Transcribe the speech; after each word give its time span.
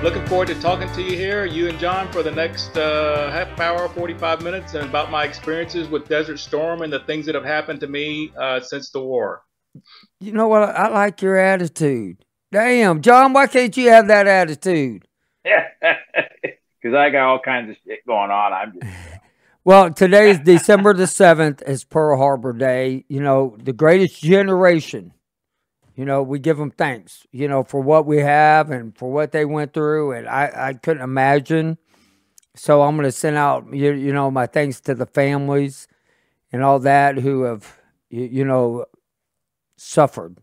I'm 0.00 0.06
looking 0.06 0.26
forward 0.28 0.48
to 0.48 0.54
talking 0.54 0.90
to 0.94 1.02
you 1.02 1.14
here, 1.14 1.44
you 1.44 1.68
and 1.68 1.78
John, 1.78 2.10
for 2.10 2.22
the 2.22 2.30
next 2.30 2.74
uh, 2.74 3.30
half 3.30 3.60
hour, 3.60 3.86
45 3.86 4.40
minutes, 4.42 4.72
and 4.72 4.88
about 4.88 5.10
my 5.10 5.24
experiences 5.24 5.88
with 5.88 6.08
Desert 6.08 6.38
Storm 6.38 6.80
and 6.80 6.90
the 6.90 7.00
things 7.00 7.26
that 7.26 7.34
have 7.34 7.44
happened 7.44 7.80
to 7.80 7.86
me 7.86 8.32
uh, 8.40 8.60
since 8.60 8.88
the 8.88 9.00
war. 9.02 9.42
You 10.18 10.32
know 10.32 10.48
what? 10.48 10.62
I 10.62 10.88
like 10.88 11.20
your 11.20 11.36
attitude. 11.36 12.24
Damn, 12.50 13.02
John, 13.02 13.34
why 13.34 13.46
can't 13.46 13.76
you 13.76 13.90
have 13.90 14.08
that 14.08 14.26
attitude? 14.26 15.06
Yeah, 15.44 15.68
because 15.82 16.94
I 16.94 17.10
got 17.10 17.28
all 17.28 17.38
kinds 17.38 17.68
of 17.68 17.76
shit 17.86 18.06
going 18.06 18.30
on. 18.30 18.52
I'm 18.54 18.72
just. 18.72 18.86
Well, 19.64 19.92
today 19.92 20.30
is 20.30 20.38
December 20.38 20.94
the 20.94 21.04
7th. 21.04 21.62
It's 21.66 21.84
Pearl 21.84 22.16
Harbor 22.16 22.54
Day. 22.54 23.04
You 23.08 23.20
know, 23.20 23.54
the 23.62 23.74
greatest 23.74 24.22
generation. 24.22 25.12
You 26.00 26.06
know, 26.06 26.22
we 26.22 26.38
give 26.38 26.56
them 26.56 26.70
thanks, 26.70 27.26
you 27.30 27.46
know, 27.46 27.62
for 27.62 27.82
what 27.82 28.06
we 28.06 28.20
have 28.20 28.70
and 28.70 28.96
for 28.96 29.12
what 29.12 29.32
they 29.32 29.44
went 29.44 29.74
through. 29.74 30.12
And 30.12 30.26
I, 30.26 30.50
I 30.54 30.72
couldn't 30.72 31.02
imagine. 31.02 31.76
So 32.56 32.80
I'm 32.80 32.96
going 32.96 33.04
to 33.04 33.12
send 33.12 33.36
out, 33.36 33.66
you, 33.70 33.92
you 33.92 34.10
know, 34.10 34.30
my 34.30 34.46
thanks 34.46 34.80
to 34.80 34.94
the 34.94 35.04
families 35.04 35.88
and 36.52 36.64
all 36.64 36.78
that 36.78 37.18
who 37.18 37.42
have, 37.42 37.76
you, 38.08 38.24
you 38.24 38.44
know, 38.46 38.86
suffered. 39.76 40.38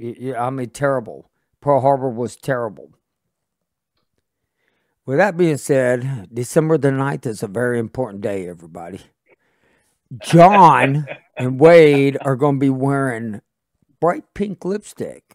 I 0.00 0.50
mean, 0.50 0.70
terrible. 0.70 1.30
Pearl 1.60 1.80
Harbor 1.80 2.10
was 2.10 2.34
terrible. 2.34 2.90
With 5.06 5.18
that 5.18 5.36
being 5.36 5.58
said, 5.58 6.30
December 6.34 6.78
the 6.78 6.88
9th 6.88 7.26
is 7.26 7.44
a 7.44 7.46
very 7.46 7.78
important 7.78 8.22
day, 8.22 8.48
everybody. 8.48 9.02
John 10.18 11.06
and 11.36 11.60
Wade 11.60 12.18
are 12.22 12.34
going 12.34 12.56
to 12.56 12.60
be 12.60 12.70
wearing 12.70 13.40
bright 14.04 14.34
pink 14.34 14.66
lipstick 14.66 15.34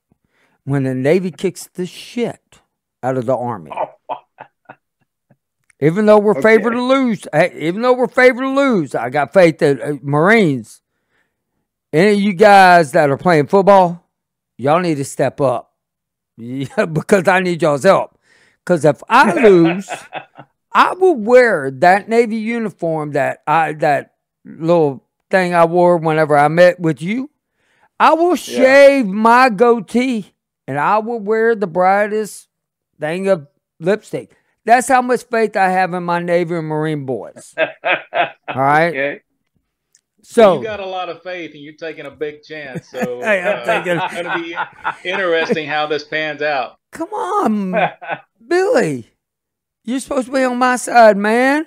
when 0.64 0.84
the 0.84 0.94
Navy 0.94 1.32
kicks 1.32 1.68
the 1.74 1.88
shit 1.88 2.62
out 3.02 3.18
of 3.18 3.26
the 3.26 3.36
Army. 3.36 3.72
even 5.82 6.06
though 6.06 6.20
we're 6.20 6.34
okay. 6.34 6.42
favored 6.56 6.74
to 6.74 6.84
lose, 6.84 7.26
even 7.56 7.82
though 7.82 7.94
we're 7.94 8.08
favored 8.08 8.44
to 8.44 8.50
lose, 8.50 8.94
I 8.94 9.10
got 9.10 9.34
faith 9.34 9.58
that 9.58 9.82
uh, 9.82 9.94
Marines, 10.04 10.84
any 11.92 12.12
of 12.12 12.20
you 12.20 12.34
guys 12.34 12.92
that 12.92 13.10
are 13.10 13.18
playing 13.18 13.48
football, 13.48 14.08
y'all 14.56 14.82
need 14.82 14.98
to 14.98 15.06
step 15.06 15.42
up 15.42 15.74
because 16.38 17.28
I 17.28 17.40
need 17.40 17.64
y'all's 17.64 17.86
help. 17.86 18.20
Because 18.64 18.86
if 18.86 19.02
I 19.10 19.34
lose, 19.42 19.90
I 20.72 20.94
will 20.94 21.16
wear 21.16 21.72
that 21.72 22.08
Navy 22.08 22.36
uniform 22.36 23.14
that 23.14 23.42
I 23.48 23.74
that 23.74 24.14
little 24.46 25.04
thing 25.32 25.56
I 25.56 25.66
wore 25.66 25.98
whenever 25.98 26.38
I 26.38 26.50
met 26.50 26.80
with 26.80 27.02
you. 27.02 27.32
I 28.00 28.14
will 28.14 28.36
shave 28.36 29.06
yeah. 29.06 29.12
my 29.12 29.50
goatee 29.50 30.34
and 30.68 30.78
I 30.78 31.00
will 31.00 31.20
wear 31.20 31.56
the 31.56 31.68
brightest 31.68 32.48
thing 33.00 33.28
of 33.28 33.48
lipstick. 33.80 34.36
That's 34.66 34.88
how 34.88 35.02
much 35.02 35.24
faith 35.24 35.58
I 35.58 35.70
have 35.70 35.94
in 35.94 36.04
my 36.04 36.20
Navy 36.20 36.56
and 36.56 36.68
Marine 36.68 37.06
boys. 37.06 37.56
All 37.58 37.66
right. 38.56 38.90
Okay. 38.90 39.22
So 40.22 40.60
you 40.60 40.64
got 40.64 40.80
a 40.80 40.86
lot 40.86 41.10
of 41.10 41.24
faith, 41.24 41.56
and 41.56 41.64
you're 41.64 41.74
taking 41.74 42.06
a 42.06 42.12
big 42.12 42.44
chance. 42.44 42.88
So 42.90 43.00
hey, 43.22 43.42
uh, 43.42 43.82
it's 43.84 44.14
going 44.14 44.26
to 44.26 44.40
be 44.40 45.10
interesting 45.10 45.68
how 45.68 45.88
this 45.88 46.04
pans 46.04 46.44
out. 46.44 46.78
Come 46.92 47.10
on, 47.10 47.90
Billy. 48.48 49.08
You're 49.86 50.00
supposed 50.00 50.28
to 50.28 50.34
be 50.34 50.44
on 50.44 50.58
my 50.58 50.76
side, 50.76 51.18
man. 51.18 51.66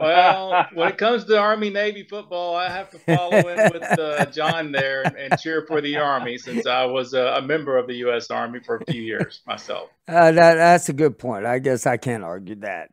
Well, 0.00 0.66
when 0.74 0.88
it 0.88 0.98
comes 0.98 1.24
to 1.24 1.38
Army 1.38 1.70
Navy 1.70 2.04
football, 2.04 2.56
I 2.56 2.68
have 2.68 2.90
to 2.90 2.98
follow 2.98 3.36
in 3.36 3.70
with 3.72 3.82
uh, 3.82 4.26
John 4.26 4.72
there 4.72 5.02
and, 5.02 5.16
and, 5.16 5.38
cheer 5.38 5.64
for 5.66 5.80
the 5.80 5.96
Army 5.96 6.38
since 6.38 6.66
I 6.66 6.84
was 6.86 7.12
a, 7.12 7.34
a, 7.36 7.42
member 7.42 7.76
of 7.76 7.86
the 7.86 7.96
U.S. 7.96 8.30
Army 8.30 8.60
for 8.60 8.76
a 8.76 8.92
few 8.92 9.02
years 9.02 9.42
myself. 9.46 9.90
Uh, 10.08 10.32
that, 10.32 10.54
that's 10.54 10.88
a 10.88 10.92
good 10.92 11.18
point. 11.18 11.46
I 11.46 11.58
guess 11.58 11.86
I 11.86 11.96
can't 11.98 12.24
argue 12.24 12.56
that. 12.56 12.90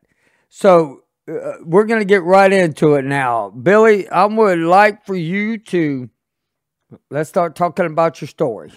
So 0.50 1.02
uh, 1.28 1.54
we're 1.62 1.84
going 1.84 2.00
to 2.00 2.06
get 2.06 2.22
right 2.22 2.52
into 2.52 2.94
it 2.94 3.04
now. 3.04 3.50
Billy, 3.50 4.08
I 4.08 4.26
would 4.26 4.58
like 4.58 5.06
for 5.06 5.16
you 5.16 5.58
to 5.58 6.08
let's 7.10 7.28
start 7.28 7.56
talking 7.56 7.86
about 7.86 8.20
your 8.20 8.28
story. 8.28 8.72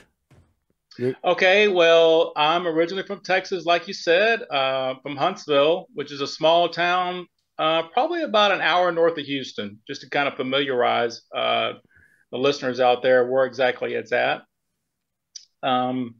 Okay, 1.23 1.67
well, 1.67 2.33
I'm 2.35 2.67
originally 2.67 3.03
from 3.03 3.21
Texas, 3.21 3.65
like 3.65 3.87
you 3.87 3.93
said, 3.93 4.43
uh, 4.51 4.95
from 5.01 5.15
Huntsville, 5.15 5.87
which 5.93 6.11
is 6.11 6.21
a 6.21 6.27
small 6.27 6.69
town, 6.69 7.27
uh, 7.61 7.83
probably 7.89 8.23
about 8.23 8.51
an 8.51 8.59
hour 8.59 8.91
north 8.91 9.19
of 9.19 9.25
Houston, 9.25 9.77
just 9.87 10.01
to 10.01 10.09
kind 10.09 10.27
of 10.27 10.33
familiarize 10.33 11.21
uh, 11.33 11.73
the 12.31 12.37
listeners 12.39 12.79
out 12.79 13.03
there 13.03 13.29
where 13.29 13.45
exactly 13.45 13.93
it's 13.93 14.11
at. 14.11 14.41
Um, 15.61 16.15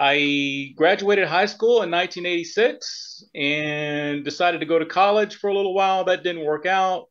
I 0.00 0.72
graduated 0.74 1.28
high 1.28 1.44
school 1.44 1.82
in 1.82 1.90
1986 1.90 3.24
and 3.34 4.24
decided 4.24 4.60
to 4.60 4.66
go 4.66 4.78
to 4.78 4.86
college 4.86 5.36
for 5.36 5.50
a 5.50 5.54
little 5.54 5.74
while. 5.74 6.04
That 6.04 6.24
didn't 6.24 6.46
work 6.46 6.64
out. 6.64 7.10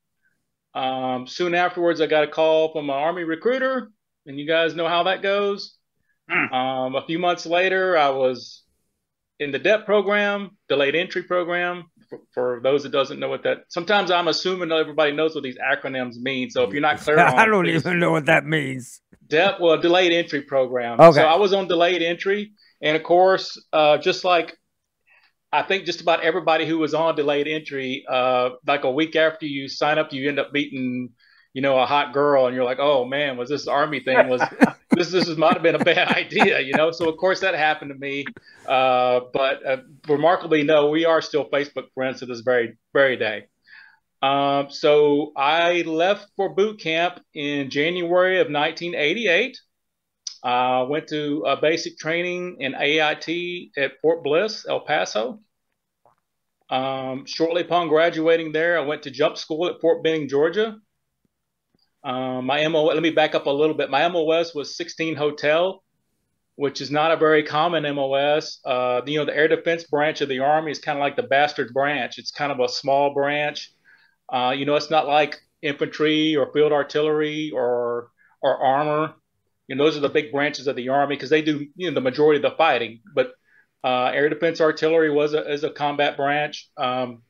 Um, 0.73 1.28
soon 1.28 1.53
afterwards, 1.53 2.01
I 2.01 2.07
got 2.07 2.23
a 2.23 2.28
call 2.28 2.73
from 2.73 2.90
an 2.90 2.95
Army 2.95 3.23
recruiter, 3.23 3.91
and 4.25 4.40
you 4.40 4.47
guys 4.47 4.73
know 4.73 4.88
how 4.88 5.03
that 5.03 5.22
goes. 5.22 5.78
Mm. 6.28 6.51
Um, 6.51 6.95
a 6.95 7.05
few 7.05 7.19
months 7.19 7.45
later, 7.45 7.95
I 7.95 8.09
was 8.09 8.63
in 9.40 9.51
the 9.51 9.59
DEP 9.59 9.85
program, 9.85 10.57
delayed 10.69 10.95
entry 10.95 11.22
program. 11.22 11.84
For, 12.13 12.19
for, 12.34 12.59
those 12.62 12.84
that 12.84 12.91
doesn't 12.91 13.19
know 13.19 13.29
what 13.29 13.44
that, 13.44 13.66
sometimes 13.69 14.12
I'm 14.12 14.28
assuming 14.28 14.72
everybody 14.72 15.12
knows 15.12 15.35
what 15.35 15.44
these 15.44 15.57
acronyms 15.57 16.16
mean. 16.18 16.50
So 16.50 16.63
if 16.63 16.72
you're 16.72 16.81
not 16.81 17.00
clear, 17.00 17.19
I 17.19 17.46
don't 17.46 17.68
even 17.68 18.00
know 18.00 18.12
what 18.12 18.25
that 18.25 18.46
means. 18.46 19.01
DEP, 19.28 19.59
well, 19.59 19.79
delayed 19.79 20.12
entry 20.12 20.41
program. 20.41 21.00
Okay. 21.00 21.19
So 21.19 21.23
I 21.23 21.38
was 21.38 21.53
on 21.53 21.68
delayed 21.68 22.02
entry, 22.02 22.52
and 22.81 22.96
of 22.96 23.03
course, 23.03 23.62
uh, 23.72 23.97
just 23.97 24.23
like 24.23 24.56
I 25.52 25.62
think 25.62 25.85
just 25.85 26.02
about 26.02 26.23
everybody 26.23 26.66
who 26.66 26.79
was 26.79 26.94
on 26.94 27.16
delayed 27.16 27.47
entry, 27.47 28.03
uh, 28.09 28.52
like 28.66 28.84
a 28.84 28.91
week 28.91 29.16
after 29.16 29.46
you 29.46 29.68
sign 29.68 30.00
up, 30.00 30.12
you 30.12 30.28
end 30.28 30.40
up 30.40 30.52
meeting 30.52 31.09
you 31.53 31.62
know, 31.62 31.78
a 31.78 31.86
hot 31.86 32.14
girl, 32.14 32.47
and 32.47 32.56
you're 32.56 32.66
like, 32.66 32.80
oh 32.80 33.06
man, 33.06 33.38
was 33.38 33.50
this 33.50 33.68
army 33.68 34.00
thing 34.00 34.28
was 34.28 34.41
this 34.91 35.12
this 35.12 35.30
might 35.38 35.53
have 35.53 35.64
been 35.64 35.75
a 35.75 35.84
bad 35.84 36.09
idea, 36.09 36.59
you 36.59 36.74
know? 36.74 36.91
So 36.91 37.09
of 37.09 37.18
course 37.18 37.40
that 37.41 37.53
happened 37.56 37.91
to 37.91 37.97
me, 37.97 38.25
uh, 38.68 39.22
but 39.34 39.66
uh, 39.66 39.78
remarkably, 40.08 40.64
no, 40.64 40.90
we 40.90 41.06
are 41.06 41.22
still 41.22 41.50
Facebook 41.50 41.88
friends 41.94 42.19
to 42.19 42.25
this 42.25 42.41
very 42.41 42.78
very 42.94 43.18
day. 43.18 43.46
Um, 44.22 44.69
so 44.69 45.34
I 45.36 45.81
left 45.81 46.28
for 46.38 46.50
boot 46.50 46.80
camp 46.80 47.19
in 47.34 47.70
January 47.70 48.40
of 48.40 48.47
1988. 48.47 49.59
Uh, 50.44 50.85
went 50.90 51.08
to 51.08 51.46
basic 51.62 51.97
training 51.97 52.58
in 52.59 52.75
AIT 52.75 53.72
at 53.78 53.94
Fort 54.02 54.24
Bliss, 54.24 54.66
El 54.68 54.81
Paso. 54.81 55.40
Um, 56.70 57.25
shortly 57.25 57.62
upon 57.62 57.88
graduating 57.88 58.52
there, 58.52 58.78
I 58.78 58.81
went 58.81 59.03
to 59.03 59.12
jump 59.12 59.38
school 59.38 59.68
at 59.68 59.80
Fort 59.80 60.03
Benning, 60.03 60.28
Georgia. 60.28 60.78
Um, 62.03 62.46
my 62.46 62.68
MO, 62.68 62.84
let 62.86 63.02
me 63.02 63.12
back 63.12 63.34
up 63.36 63.46
a 63.46 63.50
little 63.50 63.75
bit. 63.75 63.90
My 63.90 64.08
MOS 64.08 64.53
was 64.53 64.75
16 64.75 65.16
Hotel, 65.16 65.84
which 66.56 66.81
is 66.81 66.91
not 66.91 67.12
a 67.12 67.18
very 67.18 67.44
common 67.44 67.84
MOS. 67.96 68.59
Uh, 68.66 69.02
you 69.06 69.18
know, 69.18 69.25
the 69.25 69.36
air 69.36 69.47
defense 69.47 69.84
branch 69.86 70.22
of 70.22 70.30
the 70.30 70.40
Army 70.40 70.72
is 70.72 70.80
kind 70.80 70.97
of 70.97 71.02
like 71.02 71.16
the 71.16 71.24
bastard 71.24 71.74
branch. 71.74 72.18
It's 72.18 72.31
kind 72.31 72.52
of 72.52 72.59
a 72.59 72.68
small 72.68 73.14
branch. 73.14 73.72
Uh, 74.31 74.53
you 74.56 74.66
know, 74.66 74.75
it's 74.75 74.90
not 74.90 75.08
like 75.08 75.40
infantry 75.62 76.36
or 76.36 76.52
field 76.52 76.72
artillery 76.74 77.52
or 77.52 78.09
or 78.41 78.58
armor. 78.64 79.14
You 79.68 79.75
know, 79.75 79.85
those 79.85 79.96
are 79.96 80.02
the 80.02 80.09
big 80.09 80.31
branches 80.31 80.68
of 80.68 80.75
the 80.75 80.90
Army 80.90 81.16
because 81.16 81.30
they 81.30 81.41
do 81.41 81.66
you 81.75 81.90
know 81.90 81.94
the 81.94 82.02
majority 82.02 82.44
of 82.44 82.52
the 82.52 82.58
fighting. 82.58 83.00
But 83.16 83.34
uh, 83.84 84.12
air 84.14 84.30
defense 84.30 84.59
artillery 84.59 85.09
was 85.09 85.34
a, 85.34 85.50
is 85.50 85.64
a 85.64 85.70
combat 85.70 86.18
branch. 86.18 86.70
Um, 86.78 87.22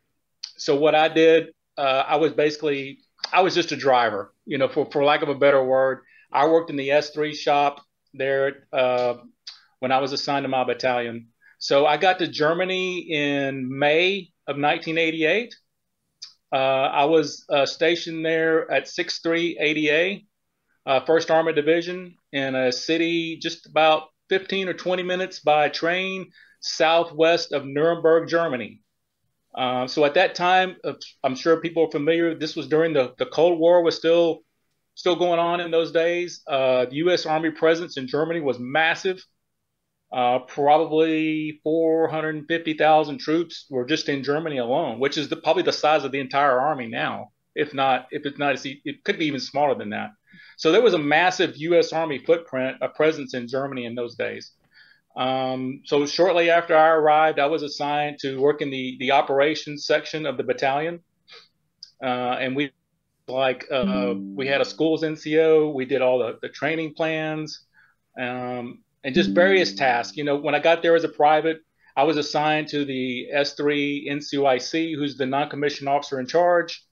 so 0.57 0.75
what 0.75 0.95
I 0.95 1.09
did, 1.09 1.49
uh, 1.77 2.03
I 2.07 2.15
was 2.17 2.33
basically 2.33 2.99
I 3.31 3.41
was 3.41 3.55
just 3.55 3.71
a 3.71 3.77
driver, 3.77 4.33
you 4.45 4.57
know, 4.57 4.67
for, 4.67 4.89
for 4.91 5.03
lack 5.03 5.21
of 5.21 5.29
a 5.29 5.35
better 5.35 5.63
word. 5.63 5.99
I 6.31 6.47
worked 6.47 6.69
in 6.69 6.75
the 6.75 6.89
S3 6.89 7.35
shop 7.35 7.81
there 8.13 8.67
uh, 8.71 9.15
when 9.79 9.91
I 9.91 9.99
was 9.99 10.11
assigned 10.11 10.43
to 10.43 10.49
my 10.49 10.63
battalion. 10.63 11.27
So 11.59 11.85
I 11.85 11.97
got 11.97 12.19
to 12.19 12.27
Germany 12.27 12.99
in 12.99 13.67
May 13.77 14.31
of 14.47 14.57
1988. 14.57 15.55
Uh, 16.51 16.55
I 16.55 17.05
was 17.05 17.45
uh, 17.49 17.65
stationed 17.65 18.25
there 18.25 18.69
at 18.69 18.85
6-3 18.85 19.55
ADA, 19.59 20.21
uh, 20.85 20.99
1st 21.05 21.31
Armored 21.31 21.55
Division, 21.55 22.15
in 22.31 22.53
a 22.53 22.71
city 22.71 23.39
just 23.41 23.65
about 23.65 24.09
15 24.29 24.69
or 24.69 24.73
20 24.73 25.03
minutes 25.03 25.39
by 25.39 25.69
train 25.69 26.31
southwest 26.59 27.53
of 27.53 27.65
Nuremberg, 27.65 28.29
Germany. 28.29 28.82
Uh, 29.55 29.87
so 29.87 30.03
at 30.05 30.15
that 30.15 30.35
time, 30.35 30.75
uh, 30.83 30.93
I'm 31.23 31.35
sure 31.35 31.61
people 31.61 31.85
are 31.85 31.91
familiar. 31.91 32.35
This 32.35 32.55
was 32.55 32.67
during 32.67 32.93
the, 32.93 33.13
the 33.17 33.25
Cold 33.27 33.59
War 33.59 33.83
was 33.83 33.95
still 33.95 34.41
still 34.95 35.15
going 35.15 35.39
on 35.39 35.59
in 35.59 35.71
those 35.71 35.91
days. 35.91 36.41
Uh, 36.47 36.85
the 36.85 36.97
U.S. 36.97 37.25
Army 37.25 37.49
presence 37.49 37.97
in 37.97 38.07
Germany 38.07 38.41
was 38.41 38.59
massive. 38.59 39.23
Uh, 40.11 40.39
probably 40.39 41.59
450,000 41.63 43.17
troops 43.17 43.65
were 43.71 43.85
just 43.85 44.07
in 44.09 44.23
Germany 44.23 44.59
alone, 44.59 44.99
which 44.99 45.17
is 45.17 45.29
the, 45.29 45.35
probably 45.35 45.63
the 45.63 45.71
size 45.71 46.03
of 46.03 46.11
the 46.11 46.19
entire 46.19 46.59
army 46.59 46.87
now. 46.87 47.31
If 47.55 47.73
not, 47.73 48.07
if 48.11 48.25
it's 48.25 48.37
not, 48.37 48.63
it 48.63 49.03
could 49.03 49.17
be 49.17 49.25
even 49.25 49.39
smaller 49.39 49.75
than 49.75 49.89
that. 49.89 50.11
So 50.57 50.71
there 50.71 50.81
was 50.81 50.93
a 50.93 50.99
massive 50.99 51.57
U.S. 51.57 51.91
Army 51.93 52.19
footprint, 52.19 52.77
a 52.81 52.89
presence 52.89 53.33
in 53.33 53.47
Germany 53.47 53.85
in 53.85 53.95
those 53.95 54.15
days. 54.15 54.51
Um, 55.15 55.81
so 55.85 56.05
shortly 56.05 56.49
after 56.49 56.75
I 56.75 56.89
arrived, 56.89 57.39
I 57.39 57.45
was 57.45 57.61
assigned 57.63 58.19
to 58.19 58.39
work 58.39 58.61
in 58.61 58.71
the 58.71 58.97
the 58.99 59.11
operations 59.11 59.85
section 59.85 60.25
of 60.25 60.37
the 60.37 60.43
battalion, 60.43 61.01
uh, 62.03 62.37
and 62.39 62.55
we 62.55 62.71
like 63.27 63.65
uh, 63.71 64.15
we 64.17 64.47
had 64.47 64.61
a 64.61 64.65
schools 64.65 65.03
NCO. 65.03 65.73
We 65.73 65.85
did 65.85 66.01
all 66.01 66.19
the, 66.19 66.39
the 66.41 66.49
training 66.49 66.93
plans 66.95 67.61
um, 68.19 68.79
and 69.03 69.13
just 69.13 69.31
various 69.31 69.73
tasks. 69.75 70.17
You 70.17 70.23
know, 70.23 70.35
when 70.37 70.55
I 70.55 70.59
got 70.59 70.81
there 70.81 70.95
as 70.95 71.03
a 71.03 71.09
private, 71.09 71.59
I 71.95 72.03
was 72.03 72.17
assigned 72.17 72.69
to 72.69 72.83
the 72.83 73.27
S3 73.33 74.09
NCOIC, 74.09 74.95
who's 74.95 75.15
the 75.15 75.27
non-commissioned 75.27 75.87
officer 75.87 76.19
in 76.19 76.25
charge, 76.25 76.83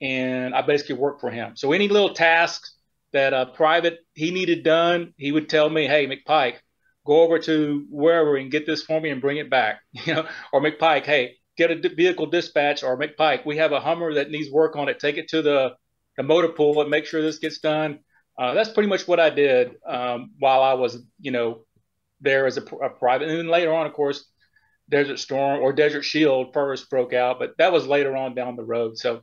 and 0.00 0.54
I 0.54 0.62
basically 0.62 0.96
worked 0.96 1.20
for 1.20 1.30
him. 1.30 1.54
So 1.56 1.72
any 1.72 1.88
little 1.88 2.14
tasks 2.14 2.76
that 3.12 3.34
a 3.34 3.46
private 3.46 3.98
he 4.14 4.30
needed 4.30 4.64
done, 4.64 5.12
he 5.18 5.32
would 5.32 5.50
tell 5.50 5.68
me, 5.68 5.86
"Hey, 5.86 6.06
McPike, 6.06 6.56
go 7.04 7.22
over 7.22 7.38
to 7.40 7.86
wherever 7.90 8.36
and 8.36 8.50
get 8.50 8.66
this 8.66 8.82
for 8.82 9.00
me 9.00 9.10
and 9.10 9.20
bring 9.20 9.38
it 9.38 9.50
back." 9.50 9.80
You 10.06 10.14
know, 10.14 10.28
or 10.52 10.60
McPike, 10.60 11.04
"Hey, 11.04 11.36
get 11.56 11.70
a 11.70 11.88
vehicle 11.88 12.26
dispatch," 12.26 12.82
or 12.82 12.98
McPike, 12.98 13.46
"We 13.46 13.56
have 13.58 13.72
a 13.72 13.80
Hummer 13.80 14.14
that 14.14 14.30
needs 14.30 14.50
work 14.50 14.76
on 14.76 14.88
it. 14.88 14.98
Take 15.00 15.18
it 15.18 15.28
to 15.28 15.42
the 15.42 15.76
the 16.16 16.22
motor 16.22 16.48
pool 16.48 16.80
and 16.80 16.90
make 16.90 17.06
sure 17.06 17.22
this 17.22 17.38
gets 17.38 17.58
done." 17.58 18.00
Uh, 18.38 18.54
that's 18.54 18.70
pretty 18.70 18.88
much 18.88 19.06
what 19.06 19.20
I 19.20 19.30
did 19.30 19.76
um, 19.86 20.32
while 20.38 20.62
I 20.62 20.74
was, 20.74 20.98
you 21.20 21.30
know, 21.30 21.64
there 22.20 22.46
as 22.46 22.56
a, 22.56 22.62
a, 22.62 22.88
private. 22.88 23.28
And 23.28 23.38
then 23.38 23.48
later 23.48 23.72
on, 23.74 23.86
of 23.86 23.92
course, 23.92 24.24
Desert 24.88 25.18
Storm 25.18 25.60
or 25.60 25.72
Desert 25.72 26.02
Shield 26.02 26.52
first 26.52 26.88
broke 26.88 27.12
out, 27.12 27.38
but 27.38 27.56
that 27.58 27.72
was 27.72 27.86
later 27.86 28.16
on 28.16 28.34
down 28.34 28.56
the 28.56 28.64
road. 28.64 28.96
So, 28.96 29.22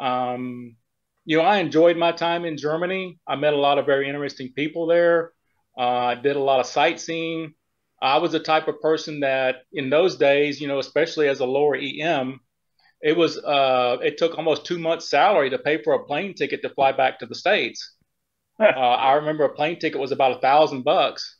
um, 0.00 0.76
you 1.24 1.36
know, 1.36 1.42
I 1.42 1.58
enjoyed 1.58 1.96
my 1.96 2.12
time 2.12 2.44
in 2.44 2.56
Germany. 2.56 3.18
I 3.26 3.36
met 3.36 3.52
a 3.52 3.58
lot 3.58 3.78
of 3.78 3.86
very 3.86 4.08
interesting 4.08 4.52
people 4.54 4.86
there. 4.86 5.32
Uh, 5.78 5.82
I 5.82 6.14
did 6.16 6.36
a 6.36 6.40
lot 6.40 6.58
of 6.60 6.66
sightseeing. 6.66 7.54
I 8.02 8.18
was 8.18 8.32
the 8.32 8.40
type 8.40 8.68
of 8.68 8.80
person 8.80 9.20
that 9.20 9.56
in 9.72 9.90
those 9.90 10.16
days, 10.16 10.60
you 10.60 10.68
know, 10.68 10.78
especially 10.78 11.28
as 11.28 11.40
a 11.40 11.46
lower 11.46 11.76
EM, 11.76 12.40
it 13.00 13.16
was 13.16 13.38
uh, 13.38 13.98
it 14.02 14.18
took 14.18 14.36
almost 14.36 14.66
two 14.66 14.78
months' 14.78 15.08
salary 15.08 15.50
to 15.50 15.58
pay 15.58 15.82
for 15.82 15.94
a 15.94 16.04
plane 16.04 16.34
ticket 16.34 16.62
to 16.62 16.70
fly 16.70 16.92
back 16.92 17.20
to 17.20 17.26
the 17.26 17.34
states. 17.34 17.94
uh, 18.60 18.64
I 18.64 19.14
remember 19.14 19.44
a 19.44 19.54
plane 19.54 19.78
ticket 19.78 20.00
was 20.00 20.10
about 20.10 20.36
a 20.36 20.40
thousand 20.40 20.82
bucks, 20.82 21.36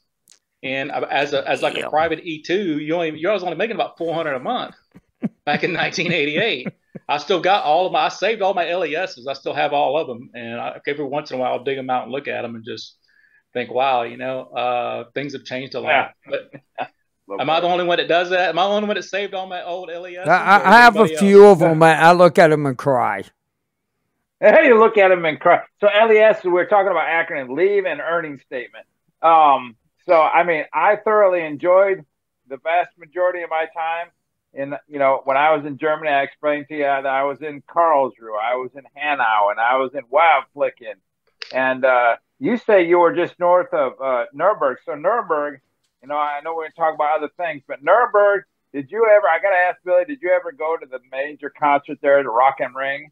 and 0.63 0.93
as 0.93 1.33
a 1.33 1.49
as 1.49 1.63
like 1.63 1.77
a 1.77 1.91
private 1.91 2.21
E 2.23 2.43
two, 2.43 2.79
you 2.79 2.95
only 2.95 3.19
you 3.19 3.29
was 3.29 3.43
only 3.43 3.57
making 3.57 3.75
about 3.75 3.99
four 3.99 4.15
hundred 4.15 4.35
a 4.35 4.41
month 4.41 4.77
back 5.45 5.65
in 5.65 5.73
1988. 5.75 6.69
I 7.09 7.19
still 7.19 7.41
got 7.41 7.65
all 7.65 7.87
of 7.87 7.93
my 7.93 8.07
I 8.07 8.09
saved 8.09 8.43
all 8.43 8.55
my 8.55 8.73
LESs. 8.73 9.27
I 9.27 9.33
still 9.33 9.55
have 9.55 9.73
all 9.73 9.99
of 9.99 10.07
them, 10.07 10.31
and 10.35 10.61
I, 10.61 10.81
every 10.87 11.05
once 11.05 11.31
in 11.33 11.39
a 11.39 11.41
while 11.41 11.55
I'll 11.55 11.65
dig 11.65 11.77
them 11.77 11.91
out 11.91 12.05
and 12.05 12.13
look 12.13 12.29
at 12.29 12.43
them 12.43 12.55
and 12.55 12.65
just 12.65 12.97
think, 13.53 13.71
wow, 13.71 14.03
you 14.03 14.17
know, 14.17 14.43
uh, 14.43 15.05
things 15.15 15.33
have 15.33 15.45
changed 15.45 15.75
a 15.75 15.81
lot. 15.81 16.13
But 16.27 16.51
am 17.41 17.51
I 17.51 17.61
the 17.61 17.67
only 17.67 17.85
one 17.85 17.99
that 17.99 18.09
does 18.09 18.31
that? 18.31 18.51
Am 18.51 18.59
I 18.59 18.63
the 18.65 18.71
only 18.71 18.87
one 18.87 18.97
that 18.97 19.03
saved 19.03 19.35
all 19.35 19.47
my 19.47 19.63
old 19.65 19.89
LES? 19.89 20.27
I, 20.27 20.61
I 20.65 20.81
have 20.83 20.97
a 20.97 21.09
few 21.09 21.45
else? 21.45 21.55
of 21.55 21.59
them. 21.61 21.83
I 21.83 22.13
look 22.13 22.39
at 22.39 22.49
them 22.49 22.67
and 22.67 22.77
cry. 22.77 23.25
Hey, 24.41 24.67
you 24.67 24.79
look 24.79 24.97
at 24.97 25.09
them 25.09 25.25
and 25.25 25.41
cry. 25.41 25.63
So 25.81 25.89
LES, 25.89 26.45
we're 26.45 26.67
talking 26.67 26.93
about 26.93 27.07
acronym 27.07 27.57
leave 27.57 27.87
and 27.87 28.01
earning 28.01 28.41
statement. 28.47 28.87
Um, 29.21 29.77
so 30.07 30.15
I 30.15 30.45
mean, 30.45 30.65
I 30.73 30.97
thoroughly 30.97 31.45
enjoyed 31.45 32.05
the 32.49 32.59
vast 32.59 32.97
majority 32.99 33.43
of 33.43 33.51
my 33.51 33.67
time. 33.75 34.09
In 34.55 34.75
you 34.89 34.99
know, 34.99 35.21
when 35.25 35.37
I 35.37 35.55
was 35.55 35.67
in 35.67 35.77
Germany, 35.77 36.11
I 36.11 36.23
explained 36.23 36.67
to 36.69 36.75
you 36.75 36.85
that 36.85 37.05
I 37.05 37.25
was 37.25 37.43
in 37.43 37.63
Karlsruhe, 37.63 38.39
I 38.43 38.55
was 38.55 38.71
in 38.75 38.85
Hanau, 38.95 39.51
and 39.51 39.61
I 39.61 39.77
was 39.77 39.91
in 39.95 40.03
Wildflecken. 40.05 40.95
And 41.53 41.85
uh, 41.85 42.17
you 42.39 42.57
say 42.59 42.87
you 42.87 42.99
were 42.99 43.15
just 43.15 43.39
north 43.39 43.73
of 43.73 43.93
uh, 44.03 44.25
Nuremberg. 44.33 44.79
So 44.85 44.95
Nuremberg, 44.95 45.61
you 46.03 46.09
know, 46.09 46.17
I 46.17 46.41
know 46.43 46.55
we're 46.55 46.63
going 46.63 46.73
to 46.73 46.77
talk 46.77 46.95
about 46.95 47.19
other 47.19 47.31
things, 47.37 47.63
but 47.67 47.83
Nuremberg. 47.83 48.45
Did 48.75 48.91
you 48.91 49.07
ever? 49.07 49.27
I 49.27 49.39
got 49.41 49.51
to 49.51 49.57
ask 49.57 49.79
Billy. 49.83 50.05
Did 50.05 50.19
you 50.21 50.31
ever 50.31 50.53
go 50.53 50.77
to 50.77 50.85
the 50.85 50.99
major 51.11 51.51
concert 51.51 51.99
there, 52.03 52.23
the 52.23 52.29
Rock 52.29 52.57
am 52.61 52.77
Ring? 52.77 53.11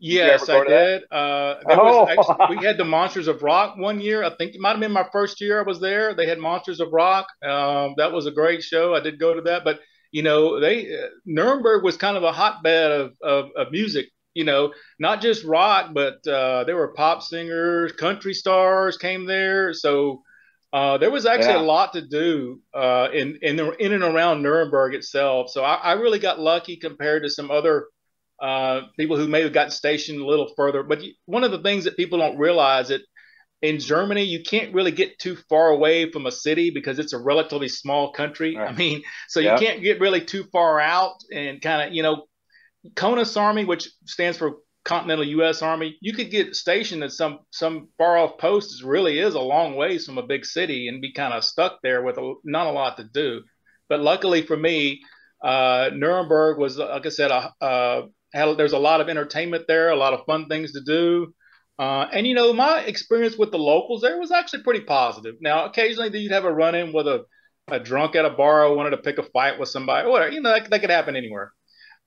Yes, 0.00 0.48
I 0.48 0.64
did. 0.64 1.02
Uh, 1.10 1.56
oh. 1.70 2.08
actually, 2.08 2.56
we 2.56 2.64
had 2.64 2.78
the 2.78 2.84
Monsters 2.84 3.26
of 3.26 3.42
Rock 3.42 3.76
one 3.76 4.00
year. 4.00 4.22
I 4.22 4.30
think 4.30 4.54
it 4.54 4.60
might 4.60 4.70
have 4.70 4.80
been 4.80 4.92
my 4.92 5.06
first 5.12 5.40
year 5.40 5.60
I 5.60 5.62
was 5.64 5.80
there. 5.80 6.14
They 6.14 6.26
had 6.26 6.38
Monsters 6.38 6.80
of 6.80 6.92
Rock. 6.92 7.26
Um, 7.44 7.94
that 7.96 8.12
was 8.12 8.26
a 8.26 8.30
great 8.30 8.62
show. 8.62 8.94
I 8.94 9.00
did 9.00 9.18
go 9.18 9.34
to 9.34 9.42
that, 9.42 9.64
but 9.64 9.80
you 10.12 10.22
know, 10.22 10.60
they 10.60 10.86
uh, 10.96 11.08
Nuremberg 11.26 11.82
was 11.82 11.96
kind 11.96 12.16
of 12.16 12.22
a 12.22 12.32
hotbed 12.32 12.90
of, 12.90 13.12
of, 13.22 13.50
of 13.56 13.72
music. 13.72 14.08
You 14.38 14.44
know, 14.44 14.72
not 14.98 15.20
just 15.20 15.44
rock, 15.44 15.90
but 15.92 16.24
uh, 16.26 16.62
there 16.64 16.76
were 16.76 16.94
pop 16.94 17.22
singers, 17.22 17.90
country 17.92 18.34
stars 18.34 18.96
came 18.96 19.26
there. 19.26 19.72
So 19.74 20.22
uh, 20.72 20.98
there 20.98 21.10
was 21.10 21.26
actually 21.26 21.58
yeah. 21.58 21.66
a 21.66 21.72
lot 21.76 21.92
to 21.94 22.02
do 22.02 22.60
uh, 22.72 23.08
in 23.12 23.38
in 23.42 23.56
the, 23.56 23.66
in 23.84 23.92
and 23.92 24.04
around 24.04 24.42
Nuremberg 24.42 24.94
itself. 24.94 25.50
So 25.50 25.64
I, 25.64 25.74
I 25.74 25.92
really 25.94 26.20
got 26.20 26.38
lucky 26.38 26.76
compared 26.76 27.22
to 27.24 27.30
some 27.30 27.50
other 27.50 27.86
uh, 28.40 28.82
people 28.96 29.16
who 29.16 29.26
may 29.26 29.42
have 29.42 29.52
gotten 29.52 29.72
stationed 29.72 30.20
a 30.20 30.26
little 30.26 30.52
further. 30.56 30.82
But 30.84 31.00
one 31.26 31.44
of 31.44 31.50
the 31.50 31.62
things 31.62 31.84
that 31.84 31.96
people 31.96 32.18
don't 32.18 32.38
realize 32.38 32.88
that 32.88 33.02
in 33.60 33.80
Germany, 33.80 34.22
you 34.22 34.42
can't 34.44 34.72
really 34.72 34.92
get 34.92 35.18
too 35.18 35.36
far 35.48 35.70
away 35.70 36.12
from 36.12 36.26
a 36.26 36.30
city 36.30 36.70
because 36.70 37.00
it's 37.00 37.12
a 37.12 37.18
relatively 37.18 37.68
small 37.68 38.12
country. 38.12 38.54
Right. 38.54 38.70
I 38.70 38.72
mean, 38.72 39.02
so 39.26 39.40
you 39.40 39.52
can't 39.58 39.82
get 39.82 40.00
really 40.00 40.20
too 40.24 40.44
far 40.52 40.78
out 40.78 41.16
and 41.34 41.60
kind 41.60 41.80
of, 41.82 41.94
you 41.94 42.04
know, 42.04 42.26
CONUS 42.94 43.36
Army, 43.36 43.64
which 43.64 43.90
stands 44.06 44.38
for 44.38 44.56
Continental 44.84 45.26
U.S. 45.26 45.60
Army, 45.60 45.98
you 46.00 46.14
could 46.14 46.30
get 46.30 46.56
stationed 46.56 47.02
at 47.02 47.12
some 47.12 47.40
some 47.50 47.88
far 47.98 48.16
off 48.16 48.38
posts. 48.38 48.82
Really 48.82 49.18
is 49.18 49.34
a 49.34 49.40
long 49.40 49.76
ways 49.76 50.06
from 50.06 50.16
a 50.16 50.26
big 50.26 50.46
city 50.46 50.88
and 50.88 51.02
be 51.02 51.12
kind 51.12 51.34
of 51.34 51.44
stuck 51.44 51.80
there 51.82 52.02
with 52.02 52.16
a, 52.16 52.34
not 52.44 52.66
a 52.66 52.70
lot 52.70 52.96
to 52.96 53.04
do. 53.04 53.42
But 53.88 54.00
luckily 54.00 54.42
for 54.42 54.56
me, 54.56 55.02
uh, 55.44 55.90
Nuremberg 55.92 56.58
was, 56.58 56.78
like 56.78 57.04
I 57.04 57.10
said, 57.10 57.30
a, 57.30 58.08
had, 58.32 58.56
there's 58.56 58.72
a 58.72 58.78
lot 58.78 59.00
of 59.00 59.08
entertainment 59.08 59.64
there, 59.68 59.90
a 59.90 59.96
lot 59.96 60.14
of 60.14 60.24
fun 60.26 60.46
things 60.46 60.72
to 60.72 60.80
do. 60.80 61.34
Uh, 61.78 62.06
and 62.12 62.26
you 62.26 62.34
know, 62.34 62.52
my 62.52 62.80
experience 62.80 63.36
with 63.36 63.50
the 63.50 63.58
locals 63.58 64.00
there 64.00 64.18
was 64.18 64.32
actually 64.32 64.62
pretty 64.62 64.80
positive. 64.80 65.36
Now, 65.40 65.66
occasionally 65.66 66.16
you'd 66.18 66.32
have 66.32 66.44
a 66.44 66.52
run 66.52 66.74
in 66.74 66.92
with 66.92 67.06
a, 67.06 67.24
a 67.68 67.78
drunk 67.78 68.16
at 68.16 68.24
a 68.24 68.30
bar 68.30 68.66
who 68.66 68.76
wanted 68.76 68.90
to 68.90 68.98
pick 68.98 69.18
a 69.18 69.22
fight 69.22 69.58
with 69.58 69.68
somebody, 69.68 70.08
whatever. 70.08 70.32
You 70.32 70.40
know, 70.40 70.50
that, 70.50 70.70
that 70.70 70.80
could 70.80 70.90
happen 70.90 71.14
anywhere. 71.14 71.52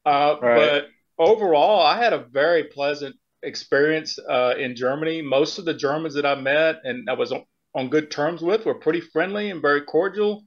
Uh, 0.06 0.36
right. 0.42 0.56
But 0.56 0.86
overall, 1.18 1.82
I 1.82 1.98
had 1.98 2.14
a 2.14 2.26
very 2.32 2.66
pleasant 2.66 3.16
experience 3.44 4.18
uh, 4.20 4.54
in 4.58 4.76
Germany. 4.76 5.22
Most 5.22 5.60
of 5.60 5.66
the 5.66 5.74
Germans 5.74 6.16
that 6.16 6.26
I 6.26 6.36
met 6.36 6.82
and 6.84 7.10
I 7.10 7.14
was 7.14 7.32
on, 7.32 7.44
on 7.74 7.90
good 7.90 8.12
terms 8.12 8.42
with 8.42 8.66
were 8.66 8.76
pretty 8.76 9.02
friendly 9.02 9.50
and 9.50 9.62
very 9.62 9.82
cordial. 9.82 10.44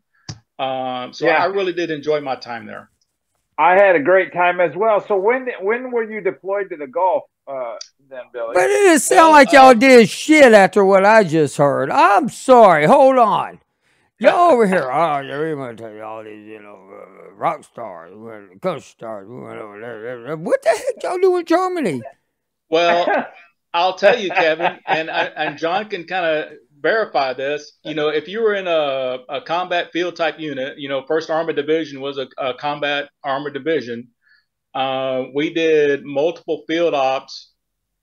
Um, 0.59 1.13
so 1.13 1.27
yeah. 1.27 1.43
I 1.43 1.47
really 1.47 1.73
did 1.73 1.91
enjoy 1.91 2.21
my 2.21 2.37
time 2.37 2.67
there. 2.67 2.91
I 3.59 3.75
had 3.75 3.95
a 3.97 4.01
great 4.01 4.33
time 4.33 4.61
as 4.61 4.75
well. 4.75 5.01
So 5.07 5.17
when 5.17 5.47
when 5.61 5.93
were 5.93 6.09
you 6.09 6.21
deployed 6.21 6.71
to 6.71 6.77
the 6.77 6.89
Gulf 6.89 7.25
uh, 7.47 7.77
then, 8.09 8.23
Billy? 8.33 8.53
But 8.53 8.65
it 8.65 8.83
didn't 8.83 9.01
sound 9.01 9.31
like 9.31 9.53
y'all 9.53 9.67
uh, 9.67 9.75
did 9.75 10.09
shit 10.09 10.53
after 10.53 10.85
what 10.85 11.05
I 11.05 11.23
just 11.23 11.57
heard. 11.57 11.91
I'm 11.91 12.29
sorry. 12.29 12.87
Hold 12.87 13.19
on. 13.19 13.61
Y'all 14.21 14.53
over 14.53 14.67
here, 14.67 14.91
oh, 14.93 15.21
we 15.23 15.55
want 15.55 15.77
to 15.77 15.83
tell 15.83 15.93
you 15.93 16.03
all 16.03 16.23
these, 16.23 16.47
you 16.47 16.63
know, 16.63 16.79
uh, 16.93 17.33
rock 17.33 17.65
stars, 17.65 18.13
ghost 18.61 18.89
stars. 18.89 19.27
We 19.29 19.41
went 19.41 19.59
over 19.59 19.81
there. 19.81 20.37
What 20.37 20.63
the 20.63 20.69
heck 20.69 21.03
y'all 21.03 21.19
do 21.19 21.37
in 21.37 21.45
Germany? 21.45 22.01
Well, 22.69 23.07
I'll 23.75 23.97
tell 23.97 24.17
you, 24.17 24.31
Kevin, 24.31 24.79
and 24.87 25.11
and 25.11 25.59
John 25.59 25.89
can 25.89 26.05
kind 26.05 26.25
of 26.25 26.53
verify 26.81 27.33
this. 27.33 27.73
You 27.83 27.95
know, 27.95 28.09
if 28.09 28.29
you 28.29 28.41
were 28.41 28.55
in 28.55 28.69
a, 28.69 29.19
a 29.29 29.41
combat 29.41 29.91
field 29.93 30.15
type 30.15 30.39
unit, 30.39 30.79
you 30.79 30.89
know, 30.89 31.05
First 31.09 31.29
Armored 31.29 31.57
Division 31.57 32.01
was 32.01 32.17
a, 32.17 32.29
a 32.39 32.55
combat 32.55 33.09
armored 33.25 33.55
division. 33.55 34.09
Uh, 34.75 35.25
we 35.35 35.53
did 35.53 36.05
multiple 36.05 36.63
field 36.69 36.95
ops 36.95 37.54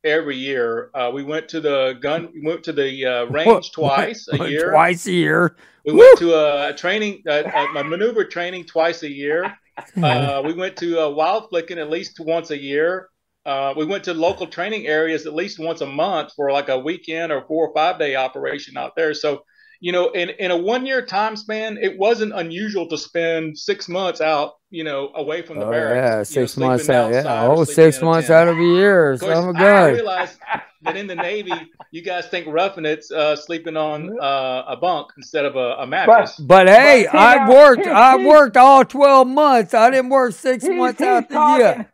every 0.04 0.38
year. 0.38 0.90
Uh, 0.94 1.12
we 1.14 1.24
went 1.24 1.50
to 1.50 1.62
the 1.62 1.98
gun, 2.02 2.30
we 2.34 2.42
went 2.46 2.64
to 2.64 2.74
the 2.74 3.06
uh, 3.06 3.26
range 3.30 3.72
twice 3.72 4.28
a 4.32 4.50
year. 4.50 4.72
Twice 4.74 5.08
a 5.08 5.12
year. 5.12 5.56
We 5.86 5.94
Woo! 5.94 6.00
went 6.00 6.20
to 6.20 6.34
a, 6.34 6.74
training, 6.74 7.24
a, 7.28 7.44
a, 7.44 7.84
maneuver 7.84 8.26
training 8.26 8.66
twice 8.66 9.04
a 9.04 9.10
year. 9.10 9.58
Uh, 10.04 10.44
we 10.46 10.54
went 10.54 10.78
to 10.78 11.00
a 11.00 11.10
Wildflecken 11.10 11.78
at 11.78 11.90
least 11.90 12.20
once 12.20 12.52
a 12.52 12.58
year 12.58 13.10
uh, 13.46 13.74
we 13.76 13.86
went 13.86 14.04
to 14.04 14.14
local 14.14 14.46
training 14.46 14.86
areas 14.86 15.26
at 15.26 15.34
least 15.34 15.58
once 15.58 15.82
a 15.82 15.86
month 15.86 16.32
for 16.36 16.52
like 16.52 16.70
a 16.70 16.78
weekend 16.78 17.32
or 17.32 17.44
four 17.48 17.68
or 17.68 17.74
five 17.74 17.98
day 17.98 18.16
operation 18.16 18.78
out 18.78 18.96
there. 18.96 19.14
So, 19.14 19.44
you 19.82 19.92
know, 19.92 20.12
in, 20.12 20.30
in 20.30 20.52
a 20.52 20.58
one 20.58 20.86
year 20.86 21.04
time 21.04 21.36
span, 21.36 21.78
it 21.82 21.98
wasn't 21.98 22.34
unusual 22.34 22.88
to 22.88 22.98
spend 22.98 23.58
six 23.58 23.90
months 23.90 24.22
out, 24.22 24.54
you 24.70 24.84
know, 24.84 25.12
away 25.16 25.42
from 25.42 25.58
the 25.58 25.66
oh, 25.66 25.72
barracks. 25.72 26.30
Yeah, 26.30 26.42
six 26.42 26.56
know, 26.56 26.68
months 26.68 26.88
out. 26.88 27.12
Yeah. 27.12 27.48
Oh, 27.48 27.64
six 27.64 28.00
months 28.00 28.30
out 28.30 28.48
of 28.48 28.58
a 28.58 28.64
year. 28.64 29.14
Of 29.14 29.22
course, 29.22 29.34
so 29.34 29.52
good. 29.52 29.62
I 29.62 29.90
realized 29.90 30.38
that 30.84 30.96
in 30.96 31.08
the 31.08 31.16
Navy, 31.16 31.52
you 31.90 32.04
guys 32.04 32.28
think 32.28 32.46
roughing 32.48 32.86
it's 32.86 33.12
uh, 33.12 33.36
sleeping 33.36 33.76
on 33.76 34.20
uh, 34.22 34.66
a 34.68 34.78
bunk 34.78 35.08
instead 35.18 35.46
of 35.46 35.56
a, 35.56 35.78
a 35.80 35.88
mattress. 35.88 36.36
But, 36.38 36.66
but 36.66 36.68
hey, 36.68 37.08
but, 37.12 37.20
I 37.20 37.50
worked. 37.50 37.88
I 37.88 38.24
worked 38.24 38.58
all 38.58 38.86
twelve 38.86 39.28
months. 39.28 39.74
I 39.74 39.90
didn't 39.90 40.12
work 40.12 40.34
six 40.34 40.64
months 40.64 41.02
out 41.02 41.28
the 41.28 41.58
year. 41.58 41.92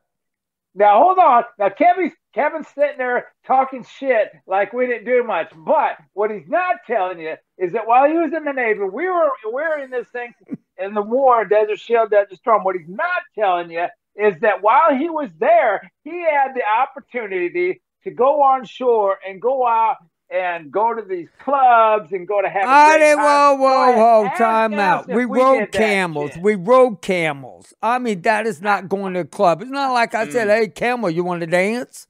Now 0.76 1.02
hold 1.02 1.18
on. 1.20 1.44
Now 1.58 1.70
Kevin's 1.70 2.12
Kevin's 2.38 2.68
sitting 2.68 3.00
there 3.00 3.30
talking 3.48 3.84
shit 3.84 4.30
like 4.46 4.72
we 4.72 4.86
didn't 4.86 5.06
do 5.06 5.24
much. 5.24 5.52
But 5.58 5.98
what 6.14 6.30
he's 6.30 6.48
not 6.48 6.76
telling 6.86 7.20
you 7.20 7.34
is 7.58 7.72
that 7.74 7.88
while 7.88 8.08
he 8.08 8.14
was 8.14 8.32
in 8.32 8.44
the 8.44 8.54
Navy, 8.54 8.82
we 8.82 9.10
were 9.10 9.32
we 9.44 9.52
were 9.54 9.80
in 9.80 9.90
this 9.90 10.08
thing 10.10 10.36
in 10.78 10.94
the 10.94 11.02
war, 11.02 11.46
Desert 11.46 11.80
Shield, 11.80 12.12
Desert 12.12 12.38
Storm. 12.38 12.64
What 12.64 12.76
he's 12.76 12.88
not 12.88 13.24
telling 13.34 13.72
you 13.72 13.88
is 14.16 14.40
that 14.42 14.62
while 14.62 14.96
he 14.96 15.10
was 15.10 15.30
there, 15.40 15.82
he 16.04 16.12
had 16.12 16.54
the 16.54 16.62
opportunity 16.80 17.82
to 18.04 18.12
go 18.12 18.44
on 18.44 18.66
shore 18.66 19.18
and 19.28 19.42
go 19.42 19.66
out 19.66 19.96
and 20.30 20.72
go 20.72 20.94
to 20.94 21.02
these 21.02 21.30
clubs 21.44 22.12
and 22.12 22.28
go 22.28 22.40
to 22.40 22.50
have. 22.50 22.68
I 22.68 23.00
did. 23.00 23.18
Whoa, 23.18 23.56
whoa, 23.56 23.98
whoa! 23.98 24.30
Time 24.38 24.76
out. 24.76 25.08
We, 25.08 25.26
we 25.26 25.40
rode 25.40 25.72
camels. 25.72 26.34
We 26.40 26.54
rode 26.54 27.02
camels. 27.02 27.74
I 27.82 27.98
mean, 27.98 28.22
that 28.22 28.46
is 28.46 28.62
not 28.62 28.90
going 28.90 29.16
to 29.16 29.22
a 29.22 29.26
club. 29.26 29.64
It's 29.64 29.72
not 29.72 29.92
like 29.94 30.14
I 30.14 30.30
said, 30.30 30.50
mm. 30.50 30.56
"Hey, 30.56 30.68
camel, 30.68 31.10
you 31.10 31.24
want 31.24 31.42
to 31.42 31.48
dance?" 31.48 32.06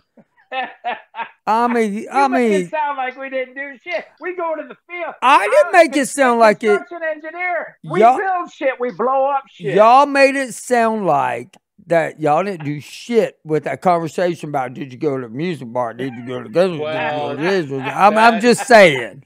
I 1.47 1.67
mean, 1.67 2.07
I 2.11 2.27
mean, 2.27 2.51
it 2.51 2.69
sound 2.69 2.97
like 2.97 3.17
we 3.17 3.29
didn't 3.29 3.55
do 3.55 3.77
shit. 3.83 4.05
We 4.19 4.35
go 4.35 4.55
to 4.55 4.67
the 4.67 4.75
field. 4.89 5.15
I 5.21 5.47
didn't 5.47 5.71
make 5.71 5.95
it 5.95 6.07
sound 6.07 6.39
like 6.39 6.63
it. 6.63 6.81
Engineer. 6.91 7.77
We 7.83 7.99
build 7.99 8.51
shit. 8.51 8.79
We 8.79 8.91
blow 8.91 9.29
up 9.29 9.43
shit. 9.49 9.75
Y'all 9.75 10.05
made 10.05 10.35
it 10.35 10.53
sound 10.53 11.05
like 11.05 11.55
that 11.87 12.19
y'all 12.19 12.43
didn't 12.43 12.65
do 12.65 12.79
shit 12.81 13.39
with 13.43 13.63
that 13.63 13.81
conversation 13.81 14.49
about 14.49 14.73
did 14.73 14.91
you 14.91 14.99
go 14.99 15.15
to 15.17 15.27
the 15.27 15.33
music 15.33 15.71
bar? 15.71 15.93
Did 15.93 16.13
you 16.13 16.27
go 16.27 16.43
to 16.43 16.49
the 16.49 16.77
well, 16.77 17.39
I'm, 17.39 18.17
I'm 18.17 18.41
just 18.41 18.67
saying. 18.67 19.23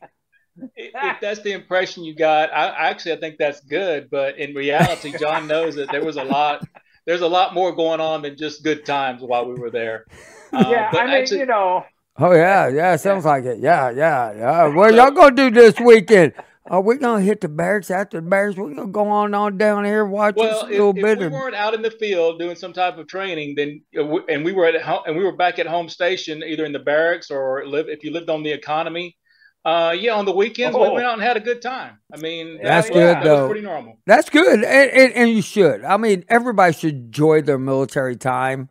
If, 0.75 0.91
if, 0.93 1.21
that's 1.21 1.41
the 1.41 1.53
impression 1.53 2.03
you 2.03 2.13
got, 2.13 2.53
I 2.53 2.89
actually 2.89 3.13
I 3.13 3.19
think 3.19 3.37
that's 3.37 3.61
good. 3.61 4.09
But 4.11 4.37
in 4.37 4.53
reality, 4.53 5.17
John 5.17 5.47
knows 5.47 5.75
that 5.75 5.91
there 5.91 6.03
was 6.03 6.17
a 6.17 6.23
lot. 6.23 6.67
There's 7.05 7.21
a 7.21 7.27
lot 7.27 7.53
more 7.53 7.75
going 7.75 7.99
on 7.99 8.21
than 8.21 8.37
just 8.37 8.63
good 8.63 8.85
times 8.85 9.21
while 9.21 9.45
we 9.47 9.55
were 9.55 9.71
there. 9.71 10.05
Uh, 10.53 10.67
yeah, 10.69 10.89
I 10.91 11.05
mean, 11.05 11.13
actually, 11.15 11.39
you 11.39 11.45
know. 11.45 11.85
Oh 12.17 12.33
yeah, 12.33 12.67
yeah, 12.67 12.97
sounds 12.97 13.23
like 13.23 13.45
it. 13.45 13.59
Yeah, 13.59 13.89
yeah, 13.89 14.33
yeah. 14.33 14.67
What 14.67 14.93
y'all 14.93 15.11
gonna 15.11 15.33
do 15.33 15.49
this 15.49 15.79
weekend? 15.79 16.33
Are 16.65 16.81
we 16.81 16.97
gonna 16.97 17.23
hit 17.23 17.41
the 17.41 17.47
Bears 17.47 17.89
after 17.89 18.19
the 18.19 18.27
Bears? 18.27 18.57
We're 18.57 18.73
gonna 18.73 18.91
go 18.91 19.07
on 19.07 19.33
on 19.33 19.57
down 19.57 19.85
here 19.85 20.05
watch 20.05 20.35
well, 20.35 20.65
a 20.65 20.67
little 20.67 20.89
if, 20.89 20.95
bit. 20.95 21.21
If 21.21 21.31
we 21.31 21.37
weren't 21.37 21.55
out 21.55 21.73
in 21.73 21.81
the 21.81 21.89
field 21.89 22.37
doing 22.37 22.55
some 22.55 22.73
type 22.73 22.97
of 22.97 23.07
training, 23.07 23.55
then 23.55 23.81
uh, 23.97 24.23
and 24.27 24.43
we 24.43 24.51
were 24.51 24.67
at 24.67 24.81
home 24.81 25.03
and 25.07 25.15
we 25.17 25.23
were 25.23 25.35
back 25.35 25.57
at 25.57 25.67
home 25.67 25.89
station, 25.89 26.43
either 26.43 26.65
in 26.65 26.73
the 26.73 26.79
barracks 26.79 27.31
or 27.31 27.65
live 27.65 27.87
if 27.87 28.03
you 28.03 28.11
lived 28.11 28.29
on 28.29 28.43
the 28.43 28.51
economy. 28.51 29.15
Uh, 29.63 29.95
yeah, 29.97 30.13
on 30.13 30.25
the 30.25 30.31
weekends 30.31 30.75
oh. 30.75 30.81
we 30.81 30.89
went 30.95 31.05
out 31.05 31.13
and 31.13 31.21
had 31.21 31.37
a 31.37 31.41
good 31.41 31.61
time. 31.61 31.99
I 32.11 32.17
mean, 32.17 32.59
that's 32.61 32.87
yeah, 32.89 32.93
good 32.93 33.15
that 33.17 33.23
though. 33.23 33.47
pretty 33.47 33.61
normal. 33.61 33.99
That's 34.07 34.29
good, 34.29 34.63
and, 34.63 34.65
and, 34.65 35.13
and 35.13 35.29
you 35.29 35.41
should. 35.43 35.83
I 35.83 35.97
mean, 35.97 36.25
everybody 36.29 36.73
should 36.73 36.95
enjoy 36.95 37.43
their 37.43 37.59
military 37.59 38.15
time. 38.15 38.69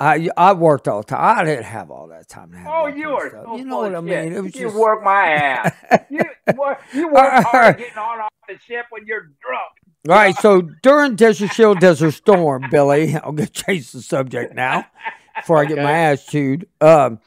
I 0.00 0.28
I 0.36 0.52
worked 0.52 0.86
all 0.86 1.02
the 1.02 1.06
time. 1.06 1.38
I 1.38 1.44
didn't 1.44 1.64
have 1.64 1.90
all 1.90 2.08
that 2.08 2.28
time 2.28 2.52
to 2.52 2.58
have. 2.58 2.66
Oh, 2.68 2.86
you 2.86 3.08
were. 3.08 3.56
you 3.56 3.64
know 3.64 3.78
what 3.78 3.94
I 3.94 4.00
mean? 4.00 4.32
It 4.32 4.42
was 4.42 4.54
you 4.54 4.66
just... 4.66 4.76
work 4.76 5.02
my 5.02 5.26
ass. 5.26 5.74
you 6.10 6.20
work, 6.56 6.80
you 6.92 7.08
work 7.08 7.44
hard 7.44 7.78
getting 7.78 7.98
on 7.98 8.20
off 8.20 8.30
the 8.48 8.58
ship 8.58 8.86
when 8.90 9.06
you're 9.06 9.32
drunk. 9.40 9.72
All 10.08 10.14
right. 10.14 10.36
So 10.36 10.62
during 10.82 11.16
Desert 11.16 11.52
Shield, 11.52 11.80
Desert 11.80 12.12
Storm, 12.12 12.66
Billy, 12.70 13.14
I'm 13.14 13.34
going 13.34 13.36
to 13.48 13.52
change 13.52 13.90
the 13.90 14.02
subject 14.02 14.54
now 14.54 14.86
before 15.36 15.58
I 15.58 15.64
get 15.64 15.78
my 15.78 15.92
ass 15.92 16.24
chewed. 16.24 16.68
Um, 16.80 17.18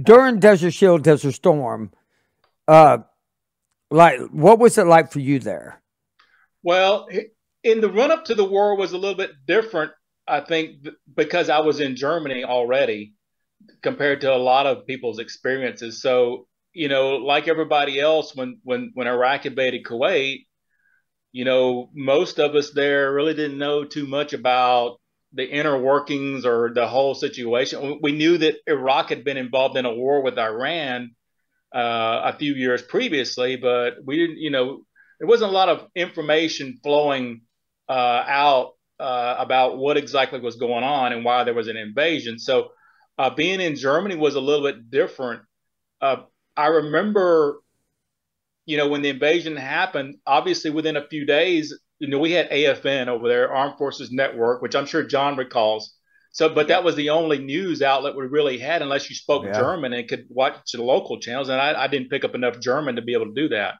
during 0.00 0.40
Desert 0.40 0.72
Shield, 0.72 1.04
Desert 1.04 1.32
Storm, 1.32 1.92
uh, 2.68 2.98
like 3.90 4.20
what 4.30 4.58
was 4.58 4.78
it 4.78 4.86
like 4.86 5.12
for 5.12 5.20
you 5.20 5.38
there? 5.38 5.82
Well, 6.62 7.08
in 7.62 7.80
the 7.80 7.90
run 7.90 8.10
up 8.10 8.26
to 8.26 8.34
the 8.34 8.44
war 8.44 8.76
was 8.76 8.92
a 8.92 8.98
little 8.98 9.16
bit 9.16 9.32
different 9.46 9.92
I 10.26 10.40
think 10.40 10.86
because 11.14 11.48
I 11.48 11.60
was 11.60 11.80
in 11.80 11.96
Germany 11.96 12.44
already 12.44 13.14
compared 13.82 14.20
to 14.22 14.34
a 14.34 14.38
lot 14.38 14.66
of 14.66 14.86
people's 14.86 15.18
experiences. 15.18 16.00
So, 16.00 16.46
you 16.72 16.88
know, 16.88 17.16
like 17.16 17.48
everybody 17.48 18.00
else, 18.00 18.34
when 18.34 18.60
when 18.62 18.92
when 18.94 19.08
Iraq 19.08 19.46
invaded 19.46 19.84
Kuwait, 19.84 20.46
you 21.32 21.44
know, 21.44 21.90
most 21.94 22.38
of 22.38 22.54
us 22.54 22.70
there 22.70 23.12
really 23.12 23.34
didn't 23.34 23.58
know 23.58 23.84
too 23.84 24.06
much 24.06 24.32
about 24.32 24.98
the 25.32 25.48
inner 25.48 25.78
workings 25.78 26.44
or 26.44 26.72
the 26.74 26.86
whole 26.86 27.14
situation. 27.14 27.98
We 28.02 28.12
knew 28.12 28.38
that 28.38 28.56
Iraq 28.66 29.08
had 29.08 29.24
been 29.24 29.36
involved 29.36 29.76
in 29.76 29.86
a 29.86 29.94
war 29.94 30.22
with 30.22 30.38
Iran 30.38 31.14
a 31.78 32.36
few 32.38 32.54
years 32.54 32.82
previously, 32.82 33.56
but 33.56 33.94
we 34.04 34.16
didn't, 34.16 34.38
you 34.38 34.50
know, 34.50 34.84
there 35.18 35.28
wasn't 35.28 35.50
a 35.50 35.54
lot 35.54 35.68
of 35.68 35.86
information 35.94 36.78
flowing 36.82 37.42
uh, 37.88 38.24
out 38.26 38.72
uh, 38.98 39.36
about 39.38 39.78
what 39.78 39.96
exactly 39.96 40.40
was 40.40 40.56
going 40.56 40.84
on 40.84 41.12
and 41.12 41.24
why 41.24 41.44
there 41.44 41.54
was 41.54 41.68
an 41.68 41.76
invasion. 41.76 42.38
So 42.38 42.70
uh, 43.18 43.30
being 43.30 43.60
in 43.60 43.76
Germany 43.76 44.16
was 44.16 44.34
a 44.34 44.40
little 44.40 44.64
bit 44.64 44.90
different. 44.90 45.42
Uh, 46.00 46.22
I 46.56 46.66
remember, 46.66 47.60
you 48.66 48.76
know, 48.76 48.88
when 48.88 49.02
the 49.02 49.08
invasion 49.08 49.56
happened, 49.56 50.16
obviously 50.26 50.70
within 50.70 50.96
a 50.96 51.06
few 51.08 51.26
days, 51.26 51.76
you 51.98 52.08
know, 52.08 52.18
we 52.18 52.32
had 52.32 52.50
AFN 52.50 53.08
over 53.08 53.28
there, 53.28 53.52
Armed 53.52 53.78
Forces 53.78 54.10
Network, 54.10 54.60
which 54.60 54.74
I'm 54.74 54.86
sure 54.86 55.04
John 55.04 55.36
recalls. 55.36 55.94
So, 56.32 56.48
but 56.48 56.68
that 56.68 56.82
was 56.82 56.96
the 56.96 57.10
only 57.10 57.38
news 57.38 57.82
outlet 57.82 58.16
we 58.16 58.26
really 58.26 58.58
had, 58.58 58.80
unless 58.80 59.08
you 59.10 59.14
spoke 59.14 59.44
yeah. 59.44 59.52
German 59.52 59.92
and 59.92 60.08
could 60.08 60.26
watch 60.30 60.72
the 60.72 60.82
local 60.82 61.20
channels. 61.20 61.50
And 61.50 61.60
I, 61.60 61.84
I 61.84 61.86
didn't 61.88 62.08
pick 62.08 62.24
up 62.24 62.34
enough 62.34 62.58
German 62.58 62.96
to 62.96 63.02
be 63.02 63.12
able 63.12 63.26
to 63.26 63.34
do 63.34 63.48
that. 63.50 63.74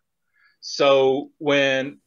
So 0.60 1.30
when 1.38 1.98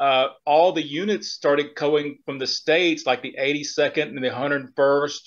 uh, 0.00 0.28
all 0.46 0.72
the 0.72 0.82
units 0.82 1.28
started 1.28 1.74
going 1.74 2.18
from 2.24 2.38
the 2.38 2.46
states, 2.46 3.04
like 3.04 3.22
the 3.22 3.36
82nd 3.38 4.08
and 4.08 4.24
the 4.24 4.30
101st. 4.30 5.20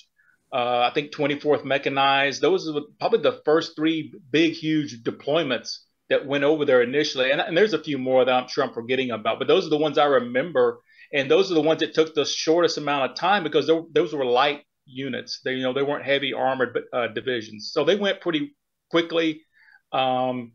Uh, 0.52 0.88
I 0.88 0.92
think 0.94 1.12
24th 1.12 1.64
Mechanized. 1.64 2.40
Those 2.40 2.68
are 2.68 2.80
probably 3.00 3.20
the 3.20 3.40
first 3.44 3.74
three 3.74 4.12
big, 4.30 4.52
huge 4.52 5.02
deployments 5.02 5.78
that 6.10 6.26
went 6.26 6.44
over 6.44 6.64
there 6.64 6.82
initially. 6.82 7.30
And, 7.30 7.40
and, 7.40 7.56
there's 7.56 7.72
a 7.72 7.82
few 7.82 7.98
more 7.98 8.24
that 8.24 8.32
I'm 8.32 8.48
sure 8.48 8.62
I'm 8.62 8.72
forgetting 8.72 9.10
about, 9.10 9.38
but 9.38 9.48
those 9.48 9.66
are 9.66 9.70
the 9.70 9.78
ones 9.78 9.98
I 9.98 10.04
remember. 10.04 10.80
And 11.12 11.30
those 11.30 11.50
are 11.50 11.54
the 11.54 11.60
ones 11.60 11.80
that 11.80 11.94
took 11.94 12.14
the 12.14 12.24
shortest 12.24 12.78
amount 12.78 13.10
of 13.10 13.16
time 13.16 13.42
because 13.42 13.70
those 13.92 14.14
were 14.14 14.24
light 14.24 14.62
units. 14.86 15.40
They, 15.44 15.54
you 15.54 15.62
know, 15.62 15.72
they 15.72 15.82
weren't 15.82 16.04
heavy 16.04 16.32
armored 16.32 16.78
uh, 16.92 17.08
divisions, 17.08 17.70
so 17.72 17.84
they 17.84 17.96
went 17.96 18.20
pretty 18.20 18.54
quickly. 18.90 19.42
Um, 19.92 20.52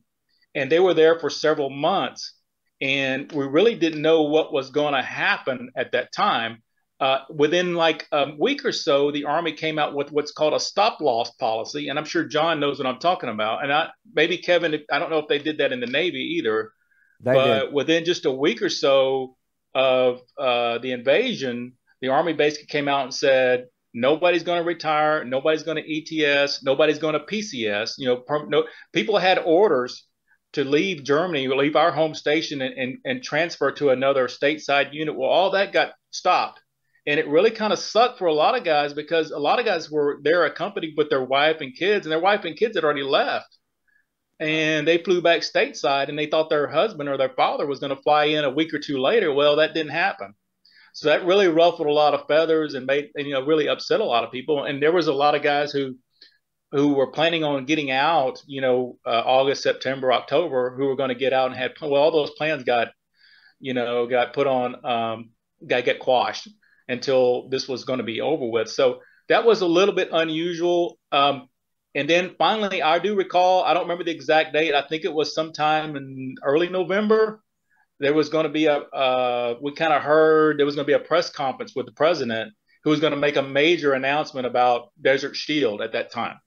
and 0.56 0.72
they 0.72 0.79
were 0.79 0.94
there 0.94 1.20
for 1.20 1.29
several 1.29 1.70
months 1.70 2.34
and 2.82 3.32
we 3.32 3.46
really 3.46 3.75
didn't 3.75 4.01
know 4.01 4.24
what 4.24 4.53
was 4.53 4.70
going 4.70 4.94
to 4.94 5.01
happen 5.01 5.70
at 5.75 5.91
that 5.91 6.13
time. 6.13 6.63
Uh, 7.00 7.20
within 7.29 7.75
like 7.75 8.08
a 8.12 8.34
week 8.38 8.65
or 8.65 8.74
so, 8.74 9.12
the 9.12 9.25
Army 9.25 9.53
came 9.53 9.79
out 9.79 9.96
with 9.96 10.12
what's 10.12 10.32
called 10.32 10.53
a 10.53 10.60
stop 10.60 11.00
loss 11.00 11.32
policy, 11.32 11.88
and 11.88 11.98
I'm 11.98 12.06
sure 12.06 12.25
John 12.25 12.60
knows 12.60 12.77
what 12.77 12.88
I'm 12.88 13.00
talking 13.00 13.29
about. 13.29 13.63
And 13.63 13.72
I, 13.72 13.89
maybe 14.13 14.38
Kevin, 14.38 14.77
I 14.91 15.00
don't 15.00 15.10
know 15.10 15.20
if 15.20 15.27
they 15.27 15.39
did 15.39 15.60
that 15.60 15.72
in 15.72 15.79
the 15.79 15.88
Navy 15.88 16.38
either, 16.38 16.72
they 17.22 17.34
but 17.34 17.65
did. 17.65 17.74
within 17.74 18.06
just 18.06 18.25
a 18.25 18.32
week 18.32 18.62
or 18.62 18.70
so 18.70 19.38
of 19.75 20.21
uh, 20.38 20.77
the 20.79 20.91
invasion, 20.91 21.73
the 22.01 22.09
Army 22.09 22.33
basically 22.33 22.67
came 22.67 22.88
out 22.88 23.03
and 23.03 23.13
said 23.13 23.65
nobody's 23.93 24.43
going 24.43 24.61
to 24.61 24.67
retire, 24.67 25.23
nobody's 25.23 25.63
going 25.63 25.77
to 25.83 26.23
ETS, 26.25 26.63
nobody's 26.63 26.99
going 26.99 27.13
to 27.13 27.19
PCS. 27.19 27.93
You 27.97 28.07
know, 28.07 28.17
per, 28.17 28.45
no, 28.45 28.65
people 28.93 29.17
had 29.17 29.39
orders 29.39 30.05
to 30.53 30.63
leave 30.63 31.03
Germany, 31.03 31.47
leave 31.47 31.75
our 31.75 31.91
home 31.91 32.15
station 32.15 32.61
and, 32.61 32.73
and, 32.73 32.97
and 33.05 33.23
transfer 33.23 33.71
to 33.73 33.89
another 33.89 34.27
stateside 34.27 34.93
unit. 34.93 35.15
Well, 35.15 35.29
all 35.29 35.51
that 35.51 35.73
got 35.73 35.91
stopped. 36.11 36.59
And 37.05 37.19
it 37.19 37.27
really 37.27 37.51
kind 37.51 37.73
of 37.73 37.79
sucked 37.79 38.19
for 38.19 38.27
a 38.27 38.33
lot 38.33 38.57
of 38.57 38.63
guys 38.63 38.93
because 38.93 39.31
a 39.31 39.39
lot 39.39 39.59
of 39.59 39.65
guys 39.65 39.89
were 39.89 40.19
there 40.23 40.45
accompanied 40.45 40.95
with 40.97 41.09
their 41.09 41.23
wife 41.23 41.61
and 41.61 41.75
kids, 41.75 42.05
and 42.05 42.11
their 42.11 42.19
wife 42.19 42.45
and 42.45 42.57
kids 42.57 42.75
had 42.75 42.83
already 42.83 43.03
left. 43.03 43.57
And 44.39 44.88
they 44.88 45.00
flew 45.00 45.22
back 45.22 45.41
stateside 45.41 46.08
and 46.08 46.17
they 46.17 46.27
thought 46.27 46.50
their 46.50 46.67
husband 46.67 47.10
or 47.10 47.17
their 47.17 47.34
father 47.36 47.65
was 47.65 47.79
going 47.79 47.96
to 47.96 48.01
fly 48.01 48.25
in 48.25 48.46
a 48.46 48.50
week 48.50 48.74
or 48.74 48.79
two 48.79 48.98
later. 48.98 49.34
Well, 49.34 49.58
that 49.58 49.74
didn't 49.74 49.91
happen. 49.91 50.34
So 50.93 51.10
that 51.10 51.25
really 51.25 51.48
ruffled 51.48 51.88
a 51.88 51.93
lot 51.93 52.13
of 52.13 52.27
feathers 52.27 52.74
and 52.74 52.86
made, 52.86 53.10
and, 53.15 53.27
you 53.27 53.34
know, 53.34 53.46
really 53.46 53.67
upset 53.67 54.00
a 54.00 54.05
lot 54.05 54.24
of 54.24 54.31
people. 54.31 54.63
And 54.63 54.81
there 54.81 54.91
was 54.93 55.08
a 55.08 55.13
lot 55.13 55.36
of 55.36 55.43
guys 55.43 55.72
who 55.72 55.96
who 56.72 56.93
were 56.93 57.12
planning 57.12 57.43
on 57.43 57.65
getting 57.65 57.89
out, 57.89 58.41
you 58.46 58.62
know, 58.62 58.98
uh, 59.05 59.24
August, 59.25 59.63
September, 59.63 60.13
October, 60.13 60.75
who 60.77 60.86
were 60.86 60.96
going 60.96 61.10
to 61.10 61.15
get 61.15 61.34
out 61.34 61.48
and 61.48 61.55
had 61.55 61.74
well, 61.81 61.96
all 61.96 62.12
those 62.12 62.29
plans 62.31 62.63
got, 62.63 62.89
you 63.60 63.74
know, 63.74 64.05
got 64.05 64.34
put 64.34 64.46
on, 64.46 64.86
um, 64.86 65.31
got 65.65 65.84
get 65.84 66.00
quashed 66.00 66.48
until 66.88 67.50
this 67.50 67.67
was 67.67 67.86
going 67.86 67.98
to 67.98 68.05
be 68.05 68.22
over 68.22 68.46
with. 68.46 68.69
So 68.69 69.01
that 69.29 69.46
was 69.46 69.62
a 69.62 69.67
little 69.67 69.96
bit 69.96 70.10
unusual. 70.12 71.00
Um, 71.12 71.49
and 71.96 72.10
then 72.10 72.36
finally, 72.38 72.81
I 72.81 73.00
do 73.00 73.15
recall, 73.15 73.63
I 73.63 73.74
don't 73.74 73.84
remember 73.84 74.03
the 74.03 74.12
exact 74.12 74.53
date. 74.53 74.75
I 74.75 74.81
think 74.81 75.05
it 75.05 75.13
was 75.13 75.34
sometime 75.34 75.96
in 75.96 76.36
early 76.43 76.69
November. 76.69 77.41
There 78.00 78.13
was 78.13 78.29
going 78.29 78.43
to 78.43 78.50
be 78.50 78.67
a, 78.67 78.77
uh, 78.77 79.58
we 79.62 79.74
kind 79.74 79.93
of 79.93 80.01
heard 80.01 80.58
there 80.58 80.65
was 80.65 80.75
going 80.75 80.86
to 80.86 80.98
be 80.98 81.03
a 81.03 81.05
press 81.05 81.29
conference 81.29 81.74
with 81.75 81.86
the 81.86 81.91
president 81.91 82.53
who 82.84 82.91
was 82.91 83.00
going 83.00 83.12
to 83.12 83.19
make 83.19 83.36
a 83.36 83.41
major 83.41 83.93
announcement 83.93 84.46
about 84.46 84.89
Desert 85.01 85.36
Shield 85.36 85.81
at 85.81 85.93
that 85.93 86.12
time. 86.12 86.39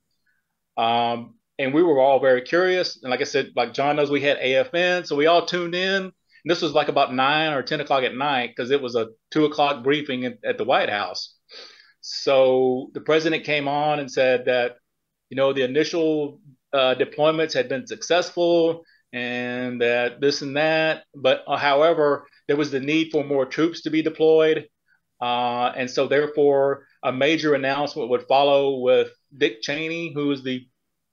Um, 0.76 1.34
and 1.58 1.74
we 1.74 1.82
were 1.82 2.00
all 2.00 2.20
very 2.20 2.42
curious. 2.42 2.98
And 3.02 3.10
like 3.10 3.20
I 3.20 3.24
said, 3.24 3.50
like 3.54 3.74
John 3.74 3.96
knows, 3.96 4.10
we 4.10 4.20
had 4.20 4.38
AFN, 4.38 5.06
so 5.06 5.16
we 5.16 5.26
all 5.26 5.44
tuned 5.44 5.74
in. 5.74 6.04
And 6.04 6.50
this 6.50 6.62
was 6.62 6.72
like 6.72 6.88
about 6.88 7.14
nine 7.14 7.52
or 7.52 7.62
ten 7.62 7.80
o'clock 7.80 8.02
at 8.04 8.16
night 8.16 8.52
because 8.56 8.70
it 8.70 8.80
was 8.80 8.96
a 8.96 9.08
two 9.30 9.44
o'clock 9.44 9.84
briefing 9.84 10.24
at, 10.24 10.38
at 10.44 10.58
the 10.58 10.64
White 10.64 10.88
House. 10.88 11.34
So 12.00 12.90
the 12.94 13.00
president 13.00 13.44
came 13.44 13.68
on 13.68 14.00
and 14.00 14.10
said 14.10 14.46
that 14.46 14.76
you 15.32 15.36
know, 15.36 15.54
the 15.54 15.62
initial 15.62 16.42
uh, 16.74 16.94
deployments 16.94 17.54
had 17.54 17.66
been 17.66 17.86
successful 17.86 18.84
and 19.14 19.80
that 19.80 20.20
this 20.20 20.42
and 20.42 20.58
that. 20.58 21.04
But 21.14 21.42
uh, 21.46 21.56
however, 21.56 22.26
there 22.48 22.56
was 22.58 22.70
the 22.70 22.80
need 22.80 23.08
for 23.10 23.24
more 23.24 23.46
troops 23.46 23.80
to 23.82 23.90
be 23.90 24.02
deployed. 24.02 24.68
Uh, 25.22 25.72
and 25.74 25.90
so, 25.90 26.06
therefore, 26.06 26.84
a 27.02 27.10
major 27.10 27.54
announcement 27.54 28.10
would 28.10 28.26
follow 28.28 28.80
with 28.80 29.08
Dick 29.34 29.62
Cheney, 29.62 30.12
who 30.12 30.28
was 30.28 30.42
the 30.42 30.66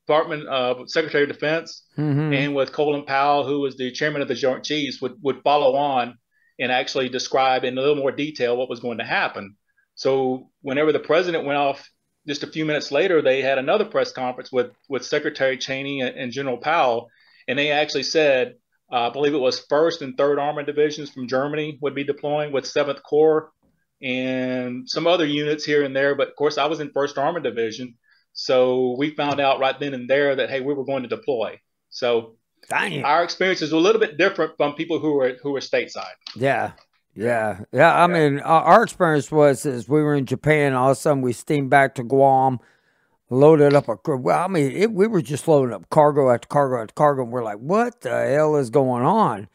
Department 0.05 0.49
of 0.49 0.89
Secretary 0.89 1.23
of 1.23 1.29
Defense, 1.29 1.85
mm-hmm. 1.97 2.33
and 2.33 2.53
with 2.53 2.73
Colin 2.73 3.05
Powell, 3.05 3.47
who 3.47 3.61
was 3.61 3.77
the 3.77 3.89
chairman 3.89 4.21
of 4.21 4.27
the 4.27 4.35
Joint 4.35 4.65
Chiefs, 4.65 5.01
would, 5.01 5.13
would 5.21 5.41
follow 5.43 5.77
on 5.77 6.17
and 6.59 6.73
actually 6.73 7.07
describe 7.07 7.63
in 7.63 7.77
a 7.77 7.81
little 7.81 7.95
more 7.95 8.11
detail 8.11 8.57
what 8.57 8.69
was 8.69 8.81
going 8.81 8.97
to 8.97 9.05
happen. 9.05 9.55
So, 9.95 10.49
whenever 10.61 10.91
the 10.91 10.99
president 10.99 11.45
went 11.45 11.57
off 11.57 11.89
just 12.27 12.43
a 12.43 12.47
few 12.47 12.65
minutes 12.65 12.91
later, 12.91 13.21
they 13.21 13.41
had 13.41 13.57
another 13.57 13.85
press 13.85 14.11
conference 14.11 14.51
with, 14.51 14.71
with 14.87 15.05
Secretary 15.05 15.57
Cheney 15.57 16.01
and, 16.01 16.15
and 16.15 16.31
General 16.31 16.57
Powell, 16.57 17.09
and 17.47 17.57
they 17.57 17.71
actually 17.71 18.03
said, 18.03 18.55
uh, 18.91 19.07
I 19.07 19.09
believe 19.11 19.33
it 19.33 19.39
was 19.39 19.65
First 19.69 20.01
and 20.01 20.17
Third 20.17 20.39
Armored 20.39 20.65
Divisions 20.65 21.11
from 21.11 21.27
Germany 21.27 21.77
would 21.81 21.95
be 21.95 22.03
deploying 22.03 22.51
with 22.51 22.65
Seventh 22.65 23.03
Corps 23.03 23.51
and 24.01 24.89
some 24.89 25.07
other 25.07 25.25
units 25.25 25.63
here 25.63 25.83
and 25.83 25.95
there. 25.95 26.15
But 26.15 26.29
of 26.29 26.35
course, 26.35 26.57
I 26.57 26.65
was 26.65 26.79
in 26.79 26.91
First 26.91 27.17
Armored 27.17 27.43
Division, 27.43 27.95
so 28.33 28.95
we 28.97 29.15
found 29.15 29.39
out 29.39 29.59
right 29.59 29.79
then 29.79 29.93
and 29.93 30.09
there 30.09 30.35
that 30.35 30.49
hey, 30.49 30.61
we 30.61 30.73
were 30.73 30.85
going 30.85 31.03
to 31.03 31.09
deploy. 31.09 31.59
So 31.89 32.35
Dang. 32.69 33.03
our 33.03 33.23
experiences 33.23 33.71
were 33.71 33.79
a 33.79 33.81
little 33.81 34.01
bit 34.01 34.17
different 34.17 34.53
from 34.57 34.73
people 34.73 34.99
who 34.99 35.13
were 35.13 35.37
who 35.41 35.51
were 35.51 35.59
stateside. 35.59 36.13
Yeah, 36.35 36.71
yeah, 37.15 37.61
yeah. 37.71 38.01
I 38.01 38.07
mean, 38.07 38.39
our 38.39 38.83
experience 38.83 39.31
was 39.31 39.65
is 39.65 39.89
we 39.89 40.01
were 40.01 40.15
in 40.15 40.25
Japan. 40.25 40.73
All 40.73 40.91
of 40.91 40.97
a 40.97 40.99
sudden, 40.99 41.21
we 41.21 41.33
steamed 41.33 41.69
back 41.69 41.95
to 41.95 42.03
Guam, 42.03 42.59
loaded 43.29 43.73
up 43.73 43.87
a. 43.89 43.97
Well, 44.05 44.39
I 44.39 44.47
mean, 44.47 44.71
it, 44.71 44.91
we 44.91 45.07
were 45.07 45.21
just 45.21 45.47
loading 45.47 45.73
up 45.73 45.89
cargo 45.89 46.29
after 46.29 46.47
cargo 46.47 46.81
after 46.81 46.93
cargo, 46.93 47.23
and 47.23 47.31
we're 47.31 47.43
like, 47.43 47.57
"What 47.59 48.01
the 48.01 48.09
hell 48.09 48.55
is 48.55 48.69
going 48.69 49.03
on?" 49.03 49.47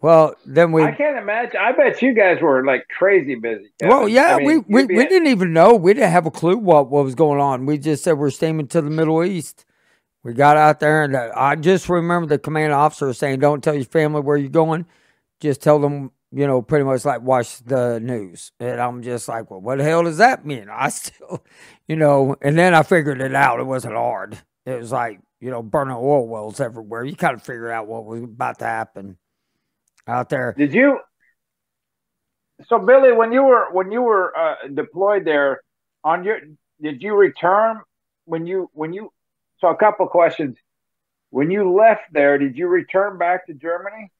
Well, 0.00 0.34
then 0.46 0.72
we. 0.72 0.82
I 0.82 0.92
can't 0.92 1.18
imagine. 1.18 1.60
I 1.60 1.72
bet 1.72 2.00
you 2.02 2.14
guys 2.14 2.40
were 2.40 2.64
like 2.64 2.86
crazy 2.88 3.34
busy. 3.34 3.70
Kevin. 3.80 3.96
Well, 3.96 4.08
yeah, 4.08 4.36
I 4.36 4.38
mean, 4.38 4.64
we 4.68 4.84
we, 4.84 4.96
we 4.96 5.06
didn't 5.06 5.28
even 5.28 5.52
know. 5.52 5.74
We 5.74 5.92
didn't 5.92 6.10
have 6.10 6.26
a 6.26 6.30
clue 6.30 6.56
what 6.56 6.88
what 6.88 7.04
was 7.04 7.14
going 7.14 7.40
on. 7.40 7.66
We 7.66 7.78
just 7.78 8.04
said 8.04 8.12
we're 8.12 8.30
steaming 8.30 8.68
to 8.68 8.80
the 8.80 8.90
Middle 8.90 9.24
East. 9.24 9.64
We 10.22 10.34
got 10.34 10.56
out 10.56 10.80
there, 10.80 11.04
and 11.04 11.16
uh, 11.16 11.32
I 11.34 11.56
just 11.56 11.88
remember 11.88 12.28
the 12.28 12.38
command 12.38 12.72
officer 12.72 13.12
saying, 13.12 13.40
"Don't 13.40 13.62
tell 13.62 13.74
your 13.74 13.84
family 13.84 14.20
where 14.20 14.36
you're 14.36 14.50
going. 14.50 14.86
Just 15.40 15.62
tell 15.62 15.80
them 15.80 16.12
you 16.30 16.46
know, 16.46 16.60
pretty 16.60 16.84
much 16.84 17.04
like 17.04 17.22
watch 17.22 17.58
the 17.64 18.00
news. 18.00 18.52
And 18.60 18.80
I'm 18.80 19.02
just 19.02 19.28
like, 19.28 19.50
well, 19.50 19.60
what 19.60 19.78
the 19.78 19.84
hell 19.84 20.02
does 20.02 20.18
that 20.18 20.44
mean? 20.44 20.68
I 20.72 20.88
still, 20.90 21.44
you 21.86 21.96
know, 21.96 22.36
and 22.42 22.58
then 22.58 22.74
I 22.74 22.82
figured 22.82 23.20
it 23.20 23.34
out. 23.34 23.60
It 23.60 23.64
wasn't 23.64 23.94
hard. 23.94 24.38
It 24.66 24.78
was 24.78 24.92
like, 24.92 25.20
you 25.40 25.50
know, 25.50 25.62
burning 25.62 25.96
oil 25.96 26.28
wells 26.28 26.60
everywhere. 26.60 27.04
You 27.04 27.16
kind 27.16 27.34
of 27.34 27.42
figure 27.42 27.70
out 27.70 27.86
what 27.86 28.04
was 28.04 28.22
about 28.22 28.58
to 28.58 28.66
happen 28.66 29.16
out 30.06 30.28
there. 30.28 30.54
Did 30.56 30.74
you? 30.74 30.98
So 32.66 32.78
Billy, 32.78 33.12
when 33.12 33.32
you 33.32 33.44
were 33.44 33.72
when 33.72 33.92
you 33.92 34.02
were 34.02 34.36
uh, 34.36 34.54
deployed 34.74 35.24
there, 35.24 35.62
on 36.02 36.24
your 36.24 36.40
did 36.82 37.02
you 37.02 37.14
return 37.14 37.80
when 38.24 38.46
you 38.46 38.68
when 38.72 38.92
you? 38.92 39.12
So 39.60 39.68
a 39.68 39.76
couple 39.76 40.06
questions. 40.08 40.56
When 41.30 41.50
you 41.50 41.72
left 41.72 42.12
there, 42.12 42.38
did 42.38 42.56
you 42.56 42.66
return 42.66 43.18
back 43.18 43.46
to 43.46 43.54
Germany? 43.54 44.10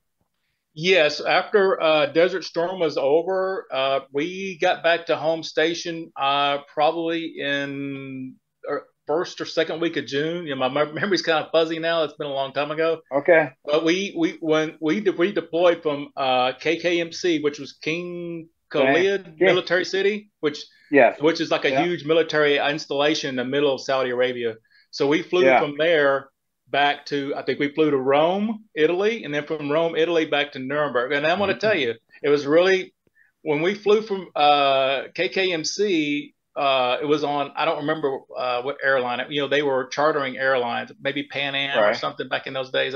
Yes, 0.80 1.20
after 1.20 1.82
uh, 1.82 2.06
Desert 2.06 2.44
Storm 2.44 2.78
was 2.78 2.96
over, 2.96 3.66
uh, 3.72 4.00
we 4.12 4.58
got 4.60 4.84
back 4.84 5.06
to 5.06 5.16
home 5.16 5.42
station 5.42 6.12
uh, 6.16 6.58
probably 6.72 7.34
in 7.36 8.36
er, 8.70 8.86
first 9.04 9.40
or 9.40 9.44
second 9.44 9.80
week 9.80 9.96
of 9.96 10.06
June. 10.06 10.46
You 10.46 10.54
know, 10.54 10.68
my 10.68 10.84
memory's 10.92 11.22
kind 11.22 11.44
of 11.44 11.50
fuzzy 11.50 11.80
now. 11.80 12.04
It's 12.04 12.14
been 12.14 12.28
a 12.28 12.32
long 12.32 12.52
time 12.52 12.70
ago. 12.70 13.00
Okay. 13.12 13.50
But 13.64 13.84
we 13.84 14.14
we 14.16 14.36
when 14.38 14.76
we 14.80 15.00
we 15.00 15.32
deployed 15.32 15.82
from 15.82 16.10
uh, 16.16 16.52
KKMC, 16.52 17.42
which 17.42 17.58
was 17.58 17.72
King 17.72 18.48
Khalid 18.70 19.34
yeah. 19.36 19.46
military 19.46 19.84
city, 19.84 20.30
which 20.38 20.64
yes, 20.92 21.20
which 21.20 21.40
is 21.40 21.50
like 21.50 21.64
a 21.64 21.70
yeah. 21.70 21.82
huge 21.82 22.04
military 22.04 22.56
installation 22.56 23.30
in 23.30 23.34
the 23.34 23.44
middle 23.44 23.74
of 23.74 23.80
Saudi 23.80 24.10
Arabia. 24.10 24.54
So 24.92 25.08
we 25.08 25.22
flew 25.22 25.44
yeah. 25.44 25.58
from 25.58 25.74
there 25.76 26.28
back 26.70 27.06
to 27.06 27.34
I 27.36 27.42
think 27.42 27.58
we 27.58 27.72
flew 27.72 27.90
to 27.90 27.96
Rome, 27.96 28.64
Italy, 28.74 29.24
and 29.24 29.34
then 29.34 29.46
from 29.46 29.70
Rome, 29.70 29.96
Italy 29.96 30.26
back 30.26 30.52
to 30.52 30.58
Nuremberg. 30.58 31.12
And 31.12 31.26
I'm 31.26 31.38
going 31.38 31.48
to 31.48 31.54
mm-hmm. 31.54 31.60
tell 31.60 31.76
you, 31.76 31.94
it 32.22 32.28
was 32.28 32.46
really 32.46 32.94
when 33.42 33.62
we 33.62 33.74
flew 33.74 34.02
from 34.02 34.28
uh, 34.34 35.04
KKMC. 35.16 36.34
Uh, 36.56 36.98
it 37.00 37.04
was 37.04 37.22
on 37.22 37.52
I 37.54 37.64
don't 37.64 37.78
remember 37.78 38.18
uh, 38.36 38.62
what 38.62 38.78
airline. 38.82 39.24
You 39.30 39.42
know, 39.42 39.48
they 39.48 39.62
were 39.62 39.86
chartering 39.86 40.36
airlines, 40.36 40.90
maybe 41.00 41.22
Pan 41.24 41.54
Am 41.54 41.78
right. 41.78 41.90
or 41.90 41.94
something 41.94 42.28
back 42.28 42.46
in 42.46 42.52
those 42.52 42.70
days. 42.70 42.94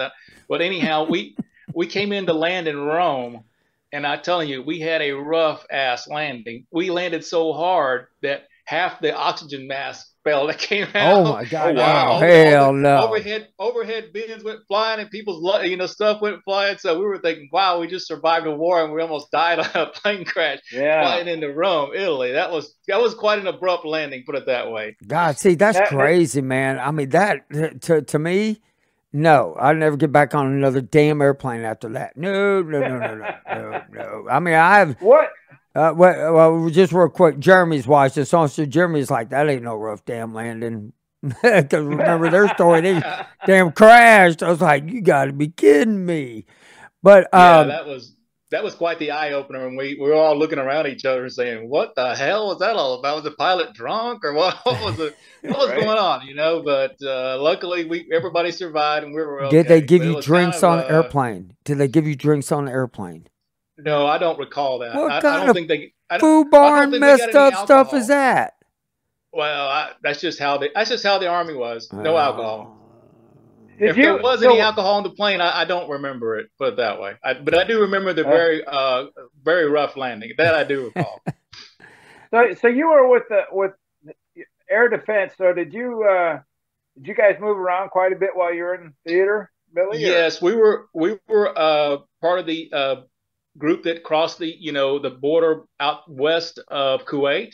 But 0.49 0.61
anyhow, 0.61 1.07
we 1.09 1.37
we 1.73 1.87
came 1.87 2.13
in 2.13 2.27
to 2.27 2.33
land 2.33 2.67
in 2.67 2.77
Rome, 2.77 3.45
and 3.93 4.07
I'm 4.07 4.21
telling 4.21 4.49
you, 4.49 4.63
we 4.63 4.81
had 4.81 5.01
a 5.01 5.13
rough 5.13 5.65
ass 5.71 6.09
landing. 6.09 6.67
We 6.73 6.91
landed 6.91 7.25
so 7.25 7.53
hard 7.53 8.09
that 8.23 8.49
half 8.65 9.01
the 9.01 9.15
oxygen 9.15 9.69
mask 9.69 10.12
fell 10.25 10.47
that 10.47 10.59
came 10.59 10.87
oh 10.95 10.99
out. 10.99 11.27
Oh 11.27 11.33
my 11.33 11.45
god! 11.45 11.77
Oh, 11.77 11.79
wow. 11.79 12.19
Hell 12.19 12.65
over, 12.67 12.79
no! 12.79 13.03
Overhead 13.03 13.49
overhead 13.59 14.13
bins 14.13 14.45
went 14.45 14.61
flying, 14.67 15.01
and 15.01 15.11
people's 15.11 15.43
you 15.65 15.77
know 15.77 15.87
stuff 15.87 16.21
went 16.21 16.43
flying. 16.45 16.79
So 16.79 16.99
we 16.99 17.05
were 17.05 17.19
thinking, 17.19 17.49
wow, 17.53 17.81
we 17.81 17.87
just 17.87 18.07
survived 18.07 18.47
a 18.47 18.55
war, 18.55 18.85
and 18.85 18.93
we 18.93 19.03
almost 19.03 19.31
died 19.31 19.59
on 19.59 19.71
a 19.75 19.87
plane 19.87 20.25
crash 20.25 20.61
yeah. 20.73 21.03
flying 21.03 21.29
into 21.29 21.53
Rome, 21.53 21.91
Italy. 21.95 22.33
That 22.33 22.51
was 22.51 22.75
that 22.89 23.01
was 23.01 23.15
quite 23.15 23.39
an 23.39 23.47
abrupt 23.47 23.85
landing, 23.85 24.25
put 24.25 24.37
it 24.37 24.47
that 24.47 24.71
way. 24.71 24.97
God, 25.07 25.39
see, 25.39 25.55
that's 25.55 25.79
that, 25.79 25.89
crazy, 25.89 26.41
man. 26.41 26.79
I 26.79 26.91
mean, 26.91 27.11
that 27.11 27.49
to 27.83 28.03
to 28.03 28.19
me. 28.19 28.61
No, 29.15 29.55
I'd 29.61 29.77
never 29.77 29.99
get 29.99 30.11
back 30.11 30.35
on 30.35 30.47
another 30.47 30.81
damn 30.81 31.21
airplane 31.21 31.61
after 31.65 31.87
that. 31.91 32.17
No, 32.17 32.63
no, 32.63 32.81
no, 32.81 32.99
no, 32.99 33.15
no, 33.15 33.35
no, 33.47 33.83
no. 33.93 34.27
I 34.31 34.41
mean, 34.41 34.55
I've 34.55 34.99
what 35.03 35.29
uh, 35.75 35.93
well, 35.97 36.35
well, 36.35 36.71
just 36.71 36.93
real 36.93 37.09
quick, 37.09 37.39
Jeremy's 37.39 37.87
watching. 37.87 38.25
So, 38.25 38.47
so 38.47 38.67
Jeremy's 38.67 39.11
like, 39.11 39.31
that 39.31 39.49
ain't 39.49 39.63
no 39.63 39.77
rough 39.77 40.05
damn 40.05 40.35
landing. 40.35 40.93
Because 41.23 41.85
remember 41.85 42.31
their 42.31 42.49
story, 42.49 42.81
they 42.81 43.01
damn 43.47 43.71
crashed. 43.71 44.43
I 44.43 44.51
was 44.51 44.61
like, 44.61 44.91
you 44.91 45.01
got 45.01 45.27
to 45.27 45.33
be 45.33 45.49
kidding 45.49 46.05
me. 46.05 46.47
But 47.01 47.33
um, 47.33 47.69
yeah, 47.69 47.77
that 47.77 47.87
was 47.87 48.17
that 48.53 48.63
was 48.63 48.75
quite 48.75 48.99
the 48.99 49.11
eye 49.11 49.33
opener, 49.33 49.67
and 49.67 49.77
we, 49.77 49.95
we 49.95 50.09
were 50.09 50.15
all 50.15 50.39
looking 50.39 50.59
around 50.59 50.87
each 50.87 51.05
other 51.05 51.25
and 51.25 51.33
saying, 51.33 51.69
"What 51.69 51.95
the 51.97 52.15
hell 52.15 52.49
was 52.49 52.59
that 52.59 52.77
all 52.77 52.95
about? 52.95 53.17
Was 53.17 53.25
the 53.25 53.33
pilot 53.33 53.73
drunk, 53.73 54.25
or 54.25 54.35
what, 54.35 54.55
what 54.65 54.81
was 54.85 55.01
it? 55.01 55.17
What 55.43 55.59
was 55.59 55.71
right. 55.71 55.81
going 55.81 55.99
on?" 55.99 56.27
You 56.27 56.35
know. 56.35 56.63
But 56.63 56.97
uh, 57.03 57.41
luckily, 57.41 57.87
we 57.87 58.09
everybody 58.13 58.53
survived, 58.53 59.05
and 59.05 59.15
we 59.15 59.21
were. 59.21 59.45
Okay. 59.45 59.57
Did 59.57 59.69
they 59.69 59.81
give 59.81 60.03
but 60.03 60.09
you 60.09 60.23
drinks 60.23 60.61
kind 60.61 60.81
of, 60.81 60.87
on 60.87 60.93
uh, 60.93 60.95
airplane? 60.97 61.57
Did 61.65 61.79
they 61.79 61.89
give 61.89 62.07
you 62.07 62.15
drinks 62.15 62.53
on 62.53 62.67
the 62.67 62.73
airplane? 62.73 63.27
No, 63.79 64.07
I 64.07 64.19
don't 64.19 64.39
recall 64.39 64.81
that. 64.81 64.95
What 64.95 65.11
I, 65.11 65.21
kind 65.21 65.35
I 65.35 65.41
don't 65.41 65.49
of 65.51 65.57
think 65.57 65.69
they. 65.69 65.93
I 66.11 66.19
food 66.19 66.51
barn 66.51 66.99
messed 66.99 67.35
up 67.35 67.55
stuff 67.65 67.95
is 67.95 68.09
that? 68.09 68.55
Well, 69.33 69.69
I, 69.69 69.93
that's 70.03 70.21
just 70.21 70.39
how 70.39 70.59
the 70.59 70.71
that's 70.75 70.91
just 70.91 71.05
how 71.05 71.19
the 71.19 71.27
army 71.29 71.55
was. 71.55 71.91
No 71.93 72.17
uh, 72.17 72.21
alcohol. 72.21 72.79
if 73.79 73.97
you, 73.97 74.03
there 74.03 74.17
was 74.19 74.41
so, 74.41 74.51
any 74.51 74.61
alcohol 74.61 74.97
on 74.97 75.05
the 75.05 75.11
plane, 75.11 75.41
I, 75.41 75.63
I, 75.63 75.65
don't 75.65 75.89
remember 75.89 76.39
it. 76.39 76.51
Put 76.59 76.75
it 76.75 76.77
that 76.77 77.01
way. 77.01 77.15
I, 77.25 77.35
but 77.35 77.55
I 77.55 77.65
do 77.65 77.81
remember 77.81 78.13
the 78.13 78.27
uh, 78.27 78.31
very 78.31 78.65
uh, 78.67 79.05
very 79.43 79.71
rough 79.71 79.97
landing. 79.97 80.33
That 80.37 80.55
I 80.55 80.65
do 80.65 80.85
recall. 80.95 81.23
so, 82.31 82.55
so 82.61 82.69
you 82.69 82.89
were 82.89 83.09
with 83.09 83.23
the 83.31 83.45
with 83.51 83.73
air 84.69 84.89
defense. 84.89 85.33
So 85.39 85.55
did 85.55 85.73
you 85.73 86.05
uh, 86.05 86.41
did 86.97 87.07
you 87.07 87.15
guys 87.15 87.37
move 87.41 87.57
around 87.57 87.89
quite 87.89 88.13
a 88.13 88.17
bit 88.17 88.31
while 88.35 88.53
you 88.53 88.65
were 88.65 88.75
in 88.75 88.93
theater, 89.07 89.51
Billy? 89.75 89.99
Yes, 89.99 90.43
or? 90.43 90.47
we 90.47 90.57
were 90.57 90.87
we 90.93 91.19
were 91.27 91.59
uh, 91.59 91.99
part 92.21 92.39
of 92.39 92.47
the 92.47 92.71
uh, 92.71 92.97
group 93.59 93.83
that 93.85 94.03
crossed 94.03 94.39
the 94.39 94.55
you 94.59 94.73
know 94.73 94.99
the 94.99 95.11
border 95.11 95.65
out 95.79 96.01
west 96.09 96.59
of 96.69 97.05
Kuwait 97.05 97.53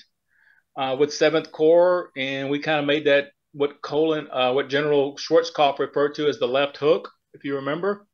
uh, 0.76 0.96
with 0.98 1.12
Seventh 1.12 1.50
Corps, 1.52 2.10
and 2.16 2.50
we 2.50 2.60
kind 2.60 2.80
of 2.80 2.86
made 2.86 3.06
that 3.06 3.28
what 3.52 3.82
Colin, 3.82 4.28
uh, 4.30 4.52
what 4.52 4.68
General 4.68 5.16
Schwarzkopf 5.16 5.78
referred 5.78 6.14
to 6.14 6.28
as 6.28 6.38
the 6.38 6.46
left 6.46 6.76
hook, 6.76 7.10
if 7.34 7.44
you 7.44 7.56
remember. 7.56 8.06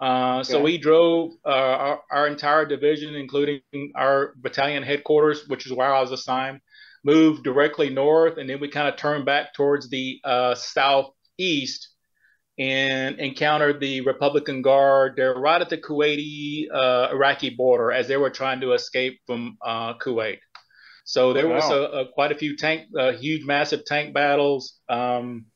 Uh, 0.00 0.42
so 0.42 0.60
we 0.60 0.76
drove 0.76 1.32
uh, 1.46 1.48
our, 1.48 2.00
our, 2.10 2.26
entire 2.26 2.66
division, 2.66 3.14
including 3.14 3.60
our 3.94 4.34
battalion 4.36 4.82
headquarters, 4.82 5.48
which 5.48 5.66
is 5.66 5.72
where 5.72 5.94
I 5.94 6.00
was 6.00 6.10
assigned, 6.10 6.60
moved 7.04 7.44
directly 7.44 7.90
north, 7.90 8.36
and 8.36 8.50
then 8.50 8.60
we 8.60 8.68
kind 8.68 8.88
of 8.88 8.96
turned 8.96 9.24
back 9.24 9.54
towards 9.54 9.88
the 9.88 10.20
uh, 10.24 10.56
southeast 10.56 11.93
and 12.58 13.18
encountered 13.18 13.80
the 13.80 14.00
Republican 14.02 14.62
Guard. 14.62 15.14
They're 15.16 15.34
right 15.34 15.60
at 15.60 15.68
the 15.68 15.78
Kuwaiti 15.78 16.66
uh, 16.72 17.08
Iraqi 17.12 17.50
border 17.50 17.90
as 17.90 18.06
they 18.08 18.16
were 18.16 18.30
trying 18.30 18.60
to 18.60 18.72
escape 18.72 19.20
from 19.26 19.56
uh, 19.64 19.94
Kuwait. 19.94 20.38
So 21.04 21.32
there 21.32 21.48
wow. 21.48 21.56
was 21.56 21.70
a, 21.70 21.76
a, 21.76 22.08
quite 22.12 22.32
a 22.32 22.34
few 22.34 22.56
tank, 22.56 22.88
uh, 22.98 23.12
huge, 23.12 23.44
massive 23.44 23.84
tank 23.84 24.14
battles. 24.14 24.78
Um, 24.88 25.46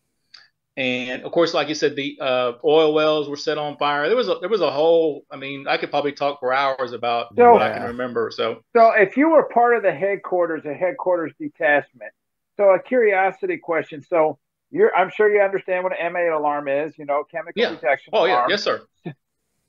and 0.77 1.23
of 1.23 1.33
course, 1.33 1.55
like 1.55 1.69
you 1.69 1.75
said, 1.75 1.97
the 1.97 2.19
uh, 2.21 2.53
oil 2.65 2.95
wells 2.95 3.29
were 3.29 3.37
set 3.37 3.59
on 3.59 3.77
fire. 3.79 4.07
There 4.07 4.17
was 4.17 4.29
a, 4.29 4.37
there 4.41 4.49
was 4.49 4.61
a 4.61 4.71
whole. 4.71 5.25
I 5.29 5.37
mean, 5.37 5.67
I 5.67 5.77
could 5.77 5.91
probably 5.91 6.13
talk 6.13 6.39
for 6.39 6.53
hours 6.53 6.93
about 6.93 7.35
so, 7.35 7.53
what 7.53 7.63
I 7.63 7.73
can 7.73 7.87
remember. 7.89 8.31
So, 8.33 8.61
so 8.77 8.93
if 8.93 9.17
you 9.17 9.31
were 9.31 9.49
part 9.49 9.77
of 9.77 9.83
the 9.83 9.93
headquarters, 9.93 10.65
a 10.67 10.75
headquarters 10.75 11.33
detachment, 11.41 12.13
so 12.57 12.71
a 12.71 12.81
curiosity 12.81 13.57
question. 13.57 14.05
So 14.09 14.39
you're 14.71 14.95
I'm 14.95 15.11
sure 15.11 15.33
you 15.33 15.41
understand 15.41 15.85
what 15.85 15.99
an 15.99 16.13
M8 16.13 16.37
alarm 16.37 16.69
is. 16.69 16.97
You 16.99 17.05
know, 17.05 17.25
chemical 17.31 17.61
yeah. 17.61 17.71
detection. 17.71 18.13
Oh 18.13 18.27
alarm. 18.27 18.31
yeah, 18.31 18.47
yes 18.49 18.63
sir. 18.63 18.83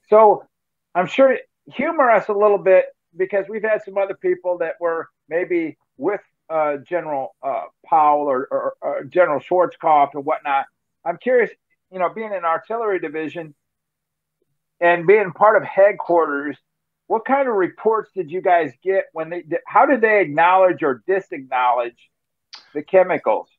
So 0.09 0.43
I'm 0.95 1.07
sure 1.07 1.38
humor 1.71 2.09
us 2.09 2.27
a 2.29 2.33
little 2.33 2.57
bit 2.57 2.85
because 3.15 3.45
we've 3.47 3.63
had 3.63 3.83
some 3.83 3.97
other 3.97 4.15
people 4.15 4.57
that 4.59 4.75
were 4.79 5.07
maybe 5.27 5.77
with 5.97 6.21
uh, 6.49 6.77
General 6.77 7.35
uh, 7.43 7.65
Powell 7.85 8.27
or, 8.27 8.47
or, 8.49 8.73
or, 8.81 9.03
General 9.03 9.39
Schwarzkopf 9.39 10.09
and 10.15 10.25
whatnot. 10.25 10.65
I'm 11.05 11.17
curious, 11.17 11.51
you 11.91 11.99
know, 11.99 12.09
being 12.09 12.33
an 12.33 12.43
artillery 12.43 12.99
division 12.99 13.53
and 14.81 15.05
being 15.05 15.31
part 15.31 15.57
of 15.57 15.63
headquarters, 15.63 16.57
what 17.07 17.25
kind 17.25 17.47
of 17.47 17.55
reports 17.55 18.12
did 18.15 18.31
you 18.31 18.41
guys 18.41 18.71
get 18.83 19.05
when 19.13 19.29
they? 19.29 19.43
How 19.65 19.85
did 19.85 20.01
they 20.01 20.21
acknowledge 20.21 20.83
or 20.83 21.03
disacknowledge 21.07 22.09
the 22.73 22.83
chemicals? 22.83 23.49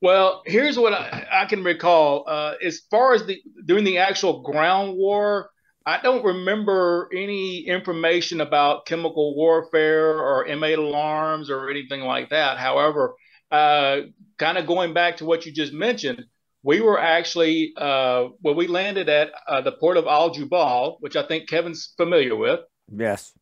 Well, 0.00 0.42
here's 0.44 0.78
what 0.78 0.92
I, 0.92 1.26
I 1.30 1.44
can 1.46 1.64
recall. 1.64 2.24
Uh, 2.26 2.54
as 2.62 2.80
far 2.90 3.14
as 3.14 3.26
the 3.26 3.40
during 3.64 3.84
the 3.84 3.98
actual 3.98 4.42
ground 4.42 4.96
war, 4.96 5.50
I 5.86 6.00
don't 6.00 6.24
remember 6.24 7.08
any 7.14 7.66
information 7.66 8.40
about 8.40 8.86
chemical 8.86 9.34
warfare 9.36 10.18
or 10.18 10.46
M8 10.46 10.78
alarms 10.78 11.50
or 11.50 11.70
anything 11.70 12.02
like 12.02 12.30
that. 12.30 12.58
However, 12.58 13.14
uh, 13.50 14.00
kind 14.38 14.58
of 14.58 14.66
going 14.66 14.94
back 14.94 15.18
to 15.18 15.24
what 15.24 15.46
you 15.46 15.52
just 15.52 15.72
mentioned, 15.72 16.24
we 16.62 16.80
were 16.80 16.98
actually 16.98 17.72
uh, 17.76 18.28
well, 18.42 18.54
we 18.54 18.66
landed 18.66 19.08
at 19.08 19.32
uh, 19.46 19.60
the 19.60 19.72
port 19.72 19.96
of 19.96 20.06
Al 20.06 20.34
Jubail, 20.34 20.96
which 21.00 21.16
I 21.16 21.26
think 21.26 21.48
Kevin's 21.48 21.92
familiar 21.96 22.36
with. 22.36 22.60
Yes. 22.94 23.32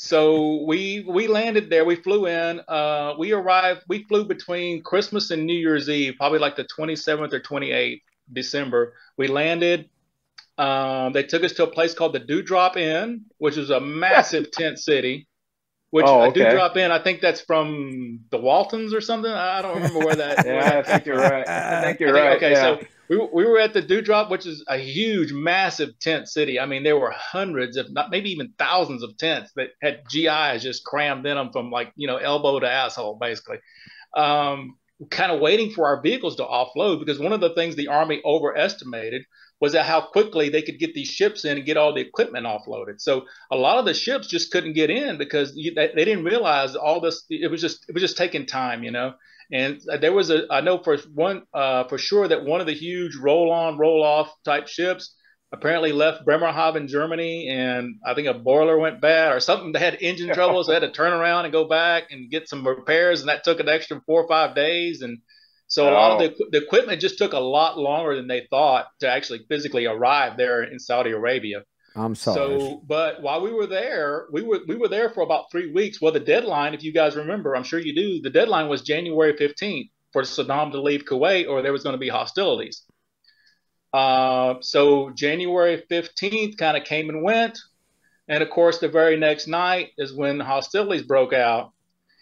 So 0.00 0.62
we 0.62 1.04
we 1.08 1.26
landed 1.26 1.70
there. 1.70 1.84
We 1.84 1.96
flew 1.96 2.28
in. 2.28 2.60
Uh, 2.68 3.14
we 3.18 3.32
arrived. 3.32 3.82
We 3.88 4.04
flew 4.04 4.24
between 4.24 4.82
Christmas 4.82 5.32
and 5.32 5.44
New 5.44 5.58
Year's 5.58 5.88
Eve, 5.88 6.14
probably 6.16 6.38
like 6.38 6.54
the 6.54 6.64
27th 6.64 7.32
or 7.32 7.40
28th 7.40 8.02
December. 8.32 8.94
We 9.16 9.26
landed 9.26 9.90
um, 10.58 11.12
they 11.12 11.22
took 11.22 11.44
us 11.44 11.52
to 11.52 11.64
a 11.64 11.66
place 11.68 11.94
called 11.94 12.12
the 12.12 12.18
Dewdrop 12.18 12.76
Inn, 12.76 13.24
which 13.38 13.56
is 13.56 13.70
a 13.70 13.80
massive 13.80 14.50
tent 14.52 14.78
city. 14.78 15.26
Which 15.90 16.04
oh, 16.06 16.24
okay. 16.24 16.44
Dewdrop 16.44 16.76
Inn, 16.76 16.90
I 16.90 17.02
think 17.02 17.22
that's 17.22 17.40
from 17.40 18.20
the 18.30 18.36
Waltons 18.36 18.92
or 18.92 19.00
something. 19.00 19.30
I 19.30 19.62
don't 19.62 19.76
remember 19.76 20.00
where 20.00 20.16
that. 20.16 20.44
yeah, 20.44 20.52
where 20.52 20.78
I 20.78 20.82
think 20.82 21.06
you're 21.06 21.16
right. 21.16 21.48
I 21.48 21.82
think 21.82 22.00
you're 22.00 22.10
I 22.10 22.12
think, 22.12 22.24
right. 22.24 22.36
Okay, 22.36 22.52
yeah. 22.52 22.78
so 22.78 22.86
we, 23.08 23.16
we 23.32 23.44
were 23.44 23.58
at 23.58 23.72
the 23.72 23.82
Dewdrop, 23.82 24.30
which 24.30 24.46
is 24.46 24.64
a 24.68 24.78
huge, 24.78 25.32
massive 25.32 25.98
tent 25.98 26.28
city. 26.28 26.60
I 26.60 26.66
mean, 26.66 26.82
there 26.82 26.98
were 26.98 27.10
hundreds, 27.10 27.76
if 27.76 27.88
not 27.90 28.10
maybe 28.10 28.30
even 28.30 28.52
thousands 28.58 29.02
of 29.02 29.16
tents 29.16 29.52
that 29.56 29.70
had 29.82 30.02
GIs 30.10 30.62
just 30.62 30.84
crammed 30.84 31.26
in 31.26 31.36
them 31.36 31.50
from 31.52 31.70
like 31.70 31.92
you 31.96 32.06
know 32.06 32.16
elbow 32.16 32.60
to 32.60 32.70
asshole, 32.70 33.18
basically. 33.20 33.58
Um, 34.16 34.76
kind 35.10 35.30
of 35.30 35.40
waiting 35.40 35.70
for 35.70 35.86
our 35.86 36.00
vehicles 36.00 36.36
to 36.36 36.44
offload 36.44 36.98
because 36.98 37.20
one 37.20 37.32
of 37.32 37.40
the 37.40 37.54
things 37.54 37.76
the 37.76 37.88
Army 37.88 38.20
overestimated 38.24 39.24
was 39.60 39.72
that 39.72 39.84
how 39.84 40.00
quickly 40.00 40.48
they 40.48 40.62
could 40.62 40.78
get 40.78 40.94
these 40.94 41.08
ships 41.08 41.44
in 41.44 41.56
and 41.56 41.66
get 41.66 41.76
all 41.76 41.92
the 41.92 42.00
equipment 42.00 42.46
offloaded. 42.46 43.00
So 43.00 43.24
a 43.50 43.56
lot 43.56 43.78
of 43.78 43.84
the 43.84 43.94
ships 43.94 44.28
just 44.28 44.52
couldn't 44.52 44.74
get 44.74 44.90
in 44.90 45.18
because 45.18 45.54
they, 45.54 45.90
they, 45.94 46.04
didn't 46.04 46.24
realize 46.24 46.76
all 46.76 47.00
this. 47.00 47.24
It 47.28 47.50
was 47.50 47.60
just 47.60 47.84
it 47.88 47.92
was 47.92 48.02
just 48.02 48.16
taking 48.16 48.46
time, 48.46 48.84
you 48.84 48.90
know. 48.90 49.14
And 49.50 49.80
there 50.00 50.12
was 50.12 50.30
a 50.30 50.46
I 50.50 50.60
know 50.60 50.78
for 50.78 50.98
one 51.14 51.42
uh, 51.54 51.84
for 51.84 51.98
sure 51.98 52.28
that 52.28 52.44
one 52.44 52.60
of 52.60 52.66
the 52.66 52.74
huge 52.74 53.16
roll 53.16 53.50
on 53.50 53.78
roll 53.78 54.04
off 54.04 54.30
type 54.44 54.68
ships 54.68 55.14
apparently 55.52 55.92
left 55.92 56.26
Bremerhaven, 56.26 56.88
Germany, 56.88 57.48
and 57.48 57.96
I 58.04 58.14
think 58.14 58.28
a 58.28 58.34
boiler 58.34 58.78
went 58.78 59.00
bad 59.00 59.32
or 59.32 59.40
something. 59.40 59.72
They 59.72 59.78
had 59.78 59.96
engine 60.00 60.32
trouble, 60.34 60.62
so 60.62 60.70
they 60.70 60.80
had 60.80 60.86
to 60.86 60.90
turn 60.90 61.12
around 61.12 61.46
and 61.46 61.52
go 61.52 61.66
back 61.66 62.10
and 62.10 62.30
get 62.30 62.48
some 62.48 62.66
repairs, 62.66 63.20
and 63.20 63.28
that 63.28 63.44
took 63.44 63.60
an 63.60 63.68
extra 63.68 64.00
four 64.04 64.22
or 64.22 64.28
five 64.28 64.54
days. 64.54 65.00
And 65.00 65.18
so 65.66 65.86
oh. 65.88 65.90
a 65.90 65.94
lot 65.94 66.12
of 66.12 66.18
the, 66.36 66.44
the 66.50 66.62
equipment 66.64 67.00
just 67.00 67.16
took 67.16 67.32
a 67.32 67.38
lot 67.38 67.78
longer 67.78 68.14
than 68.16 68.26
they 68.26 68.46
thought 68.50 68.88
to 69.00 69.08
actually 69.08 69.46
physically 69.48 69.86
arrive 69.86 70.36
there 70.36 70.62
in 70.62 70.78
Saudi 70.78 71.12
Arabia. 71.12 71.62
I'm 71.98 72.14
sorry. 72.14 72.60
So, 72.60 72.82
but 72.86 73.22
while 73.22 73.40
we 73.40 73.52
were 73.52 73.66
there, 73.66 74.26
we 74.30 74.42
were 74.42 74.60
we 74.66 74.76
were 74.76 74.88
there 74.88 75.10
for 75.10 75.22
about 75.22 75.50
three 75.50 75.72
weeks. 75.72 76.00
Well, 76.00 76.12
the 76.12 76.20
deadline, 76.20 76.74
if 76.74 76.82
you 76.82 76.92
guys 76.92 77.16
remember, 77.16 77.56
I'm 77.56 77.64
sure 77.64 77.78
you 77.78 77.94
do, 77.94 78.22
the 78.22 78.30
deadline 78.30 78.68
was 78.68 78.82
January 78.82 79.34
15th 79.34 79.90
for 80.12 80.22
Saddam 80.22 80.72
to 80.72 80.80
leave 80.80 81.04
Kuwait, 81.04 81.48
or 81.48 81.60
there 81.60 81.72
was 81.72 81.82
going 81.82 81.94
to 81.94 81.98
be 81.98 82.08
hostilities. 82.08 82.82
Uh, 83.92 84.54
so 84.60 85.10
January 85.10 85.82
15th 85.90 86.56
kind 86.56 86.76
of 86.76 86.84
came 86.84 87.08
and 87.08 87.22
went, 87.22 87.58
and 88.28 88.42
of 88.42 88.50
course, 88.50 88.78
the 88.78 88.88
very 88.88 89.16
next 89.16 89.46
night 89.46 89.90
is 89.98 90.14
when 90.14 90.40
hostilities 90.40 91.02
broke 91.02 91.32
out 91.32 91.72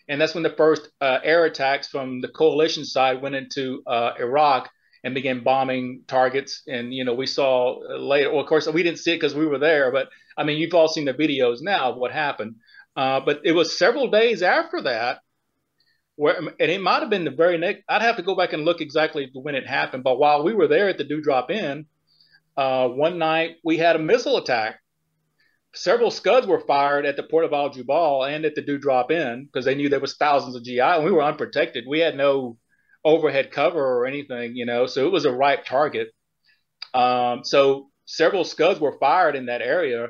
and 0.08 0.20
that's 0.20 0.34
when 0.34 0.42
the 0.42 0.50
first 0.50 0.88
uh, 1.00 1.18
air 1.22 1.44
attacks 1.44 1.88
from 1.88 2.20
the 2.20 2.28
coalition 2.28 2.84
side 2.84 3.22
went 3.22 3.34
into 3.34 3.82
uh, 3.86 4.12
Iraq 4.18 4.70
and 5.06 5.14
began 5.14 5.44
bombing 5.44 6.02
targets. 6.08 6.62
And 6.66 6.92
you 6.92 7.04
know, 7.04 7.14
we 7.14 7.26
saw 7.26 7.78
later. 7.96 8.32
Well, 8.32 8.40
of 8.40 8.48
course, 8.48 8.66
we 8.66 8.82
didn't 8.82 8.98
see 8.98 9.12
it 9.12 9.16
because 9.16 9.36
we 9.36 9.46
were 9.46 9.60
there, 9.60 9.92
but 9.92 10.08
I 10.36 10.42
mean, 10.42 10.58
you've 10.58 10.74
all 10.74 10.88
seen 10.88 11.04
the 11.04 11.14
videos 11.14 11.62
now 11.62 11.92
of 11.92 11.96
what 11.96 12.10
happened. 12.10 12.56
Uh, 12.96 13.20
but 13.20 13.40
it 13.44 13.52
was 13.52 13.78
several 13.78 14.10
days 14.10 14.42
after 14.42 14.82
that, 14.82 15.20
where 16.16 16.36
and 16.36 16.70
it 16.70 16.80
might 16.80 17.00
have 17.00 17.10
been 17.10 17.24
the 17.24 17.30
very 17.30 17.56
next. 17.56 17.84
I'd 17.88 18.02
have 18.02 18.16
to 18.16 18.22
go 18.22 18.34
back 18.34 18.52
and 18.52 18.64
look 18.64 18.80
exactly 18.80 19.30
when 19.32 19.54
it 19.54 19.64
happened. 19.64 20.02
But 20.02 20.18
while 20.18 20.42
we 20.42 20.54
were 20.54 20.66
there 20.66 20.88
at 20.88 20.98
the 20.98 21.04
Dewdrop 21.04 21.52
Inn, 21.52 21.86
uh, 22.56 22.88
one 22.88 23.18
night 23.18 23.58
we 23.62 23.76
had 23.76 23.94
a 23.94 24.00
missile 24.00 24.38
attack 24.38 24.80
several 25.76 26.10
scuds 26.10 26.46
were 26.46 26.60
fired 26.60 27.04
at 27.04 27.16
the 27.16 27.22
port 27.22 27.44
of 27.44 27.52
Al 27.52 27.70
Jubail 27.70 28.28
and 28.28 28.44
at 28.44 28.54
the 28.54 28.62
Dewdrop 28.62 29.10
Inn 29.10 29.44
because 29.44 29.66
they 29.66 29.74
knew 29.74 29.88
there 29.88 30.00
was 30.00 30.16
thousands 30.16 30.56
of 30.56 30.64
GI 30.64 30.80
and 30.80 31.04
we 31.04 31.12
were 31.12 31.22
unprotected. 31.22 31.84
We 31.86 32.00
had 32.00 32.16
no 32.16 32.56
overhead 33.06 33.52
cover 33.52 33.80
or 33.80 34.06
anything, 34.06 34.56
you 34.56 34.66
know, 34.66 34.86
so 34.86 35.06
it 35.06 35.12
was 35.12 35.24
a 35.24 35.32
ripe 35.32 35.64
target. 35.64 36.08
Um, 36.92 37.44
so 37.44 37.88
several 38.04 38.44
scuds 38.44 38.80
were 38.80 38.98
fired 38.98 39.36
in 39.36 39.46
that 39.46 39.62
area 39.62 40.08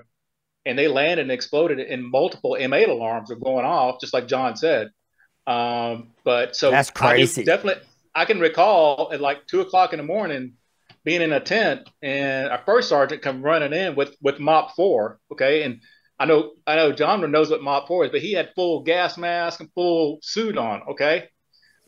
and 0.65 0.79
they 0.79 0.89
landed 0.89 1.23
and 1.23 1.31
exploded 1.31 1.79
and 1.79 2.11
multiple 2.11 2.57
M8 2.59 2.89
alarms 2.89 3.29
were 3.29 3.37
going 3.37 3.67
off, 3.67 4.01
just 4.01 4.15
like 4.15 4.27
John 4.27 4.57
said. 4.57 4.89
Um, 5.47 6.13
but 6.25 6.57
so 6.57 6.71
that's 6.71 6.91
crazy. 6.91 7.43
I 7.43 7.45
definitely, 7.45 7.83
I 8.15 8.25
can 8.25 8.41
recall 8.41 9.11
at 9.13 9.21
like 9.21 9.47
two 9.47 9.61
o'clock 9.61 9.93
in 9.93 9.99
the 9.99 10.03
morning, 10.03 10.55
being 11.05 11.21
in 11.21 11.33
a 11.33 11.41
tent 11.41 11.89
and 12.03 12.49
our 12.49 12.63
first 12.65 12.89
sergeant 12.89 13.23
come 13.23 13.43
running 13.43 13.73
in 13.73 13.95
with 13.95 14.17
with 14.21 14.39
MOPP 14.39 14.73
four 14.75 15.21
okay 15.33 15.63
and 15.63 15.81
i 16.19 16.27
know 16.27 16.51
i 16.67 16.75
know 16.75 16.91
john 16.91 17.31
knows 17.31 17.49
what 17.49 17.61
MOPP 17.61 17.87
four 17.87 18.05
is 18.05 18.11
but 18.11 18.21
he 18.21 18.33
had 18.33 18.51
full 18.57 18.83
gas 18.83 19.17
mask 19.17 19.61
and 19.61 19.71
full 19.73 20.19
suit 20.23 20.59
on 20.59 20.83
okay 20.91 21.29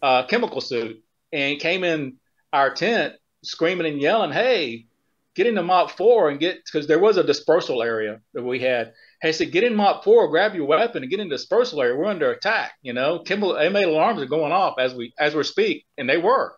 uh, 0.02 0.26
chemical 0.26 0.60
suit 0.60 1.02
and 1.32 1.58
came 1.60 1.84
in 1.84 2.16
our 2.52 2.72
tent 2.72 3.14
screaming 3.42 3.86
and 3.86 4.00
yelling 4.00 4.32
hey 4.32 4.86
get 5.34 5.46
into 5.46 5.62
MOPP 5.62 5.90
four 5.92 6.30
and 6.30 6.40
get 6.40 6.64
because 6.64 6.88
there 6.88 6.98
was 6.98 7.16
a 7.16 7.22
dispersal 7.22 7.80
area 7.80 8.20
that 8.34 8.42
we 8.42 8.58
had. 8.58 8.92
Hey 9.22 9.32
said 9.32 9.52
get 9.52 9.64
in 9.64 9.74
MOPP 9.74 10.02
four 10.02 10.28
grab 10.28 10.54
your 10.54 10.66
weapon 10.66 11.02
and 11.02 11.10
get 11.10 11.20
in 11.20 11.28
dispersal 11.28 11.80
area. 11.80 11.96
We're 11.96 12.06
under 12.06 12.32
attack 12.32 12.72
you 12.82 12.92
know. 12.92 13.20
Chemical 13.20 13.54
M8 13.54 13.86
alarms 13.86 14.22
are 14.22 14.26
going 14.26 14.52
off 14.52 14.78
as 14.78 14.94
we 14.94 15.12
as 15.18 15.34
we 15.34 15.44
speak 15.44 15.86
and 15.96 16.08
they 16.08 16.18
were 16.18 16.54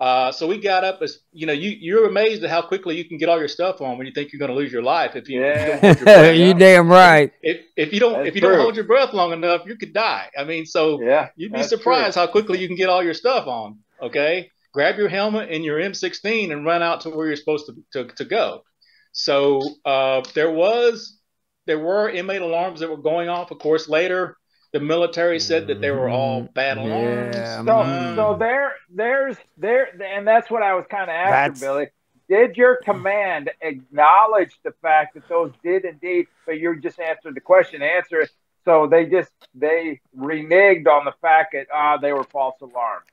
uh, 0.00 0.30
so 0.30 0.46
we 0.46 0.60
got 0.60 0.84
up 0.84 1.02
as 1.02 1.18
you 1.32 1.46
know, 1.46 1.52
you 1.52 1.70
you're 1.70 2.06
amazed 2.06 2.44
at 2.44 2.50
how 2.50 2.62
quickly 2.62 2.96
you 2.96 3.04
can 3.04 3.18
get 3.18 3.28
all 3.28 3.38
your 3.38 3.48
stuff 3.48 3.80
on 3.80 3.98
when 3.98 4.06
you 4.06 4.12
think 4.12 4.32
you're 4.32 4.38
going 4.38 4.50
to 4.50 4.56
lose 4.56 4.72
your 4.72 4.82
life. 4.82 5.16
If 5.16 5.28
you, 5.28 5.40
yeah. 5.40 6.30
you 6.32 6.54
damn 6.54 6.88
right. 6.88 7.32
If, 7.42 7.62
if 7.76 7.92
you 7.92 7.98
don't 7.98 8.12
that's 8.12 8.28
if 8.28 8.34
you 8.36 8.40
true. 8.40 8.50
don't 8.50 8.60
hold 8.60 8.76
your 8.76 8.84
breath 8.84 9.12
long 9.12 9.32
enough, 9.32 9.62
you 9.66 9.76
could 9.76 9.92
die. 9.92 10.30
I 10.38 10.44
mean, 10.44 10.66
so 10.66 11.02
yeah, 11.02 11.30
you'd 11.34 11.52
be 11.52 11.64
surprised 11.64 12.14
true. 12.14 12.22
how 12.22 12.30
quickly 12.30 12.60
you 12.60 12.68
can 12.68 12.76
get 12.76 12.88
all 12.88 13.02
your 13.02 13.14
stuff 13.14 13.48
on. 13.48 13.80
Okay, 14.00 14.50
grab 14.72 14.98
your 14.98 15.08
helmet 15.08 15.50
and 15.50 15.64
your 15.64 15.80
M16 15.80 16.52
and 16.52 16.64
run 16.64 16.80
out 16.80 17.00
to 17.00 17.10
where 17.10 17.26
you're 17.26 17.36
supposed 17.36 17.66
to 17.66 18.04
to, 18.04 18.14
to 18.14 18.24
go. 18.24 18.62
So 19.10 19.60
uh, 19.84 20.22
there 20.34 20.52
was 20.52 21.18
there 21.66 21.80
were 21.80 22.10
M8 22.10 22.40
alarms 22.40 22.80
that 22.80 22.88
were 22.88 22.96
going 22.96 23.28
off. 23.28 23.50
Of 23.50 23.58
course, 23.58 23.88
later 23.88 24.37
the 24.72 24.80
military 24.80 25.40
said 25.40 25.66
that 25.68 25.80
they 25.80 25.90
were 25.90 26.08
all 26.08 26.42
mm-hmm. 26.42 26.52
bad 26.52 26.78
alarms. 26.78 27.36
Yeah. 27.36 27.58
So, 27.58 27.64
mm. 27.64 28.16
so 28.16 28.36
there, 28.38 28.72
there's 28.90 29.36
there, 29.56 29.88
and 30.02 30.26
that's 30.26 30.50
what 30.50 30.62
I 30.62 30.74
was 30.74 30.84
kind 30.90 31.04
of 31.04 31.08
after, 31.10 31.30
that's... 31.30 31.60
Billy. 31.60 31.86
Did 32.28 32.58
your 32.58 32.76
command 32.84 33.50
acknowledge 33.62 34.52
the 34.62 34.72
fact 34.82 35.14
that 35.14 35.26
those 35.30 35.52
did 35.62 35.86
indeed? 35.86 36.26
But 36.44 36.58
you 36.58 36.78
just 36.78 37.00
answered 37.00 37.34
the 37.34 37.40
question. 37.40 37.80
Answer 37.80 38.20
it. 38.20 38.30
So 38.66 38.86
they 38.86 39.06
just 39.06 39.32
they 39.54 39.98
reneged 40.14 40.86
on 40.86 41.06
the 41.06 41.14
fact 41.22 41.54
that 41.54 41.68
ah 41.72 41.96
they 41.96 42.12
were 42.12 42.24
false 42.24 42.60
alarms. 42.60 43.06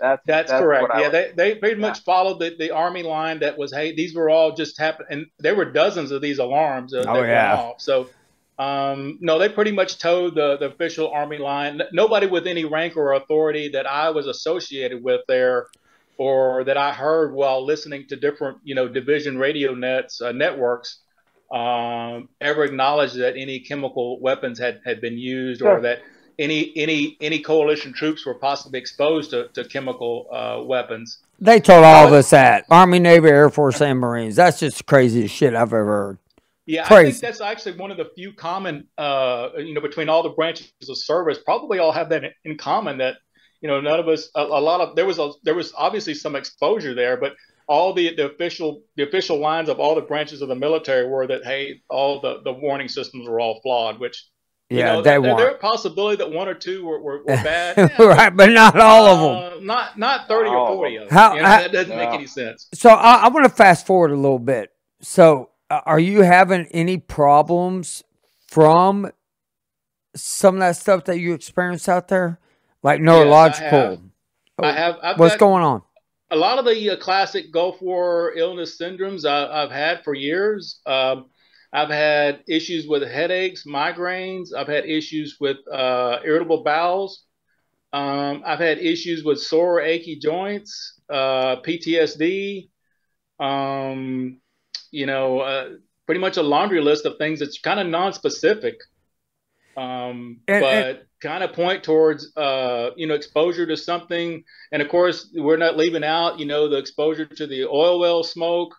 That's 0.00 0.20
that's, 0.26 0.50
that's 0.50 0.60
correct. 0.60 0.88
Yeah, 0.96 1.02
was, 1.02 1.12
they, 1.12 1.32
they 1.36 1.54
pretty 1.54 1.80
yeah. 1.80 1.86
much 1.86 2.00
followed 2.00 2.40
the, 2.40 2.56
the 2.58 2.72
army 2.72 3.04
line 3.04 3.38
that 3.38 3.56
was 3.56 3.72
hey 3.72 3.94
these 3.94 4.16
were 4.16 4.28
all 4.28 4.52
just 4.52 4.76
happening. 4.80 5.06
and 5.10 5.26
there 5.38 5.54
were 5.54 5.66
dozens 5.66 6.10
of 6.10 6.20
these 6.20 6.40
alarms. 6.40 6.92
Uh, 6.92 7.04
oh 7.06 7.22
yeah. 7.22 7.70
So 7.78 8.10
um, 8.58 9.18
no, 9.20 9.38
they 9.38 9.48
pretty 9.48 9.72
much 9.72 9.98
toed 9.98 10.34
the, 10.34 10.56
the 10.56 10.66
official 10.66 11.10
Army 11.10 11.38
line. 11.38 11.80
Nobody 11.92 12.26
with 12.26 12.46
any 12.46 12.64
rank 12.64 12.96
or 12.96 13.12
authority 13.12 13.68
that 13.70 13.86
I 13.86 14.10
was 14.10 14.26
associated 14.26 15.02
with 15.02 15.20
there 15.28 15.66
or 16.18 16.64
that 16.64 16.78
I 16.78 16.92
heard 16.92 17.34
while 17.34 17.64
listening 17.64 18.06
to 18.08 18.16
different, 18.16 18.58
you 18.64 18.74
know, 18.74 18.88
division 18.88 19.36
radio 19.36 19.74
nets, 19.74 20.22
uh, 20.22 20.32
networks, 20.32 21.00
um, 21.52 22.30
ever 22.40 22.64
acknowledged 22.64 23.16
that 23.18 23.36
any 23.36 23.60
chemical 23.60 24.18
weapons 24.20 24.58
had, 24.58 24.80
had 24.84 25.02
been 25.02 25.18
used 25.18 25.60
sure. 25.60 25.78
or 25.78 25.80
that 25.82 26.00
any 26.38 26.72
any 26.76 27.16
any 27.20 27.40
coalition 27.40 27.92
troops 27.94 28.26
were 28.26 28.34
possibly 28.34 28.78
exposed 28.78 29.30
to, 29.30 29.48
to 29.48 29.64
chemical 29.64 30.26
uh, 30.30 30.62
weapons. 30.62 31.18
They 31.40 31.60
told 31.60 31.84
all 31.84 32.06
of 32.06 32.12
us 32.12 32.30
that 32.30 32.64
Army, 32.70 32.98
Navy, 32.98 33.28
Air 33.28 33.50
Force, 33.50 33.80
and 33.80 33.98
Marines. 33.98 34.36
That's 34.36 34.60
just 34.60 34.78
the 34.78 34.84
craziest 34.84 35.34
shit 35.34 35.54
I've 35.54 35.72
ever 35.72 35.84
heard. 35.84 36.18
Yeah, 36.66 36.84
Crazy. 36.86 37.08
I 37.08 37.10
think 37.12 37.22
that's 37.22 37.40
actually 37.40 37.76
one 37.76 37.92
of 37.92 37.96
the 37.96 38.10
few 38.16 38.32
common, 38.32 38.88
uh, 38.98 39.50
you 39.56 39.72
know, 39.72 39.80
between 39.80 40.08
all 40.08 40.24
the 40.24 40.30
branches 40.30 40.72
of 40.88 40.98
service. 40.98 41.38
Probably 41.44 41.78
all 41.78 41.92
have 41.92 42.08
that 42.08 42.24
in 42.44 42.58
common 42.58 42.98
that, 42.98 43.16
you 43.60 43.68
know, 43.68 43.80
none 43.80 44.00
of 44.00 44.08
us. 44.08 44.28
A, 44.34 44.42
a 44.42 44.60
lot 44.60 44.80
of 44.80 44.96
there 44.96 45.06
was 45.06 45.18
a 45.18 45.30
there 45.44 45.54
was 45.54 45.72
obviously 45.76 46.14
some 46.14 46.34
exposure 46.34 46.94
there, 46.94 47.16
but 47.16 47.34
all 47.68 47.92
the, 47.92 48.14
the 48.16 48.26
official 48.26 48.82
the 48.96 49.04
official 49.04 49.38
lines 49.38 49.68
of 49.68 49.78
all 49.78 49.94
the 49.94 50.00
branches 50.00 50.42
of 50.42 50.48
the 50.48 50.56
military 50.56 51.08
were 51.08 51.26
that 51.28 51.44
hey, 51.44 51.82
all 51.88 52.20
the 52.20 52.40
the 52.42 52.52
warning 52.52 52.88
systems 52.88 53.28
were 53.28 53.38
all 53.38 53.60
flawed, 53.62 54.00
which 54.00 54.26
yeah, 54.68 54.94
know, 54.94 55.02
they 55.02 55.18
there, 55.18 55.50
a 55.50 55.58
possibility 55.58 56.16
that 56.16 56.32
one 56.32 56.48
or 56.48 56.54
two 56.54 56.84
were, 56.84 57.00
were, 57.00 57.18
were 57.18 57.24
bad, 57.26 57.76
yeah, 57.98 58.02
right? 58.04 58.36
But 58.36 58.50
not 58.50 58.76
all 58.80 59.06
of 59.06 59.20
them. 59.20 59.58
Uh, 59.62 59.64
not 59.64 59.96
not 59.96 60.26
thirty 60.26 60.50
or 60.50 60.66
forty 60.66 60.96
of 60.96 61.08
them. 61.08 61.16
How, 61.16 61.34
you 61.34 61.42
know, 61.42 61.48
that 61.48 61.72
doesn't 61.72 61.96
make 61.96 62.08
any 62.08 62.26
sense. 62.26 62.66
So 62.74 62.90
I, 62.90 63.26
I 63.26 63.28
want 63.28 63.44
to 63.44 63.50
fast 63.50 63.86
forward 63.86 64.10
a 64.10 64.16
little 64.16 64.40
bit. 64.40 64.72
So 65.02 65.42
uh, 65.44 65.55
are 65.70 65.98
you 65.98 66.22
having 66.22 66.66
any 66.66 66.98
problems 66.98 68.04
from 68.48 69.10
some 70.14 70.56
of 70.56 70.60
that 70.60 70.76
stuff 70.76 71.04
that 71.04 71.18
you 71.18 71.34
experience 71.34 71.88
out 71.88 72.08
there, 72.08 72.38
like 72.82 73.00
neurological? 73.00 73.90
Yes, 73.90 73.98
I 74.58 74.72
have. 74.72 74.74
I 74.76 74.80
have 74.80 74.98
I've 75.02 75.18
What's 75.18 75.36
going 75.36 75.62
on? 75.62 75.82
A 76.30 76.36
lot 76.36 76.58
of 76.58 76.64
the 76.64 76.90
uh, 76.90 76.96
classic 76.96 77.52
Gulf 77.52 77.80
War 77.80 78.32
illness 78.36 78.78
syndromes 78.80 79.24
I, 79.24 79.60
have 79.60 79.70
had 79.70 80.02
for 80.02 80.14
years. 80.14 80.80
Um, 80.86 81.26
I've 81.72 81.90
had 81.90 82.42
issues 82.48 82.86
with 82.88 83.02
headaches, 83.02 83.64
migraines. 83.66 84.54
I've 84.56 84.66
had 84.66 84.86
issues 84.86 85.36
with 85.40 85.58
uh, 85.70 86.18
irritable 86.24 86.64
bowels. 86.64 87.24
Um, 87.92 88.42
I've 88.44 88.58
had 88.58 88.78
issues 88.78 89.24
with 89.24 89.40
sore, 89.40 89.80
achy 89.80 90.18
joints, 90.18 91.00
uh, 91.08 91.56
PTSD. 91.56 92.70
Um, 93.38 94.40
you 94.96 95.04
know, 95.04 95.40
uh, 95.40 95.68
pretty 96.06 96.20
much 96.20 96.38
a 96.38 96.42
laundry 96.42 96.80
list 96.80 97.04
of 97.04 97.18
things 97.18 97.40
that's 97.40 97.58
kind 97.60 97.78
of 97.78 97.86
non-specific, 97.86 98.78
um, 99.76 100.40
and, 100.48 100.62
but 100.62 101.06
kind 101.20 101.44
of 101.44 101.52
point 101.52 101.84
towards, 101.84 102.34
uh, 102.36 102.90
you 102.96 103.06
know, 103.06 103.14
exposure 103.14 103.66
to 103.66 103.76
something. 103.76 104.42
And 104.72 104.80
of 104.80 104.88
course, 104.88 105.28
we're 105.34 105.58
not 105.58 105.76
leaving 105.76 106.04
out, 106.04 106.38
you 106.38 106.46
know, 106.46 106.70
the 106.70 106.78
exposure 106.78 107.26
to 107.26 107.46
the 107.46 107.66
oil 107.66 108.00
well 108.00 108.22
smoke 108.22 108.74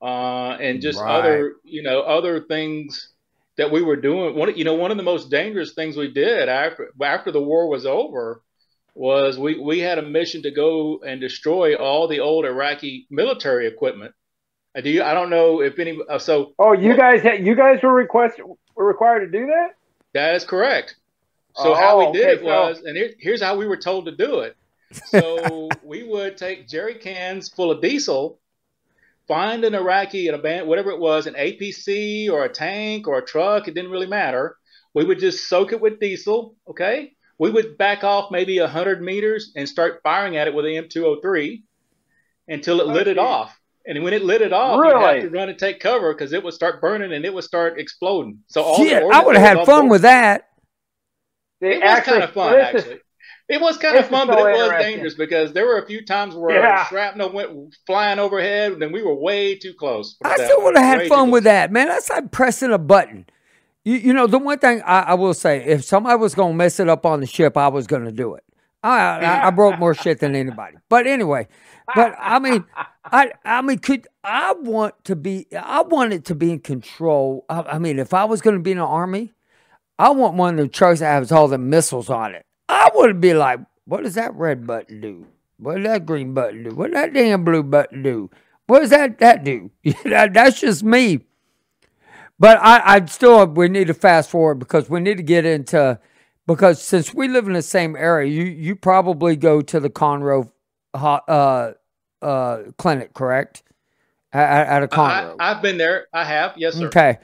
uh, 0.00 0.56
and 0.60 0.80
just 0.80 0.98
right. 0.98 1.18
other, 1.18 1.56
you 1.62 1.82
know, 1.82 2.00
other 2.00 2.40
things 2.40 3.10
that 3.58 3.70
we 3.70 3.82
were 3.82 3.96
doing. 3.96 4.34
One, 4.34 4.56
you 4.56 4.64
know, 4.64 4.74
one 4.74 4.90
of 4.90 4.96
the 4.96 5.02
most 5.02 5.30
dangerous 5.30 5.74
things 5.74 5.94
we 5.94 6.10
did 6.10 6.48
after 6.48 6.90
after 7.02 7.30
the 7.30 7.42
war 7.42 7.68
was 7.68 7.84
over 7.84 8.42
was 8.94 9.38
we 9.38 9.58
we 9.58 9.80
had 9.80 9.98
a 9.98 10.02
mission 10.02 10.42
to 10.42 10.50
go 10.50 11.00
and 11.06 11.20
destroy 11.20 11.74
all 11.74 12.08
the 12.08 12.20
old 12.20 12.46
Iraqi 12.46 13.06
military 13.10 13.66
equipment. 13.66 14.14
Do 14.82 14.88
you? 14.88 15.02
I 15.02 15.14
don't 15.14 15.30
know 15.30 15.62
if 15.62 15.78
any. 15.78 15.98
Uh, 16.08 16.18
so. 16.18 16.54
Oh, 16.58 16.72
you 16.72 16.96
guys, 16.96 17.24
you 17.40 17.56
guys 17.56 17.82
were 17.82 17.92
requested 17.92 18.44
were 18.76 18.86
required 18.86 19.20
to 19.20 19.38
do 19.38 19.46
that. 19.46 19.74
That 20.14 20.34
is 20.34 20.44
correct. 20.44 20.96
So 21.56 21.72
oh, 21.72 21.74
how 21.74 21.98
we 21.98 22.12
did 22.12 22.38
okay, 22.38 22.40
it 22.40 22.44
was, 22.44 22.78
so... 22.78 22.86
and 22.86 22.96
here, 22.96 23.10
here's 23.18 23.42
how 23.42 23.56
we 23.56 23.66
were 23.66 23.76
told 23.76 24.06
to 24.06 24.16
do 24.16 24.40
it. 24.40 24.56
So 24.92 25.68
we 25.82 26.02
would 26.04 26.36
take 26.36 26.68
jerry 26.68 26.94
cans 26.94 27.48
full 27.48 27.70
of 27.70 27.82
diesel, 27.82 28.38
find 29.26 29.64
an 29.64 29.74
Iraqi, 29.74 30.28
an 30.28 30.40
band, 30.40 30.68
whatever 30.68 30.90
it 30.90 30.98
was, 30.98 31.26
an 31.26 31.34
APC 31.34 32.30
or 32.30 32.44
a 32.44 32.48
tank 32.48 33.08
or 33.08 33.18
a 33.18 33.24
truck. 33.24 33.68
It 33.68 33.74
didn't 33.74 33.90
really 33.90 34.06
matter. 34.06 34.56
We 34.94 35.04
would 35.04 35.18
just 35.18 35.48
soak 35.48 35.72
it 35.72 35.80
with 35.80 36.00
diesel. 36.00 36.56
Okay. 36.68 37.12
We 37.38 37.50
would 37.50 37.78
back 37.78 38.04
off 38.04 38.30
maybe 38.30 38.58
hundred 38.58 39.02
meters 39.02 39.52
and 39.56 39.68
start 39.68 40.00
firing 40.02 40.36
at 40.36 40.46
it 40.46 40.54
with 40.54 40.66
an 40.66 40.72
M203 40.72 41.62
until 42.48 42.80
it 42.80 42.86
lit 42.86 43.08
it 43.08 43.18
off. 43.18 43.59
And 43.86 44.02
when 44.04 44.12
it 44.12 44.22
lit 44.22 44.42
it 44.42 44.52
off, 44.52 44.78
really? 44.78 44.92
you 44.92 45.22
have 45.22 45.22
to 45.22 45.30
run 45.30 45.48
and 45.48 45.58
take 45.58 45.80
cover 45.80 46.12
because 46.12 46.32
it 46.32 46.44
would 46.44 46.54
start 46.54 46.80
burning 46.80 47.12
and 47.12 47.24
it 47.24 47.32
would 47.32 47.44
start 47.44 47.78
exploding. 47.78 48.40
So 48.48 48.62
all 48.62 48.76
Shit, 48.76 49.02
I 49.02 49.24
would 49.24 49.36
have 49.36 49.58
had 49.58 49.66
fun 49.66 49.88
with 49.88 50.02
that. 50.02 50.48
It 51.60 51.82
was 51.82 52.00
kind 52.04 52.22
of 52.22 52.32
fun, 52.32 52.56
actually. 52.56 53.00
It 53.50 53.60
was 53.60 53.76
kind 53.78 53.96
of 53.96 54.06
fun, 54.06 54.28
so 54.28 54.34
but 54.34 54.48
it 54.48 54.52
was 54.52 54.70
dangerous 54.80 55.14
because 55.14 55.52
there 55.52 55.66
were 55.66 55.78
a 55.78 55.86
few 55.86 56.04
times 56.04 56.36
where 56.36 56.62
yeah. 56.62 56.86
shrapnel 56.86 57.32
went 57.32 57.74
flying 57.84 58.20
overhead, 58.20 58.80
and 58.80 58.92
we 58.92 59.02
were 59.02 59.14
way 59.14 59.56
too 59.56 59.74
close. 59.74 60.16
I 60.22 60.36
still 60.36 60.62
would 60.62 60.76
have 60.76 61.00
had 61.00 61.08
fun 61.08 61.32
with 61.32 61.42
that, 61.44 61.72
man. 61.72 61.88
That's 61.88 62.08
like 62.08 62.30
pressing 62.30 62.72
a 62.72 62.78
button. 62.78 63.26
You, 63.82 63.96
you 63.96 64.12
know, 64.12 64.28
the 64.28 64.38
one 64.38 64.60
thing 64.60 64.82
I, 64.82 65.00
I 65.00 65.14
will 65.14 65.34
say, 65.34 65.64
if 65.64 65.82
somebody 65.82 66.16
was 66.16 66.32
going 66.34 66.52
to 66.52 66.56
mess 66.56 66.78
it 66.78 66.88
up 66.88 67.04
on 67.04 67.18
the 67.18 67.26
ship, 67.26 67.56
I 67.56 67.66
was 67.66 67.88
going 67.88 68.04
to 68.04 68.12
do 68.12 68.34
it. 68.34 68.44
I, 68.82 69.18
I, 69.18 69.46
I 69.48 69.50
broke 69.50 69.78
more 69.78 69.94
shit 69.94 70.20
than 70.20 70.34
anybody. 70.34 70.76
But 70.88 71.06
anyway, 71.06 71.48
but 71.94 72.14
I 72.18 72.38
mean, 72.38 72.64
I 73.04 73.32
I 73.44 73.62
mean, 73.62 73.78
could 73.78 74.06
I 74.24 74.52
want 74.54 75.04
to 75.04 75.16
be? 75.16 75.46
I 75.56 75.82
want 75.82 76.12
it 76.12 76.24
to 76.26 76.34
be 76.34 76.52
in 76.52 76.60
control. 76.60 77.44
I, 77.48 77.62
I 77.62 77.78
mean, 77.78 77.98
if 77.98 78.14
I 78.14 78.24
was 78.24 78.40
going 78.40 78.56
to 78.56 78.62
be 78.62 78.72
in 78.72 78.78
the 78.78 78.84
army, 78.84 79.32
I 79.98 80.10
want 80.10 80.34
one 80.34 80.58
of 80.58 80.64
the 80.64 80.68
trucks 80.68 81.00
that 81.00 81.12
has 81.12 81.32
all 81.32 81.48
the 81.48 81.58
missiles 81.58 82.08
on 82.08 82.34
it. 82.34 82.46
I 82.68 82.90
would 82.94 83.20
be 83.20 83.34
like, 83.34 83.60
what 83.84 84.02
does 84.02 84.14
that 84.14 84.34
red 84.34 84.66
button 84.66 85.00
do? 85.00 85.26
What 85.58 85.76
does 85.76 85.84
that 85.84 86.06
green 86.06 86.32
button 86.32 86.64
do? 86.64 86.70
What 86.70 86.92
does 86.92 87.02
that 87.02 87.12
damn 87.12 87.44
blue 87.44 87.62
button 87.62 88.02
do? 88.02 88.30
What 88.66 88.80
does 88.80 88.90
that 88.90 89.18
that 89.18 89.44
do? 89.44 89.70
that, 90.04 90.32
that's 90.32 90.60
just 90.60 90.82
me. 90.82 91.20
But 92.38 92.58
I, 92.62 92.96
I 92.96 93.04
still 93.04 93.46
we 93.46 93.68
need 93.68 93.88
to 93.88 93.94
fast 93.94 94.30
forward 94.30 94.58
because 94.60 94.88
we 94.88 95.00
need 95.00 95.18
to 95.18 95.22
get 95.22 95.44
into 95.44 95.98
because 96.54 96.82
since 96.82 97.14
we 97.14 97.28
live 97.28 97.46
in 97.46 97.52
the 97.52 97.62
same 97.62 97.94
area, 97.94 98.28
you 98.28 98.44
you 98.44 98.74
probably 98.74 99.36
go 99.36 99.60
to 99.60 99.78
the 99.78 99.88
Conroe 99.88 100.50
uh, 100.94 101.72
uh, 102.20 102.62
clinic, 102.76 103.14
correct? 103.14 103.62
At, 104.32 104.66
at 104.66 104.82
a 104.82 104.88
Conroe. 104.88 105.36
I, 105.38 105.54
have 105.54 105.62
been 105.62 105.78
there. 105.78 106.06
I 106.12 106.24
have. 106.24 106.54
Yes, 106.56 106.74
sir. 106.74 106.88
Okay. 106.88 107.18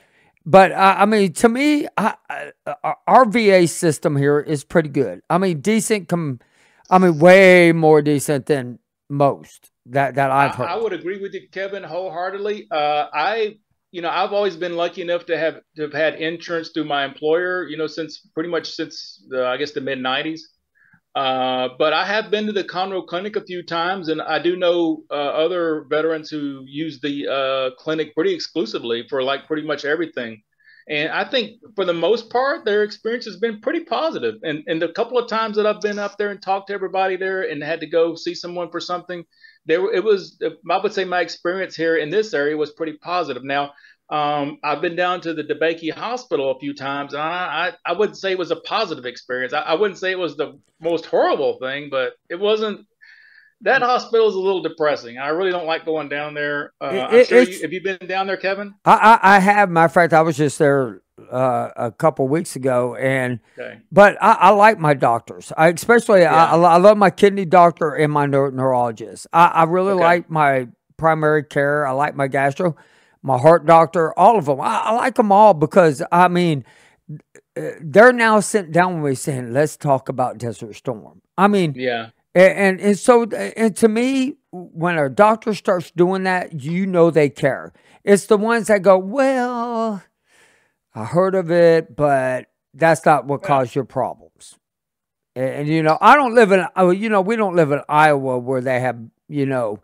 But 0.45 0.71
uh, 0.71 0.95
I 0.99 1.07
mean, 1.07 1.33
to 1.35 1.49
me, 1.49 1.89
I, 1.97 2.15
uh, 2.67 2.93
our 3.09 3.25
VA 3.25 3.67
system 3.67 4.17
here 4.17 4.39
is 4.39 4.63
pretty 4.63 4.91
good. 4.91 5.23
I 5.29 5.39
mean, 5.39 5.61
decent. 5.61 6.09
Com- 6.09 6.39
I 6.89 6.99
mean, 6.99 7.19
way 7.19 7.73
more 7.73 8.01
decent 8.03 8.47
than 8.47 8.79
most 9.09 9.73
that 9.87 10.15
that 10.15 10.31
I've 10.31 10.55
heard. 10.55 10.69
I, 10.69 10.75
I 10.75 10.77
would 10.77 10.93
agree 10.93 11.21
with 11.21 11.35
you, 11.35 11.49
Kevin, 11.51 11.83
wholeheartedly. 11.83 12.69
Uh, 12.71 13.07
I, 13.13 13.59
you 13.93 14.03
know, 14.03 14.11
I've 14.11 14.33
always 14.33 14.57
been 14.57 14.77
lucky 14.77 15.03
enough 15.03 15.27
to 15.27 15.39
have 15.39 15.61
to 15.77 15.83
have 15.83 15.93
had 15.93 16.15
insurance 16.17 16.71
through 16.71 16.85
my 16.85 17.05
employer. 17.05 17.67
You 17.69 17.77
know, 17.77 17.87
since 17.87 18.21
pretty 18.35 18.51
much 18.51 18.71
since 18.71 19.25
the, 19.29 19.47
I 19.47 19.57
guess 19.57 19.73
the 19.73 19.81
mid 19.81 19.99
'90s. 19.99 20.41
Uh, 21.15 21.71
but 21.79 21.95
I 21.95 22.05
have 22.05 22.31
been 22.31 22.45
to 22.45 22.53
the 22.53 22.63
Conroe 22.63 23.07
Clinic 23.07 23.37
a 23.37 23.45
few 23.45 23.63
times, 23.63 24.09
and 24.09 24.21
I 24.21 24.39
do 24.39 24.55
know 24.55 25.03
uh, 25.11 25.15
other 25.15 25.87
veterans 25.89 26.29
who 26.29 26.63
use 26.67 27.01
the 27.01 27.27
uh, 27.27 27.71
clinic 27.83 28.15
pretty 28.15 28.35
exclusively 28.35 29.07
for 29.09 29.23
like 29.23 29.47
pretty 29.47 29.67
much 29.67 29.87
everything. 29.87 30.43
And 30.89 31.11
I 31.11 31.25
think 31.25 31.59
for 31.75 31.85
the 31.85 31.95
most 31.95 32.31
part, 32.31 32.65
their 32.65 32.85
experience 32.85 33.25
has 33.25 33.39
been 33.39 33.61
pretty 33.61 33.85
positive. 33.85 34.37
And, 34.43 34.63
and 34.67 34.81
the 34.81 34.89
couple 34.93 35.19
of 35.19 35.29
times 35.29 35.57
that 35.57 35.67
I've 35.67 35.81
been 35.81 35.99
up 35.99 36.17
there 36.17 36.31
and 36.31 36.41
talked 36.41 36.69
to 36.69 36.75
everybody 36.75 37.17
there 37.17 37.43
and 37.51 37.63
had 37.63 37.81
to 37.81 37.87
go 37.87 38.15
see 38.15 38.35
someone 38.35 38.71
for 38.71 38.79
something, 38.79 39.25
there 39.67 39.93
it 39.93 40.03
was. 40.03 40.41
I 40.71 40.79
would 40.79 40.93
say 40.93 41.05
my 41.05 41.21
experience 41.21 41.77
here 41.77 41.97
in 41.97 42.11
this 42.11 42.33
area 42.35 42.57
was 42.57 42.73
pretty 42.73 42.95
positive. 42.95 43.45
Now 43.45 43.73
um, 44.09 44.59
I've 44.63 44.81
been 44.81 44.95
down 44.95 45.21
to 45.23 45.35
the 45.35 45.43
DeBakey 45.43 45.93
Hospital 45.93 46.53
a 46.53 46.59
few 46.61 46.75
times, 46.75 47.13
and 47.13 47.23
I, 47.23 47.73
I, 47.85 47.91
I 47.91 47.93
wouldn't 47.93 48.17
say 48.17 48.33
it 48.33 48.39
was 48.39 48.53
a 48.53 48.57
positive 48.57 49.05
experience. 49.05 49.53
I, 49.53 49.63
I, 49.63 49.75
wouldn't 49.75 49.99
say 49.99 50.13
it 50.13 50.19
was 50.19 50.37
the 50.37 50.61
most 50.81 51.07
horrible 51.07 51.59
thing, 51.59 51.89
but 51.91 52.13
it 52.31 52.39
wasn't. 52.39 52.87
That 53.63 53.83
hospital 53.83 54.29
is 54.29 54.35
a 54.35 54.39
little 54.39 54.63
depressing. 54.63 55.19
I 55.19 55.29
really 55.29 55.51
don't 55.51 55.67
like 55.67 55.87
going 55.87 56.09
down 56.09 56.35
there. 56.35 56.73
Uh, 56.81 57.09
it, 57.11 57.27
sure 57.27 57.43
you, 57.43 57.63
have 57.63 57.73
you 57.73 57.83
been 57.83 58.07
down 58.07 58.27
there, 58.27 58.37
Kevin? 58.37 58.75
I, 58.85 59.19
I, 59.23 59.37
I, 59.37 59.39
have. 59.41 59.71
My 59.71 59.89
fact, 59.89 60.13
I 60.13 60.21
was 60.21 60.37
just 60.37 60.59
there 60.59 61.01
uh, 61.31 61.71
a 61.77 61.93
couple 61.93 62.29
weeks 62.29 62.57
ago, 62.57 62.95
and 62.97 63.41
okay. 63.59 63.81
but 63.91 64.17
I, 64.23 64.33
I, 64.33 64.51
like 64.51 64.79
my 64.79 64.95
doctors. 64.95 65.53
I 65.57 65.69
especially 65.69 66.21
yeah. 66.21 66.35
I, 66.35 66.57
I, 66.57 66.77
love 66.77 66.97
my 66.99 67.11
kidney 67.11 67.45
doctor 67.45 67.95
and 67.95 68.13
my 68.13 68.27
neurologist. 68.27 69.27
I, 69.33 69.65
really 69.65 69.93
okay. 69.93 70.05
like 70.05 70.31
my 70.31 70.69
primary 70.97 71.45
care. 71.45 71.87
I 71.87 71.93
like 71.93 72.15
my 72.15 72.29
gastro 72.29 72.77
my 73.27 73.39
heart 73.39 73.67
doctor, 73.67 74.17
all 74.17 74.39
of 74.39 74.47
them. 74.47 74.61
I, 74.61 74.83
I 74.85 74.93
like 74.95 75.17
them 75.17 75.33
all 75.33 75.53
because, 75.53 76.01
I 76.13 76.29
mean, 76.29 76.65
they're 77.81 78.13
now 78.13 78.39
sitting 78.39 78.71
down 78.71 79.03
with 79.03 79.11
me 79.11 79.15
saying, 79.17 79.53
let's 79.53 79.77
talk 79.77 80.09
about 80.09 80.39
Desert 80.39 80.77
Storm. 80.77 81.21
I 81.37 81.49
mean, 81.49 81.75
yeah. 81.77 82.11
And, 82.37 82.81
and 82.81 82.99
so, 82.99 83.25
and 83.25 83.75
to 83.77 83.89
me, 83.89 84.37
when 84.53 84.99
a 84.99 85.09
doctor 85.09 85.55
starts 85.55 85.91
doing 85.91 86.23
that, 86.25 86.63
you 86.63 86.87
know 86.87 87.11
they 87.11 87.29
care. 87.29 87.73
It's 88.05 88.27
the 88.27 88.37
ones 88.37 88.69
that 88.69 88.83
go, 88.83 88.97
well, 88.97 90.05
I 90.97 91.05
heard 91.05 91.35
of 91.35 91.51
it, 91.51 91.95
but 91.95 92.47
that's 92.73 93.05
not 93.05 93.27
what 93.27 93.43
caused 93.43 93.75
your 93.75 93.85
problems. 93.85 94.59
And, 95.35 95.49
and, 95.51 95.69
you 95.69 95.83
know, 95.83 95.99
I 96.01 96.17
don't 96.17 96.35
live 96.35 96.53
in, 96.53 96.67
you 96.99 97.11
know, 97.11 97.21
we 97.21 97.37
don't 97.37 97.55
live 97.55 97.71
in 97.71 97.83
Iowa 97.87 98.39
where 98.39 98.63
they 98.63 98.81
have, 98.81 98.99
you 99.29 99.45
know, 99.45 99.81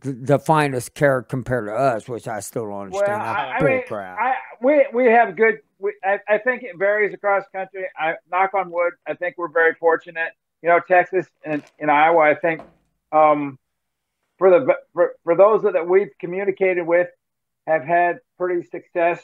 the, 0.00 0.38
finest 0.38 0.94
care 0.94 1.22
compared 1.22 1.66
to 1.66 1.72
us, 1.72 2.08
which 2.08 2.26
I 2.26 2.40
still 2.40 2.64
don't 2.64 2.82
understand. 2.82 3.20
Well, 3.20 3.28
I, 3.28 3.56
I 3.58 3.62
mean, 3.62 3.82
I, 3.90 4.34
we 4.60 4.86
we 4.92 5.06
have 5.06 5.36
good. 5.36 5.60
We, 5.78 5.94
I, 6.04 6.18
I 6.28 6.38
think 6.38 6.62
it 6.62 6.76
varies 6.78 7.14
across 7.14 7.44
the 7.44 7.58
country. 7.58 7.86
I 7.96 8.14
knock 8.30 8.54
on 8.54 8.70
wood. 8.70 8.92
I 9.06 9.14
think 9.14 9.36
we're 9.38 9.48
very 9.48 9.74
fortunate. 9.74 10.32
You 10.62 10.68
know, 10.68 10.80
Texas 10.80 11.26
and 11.44 11.62
in 11.78 11.90
Iowa. 11.90 12.20
I 12.20 12.34
think 12.34 12.60
um, 13.12 13.58
for 14.38 14.50
the 14.50 14.74
for, 14.92 15.14
for 15.24 15.36
those 15.36 15.62
that 15.62 15.88
we've 15.88 16.10
communicated 16.20 16.82
with, 16.82 17.08
have 17.66 17.84
had 17.84 18.20
pretty 18.36 18.66
success 18.68 19.22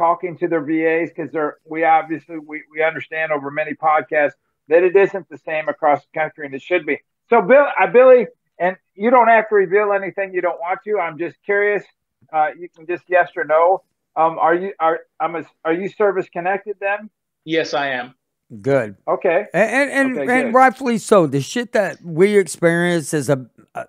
talking 0.00 0.38
to 0.38 0.48
their 0.48 0.62
VAs 0.62 1.10
because 1.14 1.30
they're 1.30 1.58
we 1.68 1.84
obviously 1.84 2.38
we, 2.38 2.62
we 2.72 2.82
understand 2.82 3.32
over 3.32 3.50
many 3.50 3.74
podcasts 3.74 4.32
that 4.68 4.82
it 4.82 4.96
isn't 4.96 5.28
the 5.28 5.36
same 5.36 5.68
across 5.68 6.00
the 6.00 6.18
country 6.18 6.46
and 6.46 6.54
it 6.54 6.62
should 6.62 6.86
be. 6.86 6.98
So 7.28 7.42
Bill, 7.42 7.66
uh, 7.78 7.86
Billy, 7.88 8.26
and 8.58 8.78
you 8.94 9.10
don't 9.10 9.28
have 9.28 9.50
to 9.50 9.54
reveal 9.54 9.92
anything 9.92 10.32
you 10.32 10.40
don't 10.40 10.58
want 10.58 10.80
to. 10.84 10.98
I'm 10.98 11.18
just 11.18 11.36
curious. 11.44 11.84
Uh, 12.32 12.48
you 12.58 12.70
can 12.74 12.86
just 12.86 13.04
yes 13.08 13.28
or 13.36 13.44
no. 13.44 13.82
Um, 14.16 14.38
are 14.38 14.54
you 14.54 14.72
are 14.80 15.00
I'm 15.20 15.36
a, 15.36 15.44
are 15.66 15.74
you 15.74 15.90
service 15.90 16.30
connected 16.30 16.76
then? 16.80 17.10
Yes, 17.44 17.74
I 17.74 17.88
am. 17.88 18.14
Good. 18.62 18.96
Okay. 19.06 19.44
And 19.52 19.90
and 19.90 20.18
okay, 20.18 20.44
and, 20.44 20.54
rightfully 20.54 20.96
so. 20.96 21.26
The 21.26 21.42
shit 21.42 21.72
that 21.72 22.02
we 22.02 22.38
experience 22.38 23.12
is 23.12 23.28
a. 23.28 23.46
Uh, 23.74 23.84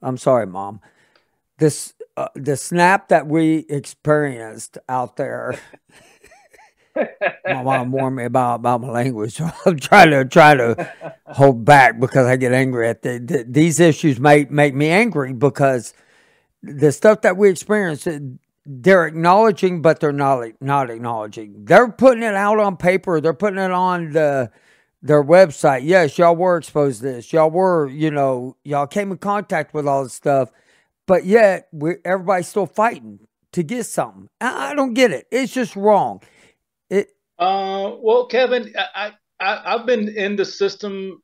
I'm 0.00 0.16
sorry, 0.16 0.46
mom. 0.46 0.80
This 1.58 1.92
uh, 2.16 2.28
the 2.34 2.56
snap 2.56 3.08
that 3.08 3.26
we 3.26 3.66
experienced 3.68 4.78
out 4.88 5.16
there. 5.16 5.58
my 6.96 7.62
mom 7.62 7.90
warned 7.90 8.16
me 8.16 8.24
about 8.24 8.56
about 8.56 8.80
my 8.82 8.90
language, 8.90 9.32
so 9.36 9.50
I'm 9.64 9.78
trying 9.78 10.10
to 10.10 10.24
try 10.24 10.54
to 10.54 10.92
hold 11.26 11.64
back 11.64 11.98
because 11.98 12.26
I 12.26 12.36
get 12.36 12.52
angry 12.52 12.88
at 12.88 13.02
the, 13.02 13.18
the, 13.18 13.44
these 13.48 13.80
issues. 13.80 14.20
Make 14.20 14.50
make 14.50 14.74
me 14.74 14.90
angry 14.90 15.32
because 15.32 15.94
the 16.62 16.92
stuff 16.92 17.22
that 17.22 17.36
we 17.36 17.48
experience 17.48 18.06
they're 18.64 19.06
acknowledging, 19.06 19.82
but 19.82 20.00
they're 20.00 20.12
not 20.12 20.46
not 20.60 20.90
acknowledging. 20.90 21.64
They're 21.64 21.90
putting 21.90 22.22
it 22.22 22.34
out 22.34 22.60
on 22.60 22.76
paper. 22.76 23.20
They're 23.20 23.34
putting 23.34 23.58
it 23.58 23.72
on 23.72 24.12
the 24.12 24.50
their 25.02 25.22
website. 25.22 25.80
Yes, 25.82 26.16
y'all 26.16 26.36
were 26.36 26.56
exposed 26.56 27.00
to 27.00 27.06
this. 27.06 27.32
Y'all 27.32 27.50
were, 27.50 27.88
you 27.88 28.10
know, 28.10 28.56
y'all 28.64 28.86
came 28.86 29.10
in 29.10 29.18
contact 29.18 29.74
with 29.74 29.86
all 29.88 30.04
this 30.04 30.12
stuff, 30.12 30.50
but 31.06 31.24
yet 31.24 31.68
everybody's 32.04 32.48
still 32.48 32.66
fighting 32.66 33.20
to 33.52 33.62
get 33.62 33.84
something. 33.84 34.28
I, 34.40 34.70
I, 34.70 34.74
don't 34.74 34.94
get 34.94 35.10
it. 35.10 35.26
It's 35.30 35.52
just 35.52 35.76
wrong. 35.76 36.22
It. 36.90 37.08
Uh, 37.38 37.92
well, 38.00 38.26
Kevin, 38.26 38.72
I, 38.76 39.12
I 39.40 39.74
I've 39.74 39.86
been 39.86 40.08
in 40.08 40.36
the 40.36 40.44
system, 40.44 41.22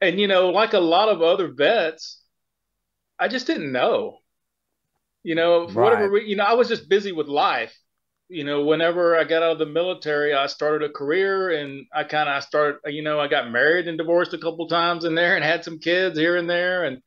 and 0.00 0.18
you 0.18 0.28
know, 0.28 0.50
like 0.50 0.72
a 0.72 0.80
lot 0.80 1.08
of 1.08 1.22
other 1.22 1.48
vets, 1.48 2.22
I 3.18 3.28
just 3.28 3.46
didn't 3.46 3.72
know. 3.72 4.18
You 5.22 5.34
know, 5.34 5.68
for 5.68 5.82
right. 5.82 5.92
whatever 5.92 6.18
you 6.18 6.36
know, 6.36 6.44
I 6.44 6.54
was 6.54 6.68
just 6.68 6.88
busy 6.88 7.12
with 7.12 7.28
life. 7.28 7.76
You 8.30 8.44
know, 8.44 8.64
whenever 8.64 9.16
I 9.16 9.24
got 9.24 9.42
out 9.42 9.52
of 9.52 9.58
the 9.58 9.66
military, 9.66 10.34
I 10.34 10.46
started 10.46 10.88
a 10.88 10.92
career, 10.92 11.50
and 11.50 11.86
I 11.94 12.04
kind 12.04 12.28
of 12.28 12.42
started. 12.42 12.80
You 12.86 13.02
know, 13.02 13.20
I 13.20 13.28
got 13.28 13.50
married 13.50 13.88
and 13.88 13.98
divorced 13.98 14.34
a 14.34 14.38
couple 14.38 14.66
times 14.68 15.04
in 15.04 15.14
there, 15.14 15.36
and 15.36 15.44
had 15.44 15.64
some 15.64 15.78
kids 15.78 16.18
here 16.18 16.36
and 16.36 16.48
there, 16.48 16.84
and 16.84 17.02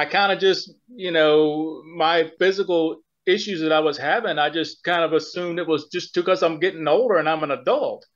I 0.00 0.04
kind 0.06 0.32
of 0.32 0.38
just, 0.38 0.72
you 0.88 1.12
know, 1.12 1.82
my 1.96 2.30
physical 2.38 3.02
issues 3.26 3.60
that 3.60 3.72
I 3.72 3.80
was 3.80 3.98
having, 3.98 4.38
I 4.38 4.50
just 4.50 4.82
kind 4.82 5.04
of 5.04 5.12
assumed 5.12 5.58
it 5.58 5.66
was 5.66 5.88
just 5.88 6.14
because 6.14 6.42
I'm 6.42 6.60
getting 6.60 6.88
older 6.88 7.16
and 7.16 7.28
I'm 7.28 7.42
an 7.42 7.50
adult. 7.50 8.06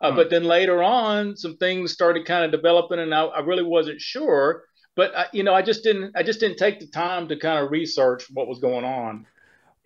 Uh, 0.00 0.10
hmm. 0.10 0.16
But 0.16 0.30
then 0.30 0.44
later 0.44 0.82
on, 0.82 1.36
some 1.36 1.56
things 1.56 1.92
started 1.92 2.24
kind 2.24 2.44
of 2.44 2.52
developing, 2.52 3.00
and 3.00 3.14
I, 3.14 3.24
I 3.24 3.40
really 3.40 3.64
wasn't 3.64 4.00
sure 4.00 4.62
but 4.98 5.16
I, 5.16 5.26
you 5.32 5.44
know, 5.44 5.54
I 5.54 5.62
just 5.62 5.84
didn't. 5.84 6.16
I 6.16 6.24
just 6.24 6.40
didn't 6.40 6.56
take 6.56 6.80
the 6.80 6.88
time 6.88 7.28
to 7.28 7.36
kind 7.36 7.64
of 7.64 7.70
research 7.70 8.26
what 8.32 8.48
was 8.48 8.58
going 8.58 8.84
on. 8.84 9.26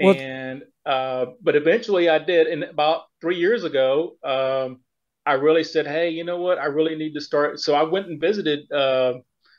Well, 0.00 0.14
and 0.16 0.62
uh, 0.86 1.26
but 1.42 1.54
eventually, 1.54 2.08
I 2.08 2.18
did. 2.18 2.46
And 2.46 2.64
about 2.64 3.02
three 3.20 3.36
years 3.36 3.62
ago, 3.62 4.16
um, 4.24 4.80
I 5.26 5.34
really 5.34 5.64
said, 5.64 5.86
"Hey, 5.86 6.08
you 6.08 6.24
know 6.24 6.40
what? 6.40 6.56
I 6.56 6.64
really 6.64 6.96
need 6.96 7.12
to 7.12 7.20
start." 7.20 7.60
So 7.60 7.74
I 7.74 7.82
went 7.82 8.06
and 8.06 8.18
visited 8.18 8.72
uh, 8.72 9.16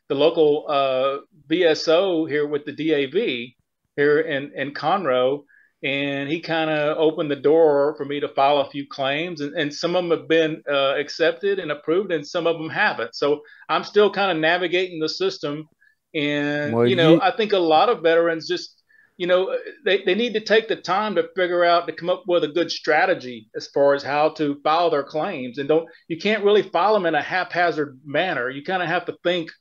the 0.09 0.15
local 0.15 0.65
uh, 0.67 1.17
VSO 1.49 2.29
here 2.29 2.47
with 2.47 2.65
the 2.65 2.71
DAV 2.71 3.53
here 3.95 4.19
in 4.19 4.51
in 4.55 4.73
Conroe, 4.73 5.43
and 5.83 6.29
he 6.29 6.39
kind 6.39 6.69
of 6.69 6.97
opened 6.97 7.29
the 7.29 7.35
door 7.35 7.93
for 7.97 8.05
me 8.05 8.19
to 8.19 8.29
file 8.29 8.59
a 8.59 8.69
few 8.69 8.87
claims 8.87 9.41
and, 9.41 9.53
and 9.55 9.73
some 9.73 9.95
of 9.95 10.03
them 10.03 10.17
have 10.17 10.27
been 10.27 10.63
uh, 10.69 10.95
accepted 10.95 11.59
and 11.59 11.71
approved 11.71 12.11
and 12.11 12.25
some 12.25 12.47
of 12.47 12.57
them 12.57 12.69
haven't. 12.69 13.15
So 13.15 13.41
i'm 13.69 13.83
still 13.83 14.11
kind 14.11 14.31
of 14.31 14.37
navigating 14.37 14.99
the 14.99 15.09
system 15.09 15.67
and 16.13 16.73
well, 16.73 16.87
you 16.87 16.95
know 16.95 17.15
you... 17.15 17.21
i 17.21 17.35
think 17.35 17.53
a 17.53 17.59
lot 17.59 17.89
of 17.89 18.01
veterans 18.01 18.47
just 18.47 18.83
you 19.17 19.27
know 19.27 19.57
they, 19.85 20.03
they 20.03 20.15
need 20.15 20.33
to 20.33 20.39
take 20.39 20.67
the 20.67 20.75
time 20.75 21.15
to 21.15 21.29
figure 21.35 21.63
out 21.63 21.87
to 21.87 21.93
come 21.93 22.09
up 22.09 22.23
with 22.27 22.43
a 22.43 22.47
good 22.47 22.71
strategy 22.71 23.49
as 23.55 23.67
far 23.67 23.93
as 23.93 24.03
how 24.03 24.29
to 24.29 24.59
file 24.63 24.89
their 24.89 25.03
claims 25.03 25.57
and 25.57 25.67
don't 25.67 25.87
you 26.07 26.17
can't 26.17 26.43
really 26.43 26.63
file 26.63 26.93
them 26.93 27.05
in 27.05 27.15
a 27.15 27.21
haphazard 27.21 27.99
manner. 28.05 28.49
You 28.49 28.63
kind 28.63 28.81
of 28.81 28.89
have 28.89 29.05
to 29.05 29.17
think 29.23 29.51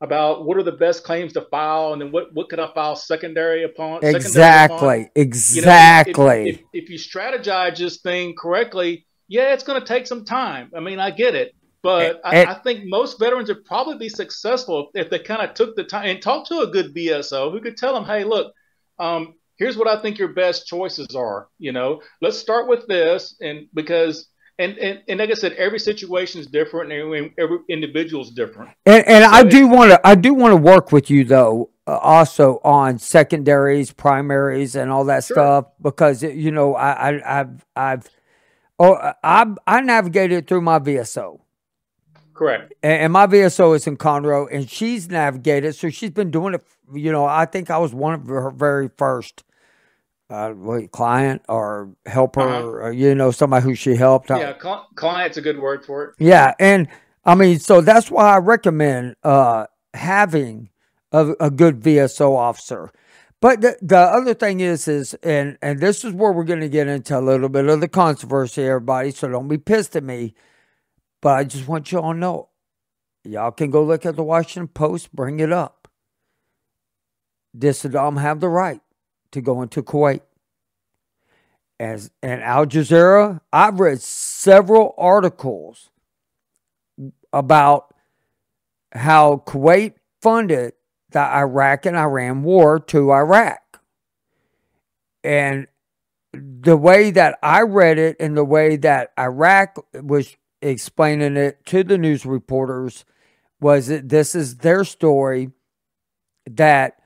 about 0.00 0.46
what 0.46 0.56
are 0.56 0.62
the 0.62 0.72
best 0.72 1.04
claims 1.04 1.34
to 1.34 1.42
file 1.42 1.92
and 1.92 2.00
then 2.00 2.10
what, 2.10 2.32
what 2.32 2.48
could 2.48 2.58
I 2.58 2.72
file 2.72 2.96
secondary 2.96 3.64
upon. 3.64 4.00
Exactly. 4.02 4.30
Secondary 4.30 5.00
upon. 5.02 5.10
Exactly. 5.14 6.22
You 6.22 6.26
know, 6.26 6.48
if, 6.48 6.56
if, 6.56 6.64
if, 6.72 6.90
you 6.90 6.98
strategize 6.98 7.76
this 7.76 7.98
thing 7.98 8.34
correctly, 8.36 9.06
yeah, 9.28 9.52
it's 9.52 9.62
going 9.62 9.80
to 9.80 9.86
take 9.86 10.06
some 10.06 10.24
time. 10.24 10.70
I 10.74 10.80
mean, 10.80 10.98
I 10.98 11.10
get 11.10 11.34
it. 11.34 11.54
But 11.82 12.20
I, 12.24 12.44
I, 12.44 12.54
think 12.54 12.84
most 12.84 13.18
veterans 13.18 13.48
would 13.48 13.64
probably 13.64 13.96
be 13.96 14.10
successful 14.10 14.90
if 14.92 15.08
they 15.08 15.18
kind 15.18 15.40
of 15.40 15.54
took 15.54 15.76
the 15.76 15.84
time 15.84 16.06
and 16.06 16.20
talked 16.20 16.48
to 16.48 16.60
a 16.60 16.66
good 16.66 16.94
VSO 16.94 17.50
who 17.50 17.60
could 17.60 17.78
tell 17.78 17.94
them, 17.94 18.04
hey, 18.04 18.24
look, 18.24 18.52
um, 18.98 19.34
here's 19.56 19.78
what 19.78 19.88
I 19.88 19.96
think 19.96 20.18
your 20.18 20.28
best 20.28 20.66
choices 20.66 21.14
are. 21.14 21.48
You 21.58 21.72
know, 21.72 22.02
let's 22.20 22.36
start 22.36 22.68
with 22.68 22.86
this. 22.86 23.36
And 23.40 23.66
because 23.72 24.28
and, 24.60 24.78
and 24.78 25.02
and 25.08 25.18
like 25.18 25.30
I 25.30 25.34
said, 25.34 25.52
every 25.54 25.78
situation 25.78 26.40
is 26.40 26.46
different, 26.46 26.92
and 26.92 27.32
every 27.38 27.58
individual 27.68 28.22
is 28.22 28.30
different. 28.30 28.70
And, 28.84 29.06
and 29.08 29.24
so 29.24 29.30
I 29.30 29.42
do 29.42 29.66
want 29.66 29.90
to 29.90 30.06
I 30.06 30.14
do 30.14 30.34
want 30.34 30.52
to 30.52 30.56
work 30.56 30.92
with 30.92 31.08
you 31.08 31.24
though, 31.24 31.70
uh, 31.86 31.96
also 31.96 32.60
on 32.62 32.98
secondaries, 32.98 33.90
primaries, 33.90 34.76
and 34.76 34.90
all 34.90 35.04
that 35.04 35.24
sure. 35.24 35.34
stuff 35.34 35.66
because 35.80 36.22
you 36.22 36.50
know 36.50 36.74
I, 36.74 37.08
I 37.08 37.34
have 37.34 37.66
I've 37.74 38.08
oh 38.78 39.12
I 39.24 39.46
I 39.66 39.80
navigated 39.80 40.46
through 40.46 40.60
my 40.60 40.78
VSO. 40.78 41.40
Correct. 42.34 42.72
And, 42.82 43.02
and 43.02 43.12
my 43.12 43.26
VSO 43.26 43.74
is 43.74 43.86
in 43.86 43.96
Conroe, 43.96 44.46
and 44.50 44.68
she's 44.68 45.08
navigated, 45.08 45.74
so 45.74 45.88
she's 45.88 46.10
been 46.10 46.30
doing 46.30 46.54
it. 46.54 46.62
You 46.92 47.12
know, 47.12 47.24
I 47.24 47.46
think 47.46 47.70
I 47.70 47.78
was 47.78 47.94
one 47.94 48.14
of 48.14 48.26
her 48.26 48.50
very 48.50 48.90
first 48.98 49.42
uh, 50.30 50.54
client 50.92 51.42
or 51.48 51.90
helper, 52.06 52.40
uh-huh. 52.40 52.66
or, 52.66 52.92
you 52.92 53.14
know, 53.14 53.30
somebody 53.30 53.64
who 53.64 53.74
she 53.74 53.96
helped. 53.96 54.30
Yeah, 54.30 54.54
cl- 54.60 54.88
client's 54.94 55.36
a 55.36 55.40
good 55.40 55.58
word 55.58 55.84
for 55.84 56.04
it. 56.04 56.14
Yeah, 56.18 56.54
and 56.60 56.88
I 57.24 57.34
mean, 57.34 57.58
so 57.58 57.80
that's 57.80 58.10
why 58.10 58.34
I 58.34 58.38
recommend 58.38 59.16
uh, 59.24 59.66
having 59.94 60.70
a, 61.12 61.34
a, 61.40 61.50
good 61.50 61.80
VSO 61.80 62.36
officer. 62.36 62.90
But 63.40 63.60
the, 63.60 63.76
the 63.82 63.98
other 63.98 64.34
thing 64.34 64.60
is, 64.60 64.86
is 64.86 65.14
and 65.22 65.58
and 65.62 65.80
this 65.80 66.04
is 66.04 66.12
where 66.12 66.32
we're 66.32 66.44
going 66.44 66.60
to 66.60 66.68
get 66.68 66.86
into 66.86 67.18
a 67.18 67.20
little 67.20 67.48
bit 67.48 67.66
of 67.66 67.80
the 67.80 67.88
controversy, 67.88 68.62
everybody. 68.62 69.10
So 69.10 69.28
don't 69.28 69.48
be 69.48 69.58
pissed 69.58 69.96
at 69.96 70.04
me. 70.04 70.34
But 71.20 71.38
I 71.38 71.44
just 71.44 71.66
want 71.66 71.90
y'all 71.90 72.12
to 72.12 72.18
know, 72.18 72.48
y'all 73.24 73.50
can 73.50 73.70
go 73.70 73.82
look 73.82 74.06
at 74.06 74.16
the 74.16 74.22
Washington 74.22 74.68
Post, 74.68 75.14
bring 75.14 75.40
it 75.40 75.52
up. 75.52 75.88
Did 77.56 77.74
Saddam 77.74 78.20
have 78.20 78.40
the 78.40 78.48
right 78.48 78.80
to 79.32 79.40
go 79.40 79.62
into 79.62 79.82
Kuwait. 79.82 80.20
As 81.78 82.10
and 82.22 82.42
Al 82.42 82.66
Jazeera, 82.66 83.40
I've 83.52 83.80
read 83.80 84.00
several 84.00 84.94
articles 84.98 85.90
about 87.32 87.94
how 88.92 89.42
Kuwait 89.46 89.94
funded 90.20 90.74
the 91.10 91.20
Iraq 91.20 91.86
and 91.86 91.96
Iran 91.96 92.42
war 92.42 92.78
to 92.78 93.12
Iraq. 93.12 93.80
And 95.24 95.66
the 96.32 96.76
way 96.76 97.10
that 97.10 97.38
I 97.42 97.62
read 97.62 97.98
it 97.98 98.16
and 98.20 98.36
the 98.36 98.44
way 98.44 98.76
that 98.76 99.12
Iraq 99.18 99.84
was 99.94 100.36
explaining 100.62 101.36
it 101.36 101.64
to 101.66 101.82
the 101.82 101.98
news 101.98 102.26
reporters 102.26 103.04
was 103.60 103.88
that 103.88 104.08
this 104.08 104.34
is 104.34 104.58
their 104.58 104.84
story 104.84 105.50
that 106.48 106.98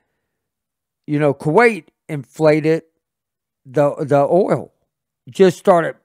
you 1.07 1.18
know 1.18 1.35
Kuwait 1.35 1.87
inflated 2.09 2.83
the 3.65 3.95
the 3.97 4.21
oil. 4.21 4.73
Just 5.29 5.59
started 5.59 5.97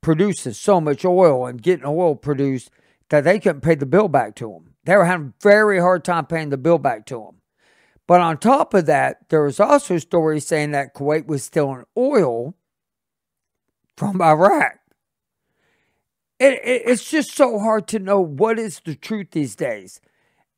producing 0.00 0.52
so 0.52 0.80
much 0.80 1.04
oil 1.04 1.46
and 1.46 1.62
getting 1.62 1.86
oil 1.86 2.14
produced 2.14 2.70
that 3.08 3.24
they 3.24 3.38
couldn't 3.38 3.62
pay 3.62 3.74
the 3.74 3.86
bill 3.86 4.08
back 4.08 4.34
to 4.36 4.50
them. 4.50 4.74
They 4.84 4.96
were 4.96 5.04
having 5.04 5.28
a 5.28 5.42
very 5.42 5.80
hard 5.80 6.04
time 6.04 6.26
paying 6.26 6.50
the 6.50 6.56
bill 6.56 6.78
back 6.78 7.06
to 7.06 7.16
them. 7.16 7.40
But 8.06 8.20
on 8.20 8.38
top 8.38 8.72
of 8.74 8.86
that, 8.86 9.28
there 9.30 9.42
was 9.42 9.58
also 9.58 9.98
stories 9.98 10.46
saying 10.46 10.70
that 10.72 10.94
Kuwait 10.94 11.26
was 11.26 11.42
stealing 11.42 11.84
oil 11.96 12.54
from 13.96 14.22
Iraq. 14.22 14.78
It, 16.38 16.60
it, 16.64 16.82
it's 16.86 17.10
just 17.10 17.34
so 17.34 17.58
hard 17.58 17.88
to 17.88 17.98
know 17.98 18.20
what 18.20 18.58
is 18.58 18.80
the 18.84 18.94
truth 18.94 19.28
these 19.32 19.56
days. 19.56 20.00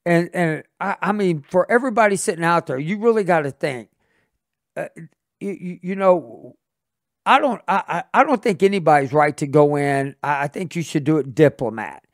And 0.04 0.28
and 0.34 0.62
I, 0.80 0.96
I 1.00 1.12
mean, 1.12 1.42
for 1.48 1.70
everybody 1.70 2.16
sitting 2.16 2.44
out 2.44 2.66
there, 2.66 2.78
you 2.78 2.98
really 2.98 3.24
got 3.24 3.42
to 3.42 3.50
think 3.50 3.88
uh, 4.78 4.88
you, 5.40 5.78
you 5.82 5.96
know, 5.96 6.56
I 7.26 7.40
don't 7.40 7.60
I, 7.68 8.04
I 8.14 8.24
don't 8.24 8.42
think 8.42 8.62
anybody's 8.62 9.12
right 9.12 9.36
to 9.36 9.46
go 9.46 9.76
in. 9.76 10.16
I, 10.22 10.44
I 10.44 10.46
think 10.48 10.76
you 10.76 10.82
should 10.82 11.04
do 11.04 11.18
it 11.18 11.34
diplomat. 11.34 12.04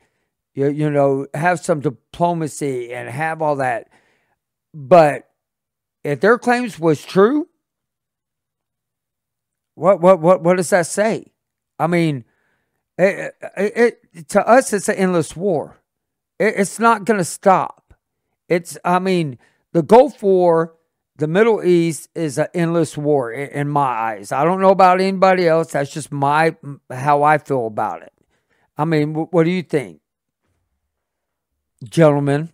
You 0.53 0.69
you 0.69 0.89
know 0.89 1.27
have 1.33 1.59
some 1.59 1.79
diplomacy 1.79 2.93
and 2.93 3.09
have 3.09 3.41
all 3.41 3.57
that. 3.57 3.89
But 4.73 5.29
if 6.03 6.19
their 6.19 6.37
claims 6.37 6.77
was 6.79 7.03
true, 7.05 7.47
what 9.75 10.01
what 10.01 10.19
what 10.19 10.43
what 10.43 10.57
does 10.57 10.69
that 10.71 10.87
say? 10.87 11.31
I 11.79 11.87
mean, 11.87 12.25
it, 12.97 13.35
it, 13.57 13.99
it 14.13 14.29
to 14.29 14.47
us 14.47 14.73
it's 14.73 14.89
an 14.89 14.95
endless 14.95 15.35
war. 15.35 15.77
It, 16.39 16.55
it's 16.57 16.79
not 16.79 17.05
going 17.05 17.19
to 17.19 17.25
stop. 17.25 17.93
It's 18.49 18.77
I 18.83 18.99
mean 18.99 19.37
the 19.71 19.83
Gulf 19.83 20.21
War 20.23 20.75
the 21.17 21.27
Middle 21.27 21.63
East 21.63 22.09
is 22.13 22.37
an 22.37 22.47
endless 22.53 22.97
war 22.97 23.31
in, 23.31 23.49
in, 23.49 23.69
my 23.69 23.81
eyes. 23.81 24.31
I 24.31 24.43
don't 24.43 24.59
know 24.59 24.71
about 24.71 24.99
anybody 24.99 25.47
else. 25.47 25.71
That's 25.71 25.91
just 25.91 26.11
my 26.11 26.55
how 26.91 27.23
I 27.23 27.37
feel 27.37 27.67
about 27.67 28.01
it. 28.01 28.13
I 28.77 28.83
mean, 28.85 29.13
what 29.13 29.43
do 29.45 29.51
you 29.51 29.63
think, 29.63 30.01
gentlemen, 31.83 32.51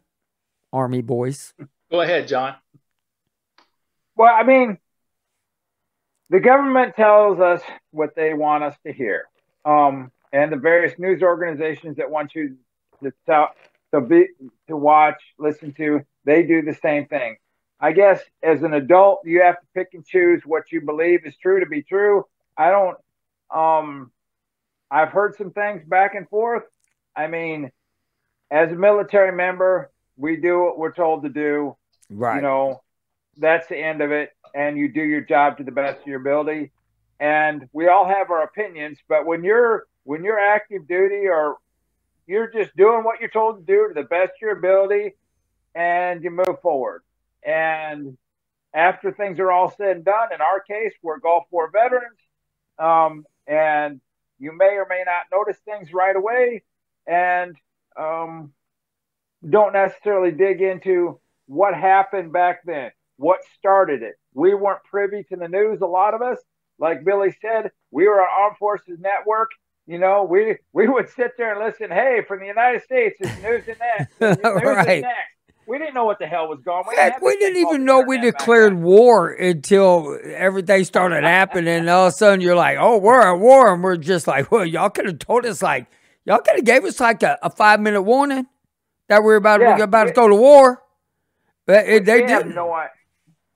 Army 0.72 1.02
boys? 1.02 1.54
Go 1.90 2.02
ahead, 2.02 2.28
John. 2.28 2.56
Well, 4.16 4.32
I 4.34 4.44
mean, 4.44 4.78
the 6.30 6.40
government 6.40 6.96
tells 6.96 7.40
us 7.40 7.62
what 7.90 8.16
they 8.16 8.36
want 8.36 8.64
us 8.64 8.76
to 8.86 8.94
hear, 8.94 9.26
um, 9.66 10.12
and 10.32 10.52
the 10.52 10.58
various 10.58 10.98
news 11.00 11.24
organizations 11.24 11.98
that 11.98 12.12
want 12.12 12.36
you 12.36 12.58
to 13.02 13.12
tell, 13.26 13.50
to 13.94 14.02
be 14.02 14.28
to 14.68 14.78
watch, 14.78 15.20
listen 15.40 15.74
to, 15.74 16.06
they 16.24 16.44
do 16.44 16.62
the 16.62 16.76
same 16.76 17.08
thing. 17.08 17.38
I 17.82 17.94
guess 17.94 18.22
as 18.44 18.62
an 18.62 18.76
adult, 18.76 19.22
you 19.26 19.42
have 19.42 19.60
to 19.60 19.66
pick 19.74 19.90
and 19.94 20.06
choose 20.06 20.44
what 20.46 20.72
you 20.72 20.82
believe 20.82 21.26
is 21.26 21.36
true 21.36 21.60
to 21.60 21.66
be 21.66 21.82
true. 21.82 22.26
I 22.56 22.70
don't. 22.70 22.98
Um, 23.50 24.12
I've 24.92 25.10
heard 25.10 25.36
some 25.36 25.52
things 25.52 25.84
back 25.86 26.14
and 26.14 26.30
forth. 26.30 26.64
I 27.16 27.28
mean, 27.28 27.72
as 28.52 28.72
a 28.72 28.76
military 28.76 29.32
member, 29.32 29.90
we 30.16 30.38
do 30.38 30.62
what 30.62 30.78
we're 30.78 30.94
told 30.94 31.24
to 31.24 31.30
do. 31.30 31.76
Right. 32.10 32.36
You 32.36 32.42
know, 32.44 32.82
that's 33.38 33.68
the 33.68 33.78
end 33.78 34.02
of 34.02 34.12
it, 34.12 34.32
and 34.54 34.78
you 34.78 34.88
do 34.88 35.02
your 35.02 35.22
job 35.22 35.58
to 35.58 35.64
the 35.64 35.72
best 35.72 36.02
of 36.02 36.08
your 36.08 36.20
ability. 36.20 36.72
And 37.20 37.68
we 37.74 37.88
all 37.88 38.08
have 38.08 38.30
our 38.30 38.44
opinions, 38.44 39.00
but 39.08 39.26
when 39.26 39.44
you're 39.44 39.88
when 40.04 40.24
you're 40.24 40.40
active 40.40 40.88
duty 40.88 41.28
or 41.28 41.58
you're 42.28 42.48
just 42.48 42.76
doing 42.76 43.04
what 43.04 43.20
you're 43.20 43.30
told 43.30 43.58
to 43.60 43.64
do 43.66 43.88
to 43.88 43.94
the 43.94 44.08
best 44.08 44.32
of 44.32 44.42
your 44.42 44.58
ability, 44.58 45.16
and 45.74 46.24
you 46.24 46.30
move 46.30 46.62
forward. 46.62 47.02
And 47.46 48.18
after 48.74 49.12
things 49.12 49.40
are 49.40 49.52
all 49.52 49.74
said 49.76 49.98
and 49.98 50.06
done, 50.06 50.34
in 50.34 50.42
our 50.42 50.60
case, 50.62 50.94
we're 51.02 51.20
Gulf 51.20 51.46
War 51.52 51.72
veterans, 51.72 52.20
um, 52.80 53.26
and 53.48 54.00
you 54.40 54.52
may 54.58 54.76
or 54.76 54.88
may 54.90 55.04
not 55.06 55.26
notice 55.32 55.58
things 55.66 55.94
right 55.94 56.16
away, 56.16 56.64
and 57.06 57.56
um, 58.00 58.54
don't 59.48 59.74
necessarily 59.74 60.32
dig 60.32 60.62
into 60.62 61.20
what 61.48 61.74
happened 61.74 62.32
back 62.32 62.62
then, 62.66 62.92
what 63.18 63.40
started 63.58 64.04
it. 64.04 64.16
We 64.34 64.54
weren't 64.54 64.84
privy 64.84 65.24
to 65.30 65.36
the 65.36 65.48
news. 65.48 65.82
A 65.82 65.86
lot 65.86 66.14
of 66.14 66.22
us, 66.22 66.38
like 66.80 67.04
Billy 67.04 67.36
said, 67.42 67.72
we 67.92 68.08
were 68.08 68.22
on 68.22 68.28
Armed 68.40 68.58
Forces 68.58 69.00
Network. 69.00 69.52
You 69.88 70.00
know, 70.00 70.24
we 70.24 70.58
we 70.72 70.88
would 70.88 71.10
sit 71.10 71.32
there 71.38 71.54
and 71.54 71.66
listen. 71.66 71.90
Hey, 71.92 72.22
from 72.26 72.40
the 72.40 72.46
United 72.46 72.84
States, 72.84 73.18
it's 73.20 73.44
news 73.44 73.64
and 73.68 73.78
that. 73.80 74.40
News 74.40 74.64
right. 74.64 75.02
next 75.02 75.41
we 75.72 75.78
didn't 75.78 75.94
know 75.94 76.04
what 76.04 76.20
the 76.20 76.28
hell 76.28 76.50
was 76.50 76.60
going. 76.60 76.84
We, 76.86 77.12
we 77.22 77.38
didn't 77.38 77.66
even 77.66 77.86
know 77.86 78.02
we 78.02 78.20
declared 78.20 78.74
war 78.74 79.30
until 79.30 80.20
everything 80.26 80.84
started 80.84 81.24
happening. 81.24 81.74
and 81.74 81.90
all 81.90 82.08
of 82.08 82.14
a 82.14 82.16
sudden, 82.16 82.42
you're 82.42 82.58
like, 82.58 82.78
"Oh, 82.78 82.98
we're 82.98 83.22
at 83.22 83.40
war," 83.40 83.74
and 83.74 83.82
we're 83.82 83.96
just 83.96 84.28
like, 84.28 84.52
"Well, 84.52 84.66
y'all 84.66 84.90
could 84.90 85.06
have 85.06 85.20
told 85.20 85.46
us 85.46 85.62
like, 85.62 85.88
y'all 86.26 86.40
could 86.40 86.58
have 86.58 86.66
gave 86.66 86.84
us 86.84 87.00
like 87.00 87.24
a, 87.24 87.40
a 87.42 87.50
five 87.50 87.80
minute 87.80 88.02
warning 88.02 88.48
that 89.08 89.24
we're 89.24 89.38
about 89.38 89.62
yeah, 89.62 89.78
about 89.78 90.08
we, 90.08 90.12
to 90.12 90.16
go 90.16 90.28
to 90.28 90.36
war." 90.36 90.84
But 91.66 91.88
it, 91.88 92.04
they 92.04 92.26
didn't. 92.26 92.54
No, 92.54 92.78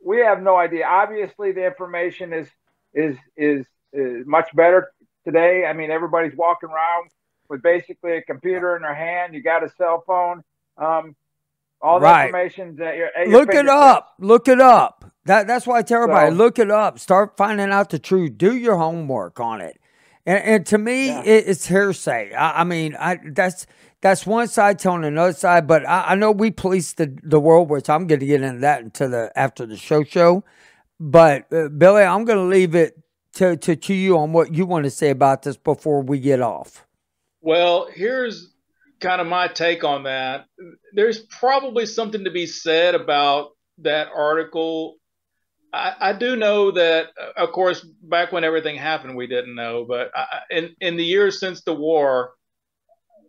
we 0.01 0.19
have 0.19 0.41
no 0.41 0.55
idea. 0.55 0.85
Obviously, 0.85 1.51
the 1.51 1.65
information 1.65 2.31
is 2.31 2.47
is 2.93 3.17
is 3.35 3.65
is 3.91 4.25
much 4.25 4.55
better 4.55 4.89
today. 5.25 5.65
I 5.65 5.73
mean, 5.73 5.91
everybody's 5.91 6.37
walking 6.37 6.69
around 6.69 7.09
with 7.49 7.61
basically 7.61 8.15
a 8.15 8.21
computer 8.21 8.77
in 8.77 8.83
their 8.83 8.95
hand. 8.95 9.33
You 9.33 9.43
got 9.43 9.65
a 9.65 9.69
cell 9.77 10.01
phone. 10.07 10.43
Um, 10.77 11.13
all 11.81 11.99
the 11.99 12.05
right. 12.05 12.25
information 12.25 12.75
that 12.77 12.95
you're 12.95 13.09
look 13.27 13.53
it 13.53 13.67
up. 13.67 14.15
Look 14.19 14.47
it 14.47 14.61
up. 14.61 15.05
That 15.25 15.47
that's 15.47 15.65
why 15.65 15.79
I 15.79 15.81
tell 15.81 16.03
everybody 16.03 16.31
so, 16.31 16.35
look 16.35 16.59
it 16.59 16.71
up. 16.71 16.99
Start 16.99 17.35
finding 17.37 17.71
out 17.71 17.89
the 17.89 17.99
truth. 17.99 18.37
Do 18.37 18.55
your 18.55 18.77
homework 18.77 19.39
on 19.39 19.61
it. 19.61 19.79
And, 20.25 20.43
and 20.43 20.65
to 20.67 20.77
me, 20.77 21.07
yeah. 21.07 21.23
it, 21.23 21.47
it's 21.47 21.67
hearsay. 21.67 22.33
I, 22.33 22.61
I, 22.61 22.63
mean, 22.63 22.95
I 22.95 23.19
that's 23.31 23.67
that's 24.01 24.25
one 24.25 24.47
side 24.47 24.79
telling 24.79 25.03
another 25.03 25.33
side. 25.33 25.67
But 25.67 25.87
I, 25.87 26.09
I 26.09 26.15
know 26.15 26.31
we 26.31 26.51
police 26.51 26.93
the 26.93 27.17
the 27.23 27.39
world, 27.39 27.69
which 27.69 27.89
I'm 27.89 28.07
going 28.07 28.19
to 28.19 28.25
get 28.25 28.41
into 28.41 28.59
that 28.59 28.81
until 28.81 29.09
the 29.09 29.31
after 29.35 29.65
the 29.65 29.77
show 29.77 30.03
show. 30.03 30.43
But 30.99 31.51
uh, 31.51 31.69
Billy, 31.69 32.03
I'm 32.03 32.25
going 32.25 32.37
to 32.37 32.45
leave 32.45 32.75
it 32.75 32.97
to, 33.33 33.57
to 33.57 33.75
to 33.75 33.93
you 33.93 34.17
on 34.17 34.31
what 34.31 34.53
you 34.53 34.65
want 34.65 34.85
to 34.85 34.91
say 34.91 35.09
about 35.09 35.43
this 35.43 35.57
before 35.57 36.01
we 36.01 36.19
get 36.19 36.41
off. 36.41 36.85
Well, 37.41 37.87
here's 37.93 38.54
kind 39.05 39.21
of 39.21 39.27
my 39.27 39.47
take 39.47 39.83
on 39.83 40.03
that. 40.03 40.45
There's 40.93 41.19
probably 41.19 41.85
something 41.85 42.23
to 42.23 42.31
be 42.31 42.47
said 42.47 42.95
about 42.95 43.49
that 43.79 44.07
article. 44.15 44.95
I, 45.71 45.93
I 45.99 46.13
do 46.13 46.35
know 46.35 46.71
that, 46.71 47.09
of 47.37 47.51
course, 47.51 47.85
back 48.01 48.31
when 48.31 48.43
everything 48.43 48.77
happened, 48.77 49.15
we 49.15 49.27
didn't 49.27 49.55
know. 49.55 49.85
But 49.87 50.09
I, 50.15 50.39
in 50.49 50.75
in 50.81 50.97
the 50.97 51.05
years 51.05 51.39
since 51.39 51.61
the 51.61 51.75
war, 51.75 52.31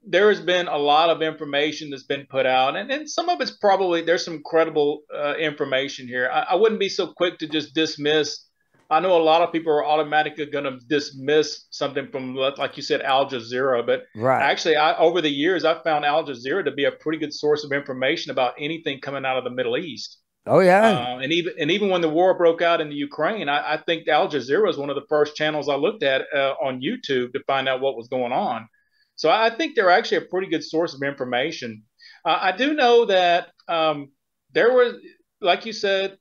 there 0.09 0.29
has 0.31 0.41
been 0.41 0.67
a 0.67 0.79
lot 0.79 1.11
of 1.11 1.21
information 1.21 1.91
that's 1.91 2.05
been 2.05 2.27
put 2.31 2.47
out, 2.47 2.77
and, 2.77 2.91
and 2.91 3.11
some 3.11 3.29
of 3.29 3.41
it's 3.43 3.51
probably 3.51 4.01
there's 4.03 4.25
some 4.25 4.43
credible 4.43 5.03
uh, 5.15 5.35
information 5.35 6.09
here. 6.09 6.31
I, 6.33 6.53
I 6.53 6.55
wouldn't 6.55 6.81
be 6.81 6.89
so 6.89 7.13
quick 7.13 7.39
to 7.41 7.49
just 7.49 7.75
dismiss 7.75 8.46
I 8.91 9.01
know 9.01 9.17
a 9.17 9.23
lot 9.23 9.43
of 9.43 9.53
people 9.53 9.73
are 9.73 9.85
automatically 9.85 10.47
going 10.47 10.65
to 10.65 10.79
dismiss 10.87 11.67
something 11.71 12.09
from, 12.11 12.35
like 12.35 12.77
you 12.77 12.83
said, 12.83 13.03
Al 13.03 13.29
Jazeera. 13.29 13.85
But 13.85 14.05
right. 14.15 14.43
actually, 14.43 14.77
I, 14.77 14.97
over 14.97 15.21
the 15.21 15.31
years, 15.31 15.65
I've 15.65 15.83
found 15.83 16.05
Al 16.05 16.25
Jazeera 16.25 16.65
to 16.65 16.71
be 16.71 16.85
a 16.85 16.93
pretty 16.93 17.19
good 17.19 17.33
source 17.33 17.65
of 17.65 17.73
information 17.73 18.31
about 18.31 18.55
anything 18.59 19.01
coming 19.01 19.25
out 19.25 19.39
of 19.39 19.45
the 19.45 19.51
Middle 19.51 19.77
East. 19.77 20.19
Oh 20.49 20.61
yeah, 20.61 20.91
uh, 20.91 21.19
and 21.19 21.33
even 21.33 21.55
and 21.59 21.73
even 21.73 21.89
when 21.89 22.03
the 22.03 22.09
war 22.09 22.39
broke 22.39 22.63
out 22.63 22.81
in 22.81 22.89
the 22.89 22.95
Ukraine, 22.95 23.49
I, 23.49 23.75
I 23.75 23.77
think 23.79 24.07
Al 24.07 24.29
Jazeera 24.29 24.65
was 24.65 24.79
one 24.79 24.91
of 24.91 24.95
the 24.95 25.07
first 25.09 25.35
channels 25.35 25.69
I 25.69 25.75
looked 25.75 26.05
at 26.05 26.23
uh, 26.33 26.55
on 26.63 26.81
YouTube 26.81 27.33
to 27.33 27.43
find 27.49 27.69
out 27.69 27.81
what 27.81 27.97
was 27.97 28.07
going 28.07 28.33
on. 28.33 28.69
So 29.17 29.29
I 29.29 29.51
think 29.51 29.75
they're 29.75 29.91
actually 29.91 30.19
a 30.19 30.29
pretty 30.31 30.49
good 30.49 30.63
source 30.63 30.95
of 30.95 31.03
information. 31.03 31.83
Uh, 32.25 32.39
I 32.41 32.57
do 32.57 32.75
know 32.75 33.07
that 33.07 33.49
um, 33.67 34.11
there 34.53 34.73
was, 34.73 34.95
like 35.41 35.67
you 35.67 35.73
said, 35.73 36.19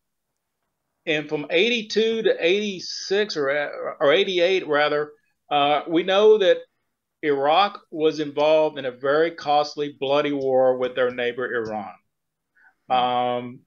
and 1.05 1.29
from 1.29 1.47
82 1.49 2.23
to 2.23 2.35
86 2.39 3.37
or, 3.37 3.95
or 3.99 4.13
88 4.13 4.67
rather, 4.67 5.11
uh, 5.49 5.81
we 5.87 6.03
know 6.03 6.39
that 6.39 6.57
Iraq 7.21 7.81
was 7.91 8.19
involved 8.19 8.77
in 8.77 8.85
a 8.85 8.91
very 8.91 9.31
costly, 9.31 9.95
bloody 9.99 10.31
war 10.31 10.77
with 10.77 10.95
their 10.95 11.11
neighbor 11.11 11.51
Iran. 11.53 11.93
Um, 12.89 13.59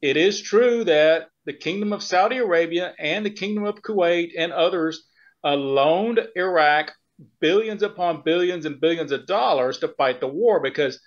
it 0.00 0.16
is 0.16 0.40
true 0.40 0.84
that 0.84 1.28
the 1.44 1.52
Kingdom 1.52 1.92
of 1.92 2.02
Saudi 2.02 2.36
Arabia 2.36 2.94
and 2.98 3.24
the 3.24 3.30
Kingdom 3.30 3.64
of 3.64 3.82
Kuwait 3.82 4.32
and 4.36 4.52
others 4.52 5.04
uh, 5.44 5.54
loaned 5.54 6.20
Iraq 6.36 6.92
billions 7.40 7.82
upon 7.82 8.22
billions 8.22 8.64
and 8.66 8.80
billions 8.80 9.12
of 9.12 9.26
dollars 9.26 9.78
to 9.78 9.88
fight 9.88 10.20
the 10.20 10.28
war 10.28 10.60
because 10.60 11.00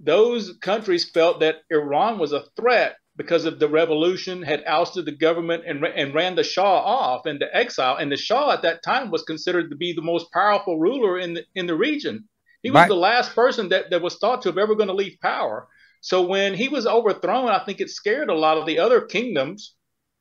those 0.00 0.56
countries 0.60 1.10
felt 1.10 1.40
that 1.40 1.56
Iran 1.70 2.18
was 2.18 2.32
a 2.32 2.44
threat 2.56 2.96
because 3.18 3.44
of 3.44 3.58
the 3.58 3.68
revolution 3.68 4.42
had 4.42 4.62
ousted 4.64 5.04
the 5.04 5.12
government 5.12 5.64
and, 5.66 5.84
and 5.84 6.14
ran 6.14 6.36
the 6.36 6.44
Shah 6.44 6.78
off 6.78 7.26
into 7.26 7.54
exile. 7.54 7.96
And 7.96 8.10
the 8.10 8.16
Shah 8.16 8.52
at 8.52 8.62
that 8.62 8.84
time 8.84 9.10
was 9.10 9.24
considered 9.24 9.70
to 9.70 9.76
be 9.76 9.92
the 9.92 10.02
most 10.02 10.32
powerful 10.32 10.78
ruler 10.78 11.18
in 11.18 11.34
the, 11.34 11.44
in 11.56 11.66
the 11.66 11.74
region. 11.74 12.28
He 12.62 12.70
was 12.70 12.82
right. 12.82 12.88
the 12.88 12.94
last 12.94 13.34
person 13.34 13.70
that, 13.70 13.90
that 13.90 14.02
was 14.02 14.16
thought 14.18 14.42
to 14.42 14.50
have 14.50 14.58
ever 14.58 14.76
going 14.76 14.88
to 14.88 14.94
leave 14.94 15.18
power. 15.20 15.66
So 16.00 16.22
when 16.22 16.54
he 16.54 16.68
was 16.68 16.86
overthrown, 16.86 17.48
I 17.48 17.64
think 17.64 17.80
it 17.80 17.90
scared 17.90 18.30
a 18.30 18.34
lot 18.34 18.56
of 18.56 18.66
the 18.66 18.78
other 18.78 19.00
kingdoms, 19.00 19.74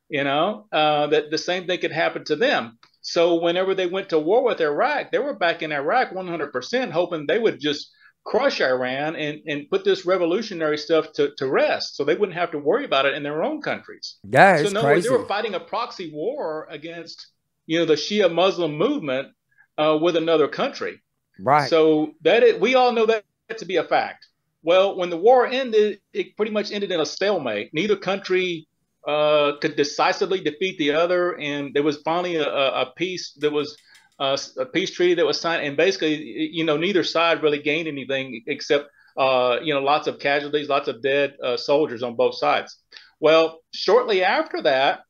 you 0.10 0.24
know, 0.24 0.66
uh, 0.72 1.08
that 1.08 1.30
the 1.30 1.38
same 1.38 1.68
thing 1.68 1.80
could 1.80 1.92
happen 1.92 2.26
to 2.26 2.36
them. 2.36 2.80
So 3.02 3.36
whenever 3.36 3.76
they 3.76 3.86
went 3.86 4.10
to 4.10 4.20
war 4.20 4.44
with 4.44 4.60
Iraq, 4.60 5.12
they 5.12 5.20
were 5.20 5.36
back 5.36 5.62
in 5.62 5.72
Iraq 5.72 6.12
100%, 6.12 6.92
hoping 6.92 7.28
they 7.28 7.38
would 7.38 7.60
just 7.60 7.92
crush 8.28 8.60
Iran 8.60 9.16
and, 9.16 9.40
and 9.48 9.70
put 9.70 9.86
this 9.86 10.06
revolutionary 10.06 10.78
stuff 10.78 11.14
to, 11.14 11.32
to 11.38 11.48
rest 11.48 11.96
so 11.96 12.04
they 12.04 12.16
wouldn't 12.16 12.38
have 12.38 12.52
to 12.52 12.60
worry 12.60 12.84
about 12.84 13.06
it 13.06 13.14
in 13.14 13.24
their 13.24 13.42
own 13.42 13.62
countries. 13.62 14.18
Yeah, 14.30 14.62
so 14.64 14.70
no, 14.70 14.82
crazy. 14.82 15.08
they 15.08 15.16
were 15.16 15.26
fighting 15.26 15.56
a 15.56 15.62
proxy 15.62 16.12
war 16.14 16.68
against 16.70 17.28
you 17.68 17.80
know 17.80 17.86
the 17.86 17.94
Shia 17.94 18.32
Muslim 18.32 18.78
movement 18.78 19.30
uh, 19.78 19.98
with 20.02 20.18
another 20.18 20.50
country. 20.50 21.02
Right. 21.40 21.70
So 21.70 22.16
that 22.22 22.44
it, 22.44 22.60
we 22.60 22.76
all 22.76 22.92
know 22.92 23.06
that 23.06 23.24
to 23.58 23.66
be 23.66 23.78
a 23.78 23.84
fact. 23.84 24.28
Well, 24.62 24.98
when 24.98 25.10
the 25.10 25.18
war 25.18 25.48
ended, 25.48 26.02
it 26.12 26.36
pretty 26.36 26.52
much 26.52 26.72
ended 26.72 26.92
in 26.92 27.00
a 27.00 27.06
stalemate. 27.06 27.74
Neither 27.74 27.96
country 27.96 28.68
uh, 29.08 29.54
could 29.62 29.78
decisively 29.78 30.42
defeat 30.42 30.78
the 30.78 30.92
other, 30.92 31.40
and 31.40 31.74
there 31.74 31.84
was 31.84 32.02
finally 32.02 32.36
a, 32.36 32.50
a 32.50 32.94
peace 32.98 33.32
that 33.40 33.54
was 33.54 33.78
uh, 34.20 34.38
a 34.58 34.66
peace 34.66 34.92
treaty 34.92 35.16
that 35.16 35.26
was 35.26 35.40
signed, 35.40 35.66
and 35.66 35.78
basically, 35.78 36.16
you 36.52 36.64
know, 36.64 36.78
neither 36.78 37.04
side 37.04 37.44
really 37.44 37.62
gained 37.62 37.88
anything 37.88 38.44
except 38.48 38.90
uh, 39.18 39.58
you 39.62 39.74
know 39.74 39.82
lots 39.82 40.08
of 40.08 40.20
casualties, 40.20 40.70
lots 40.70 40.88
of 40.88 41.02
dead 41.02 41.36
uh, 41.44 41.58
soldiers 41.58 42.04
on 42.04 42.16
both 42.16 42.36
sides. 42.36 42.78
Well, 43.20 43.60
shortly 43.74 44.24
after 44.24 44.62
that, 44.64 45.02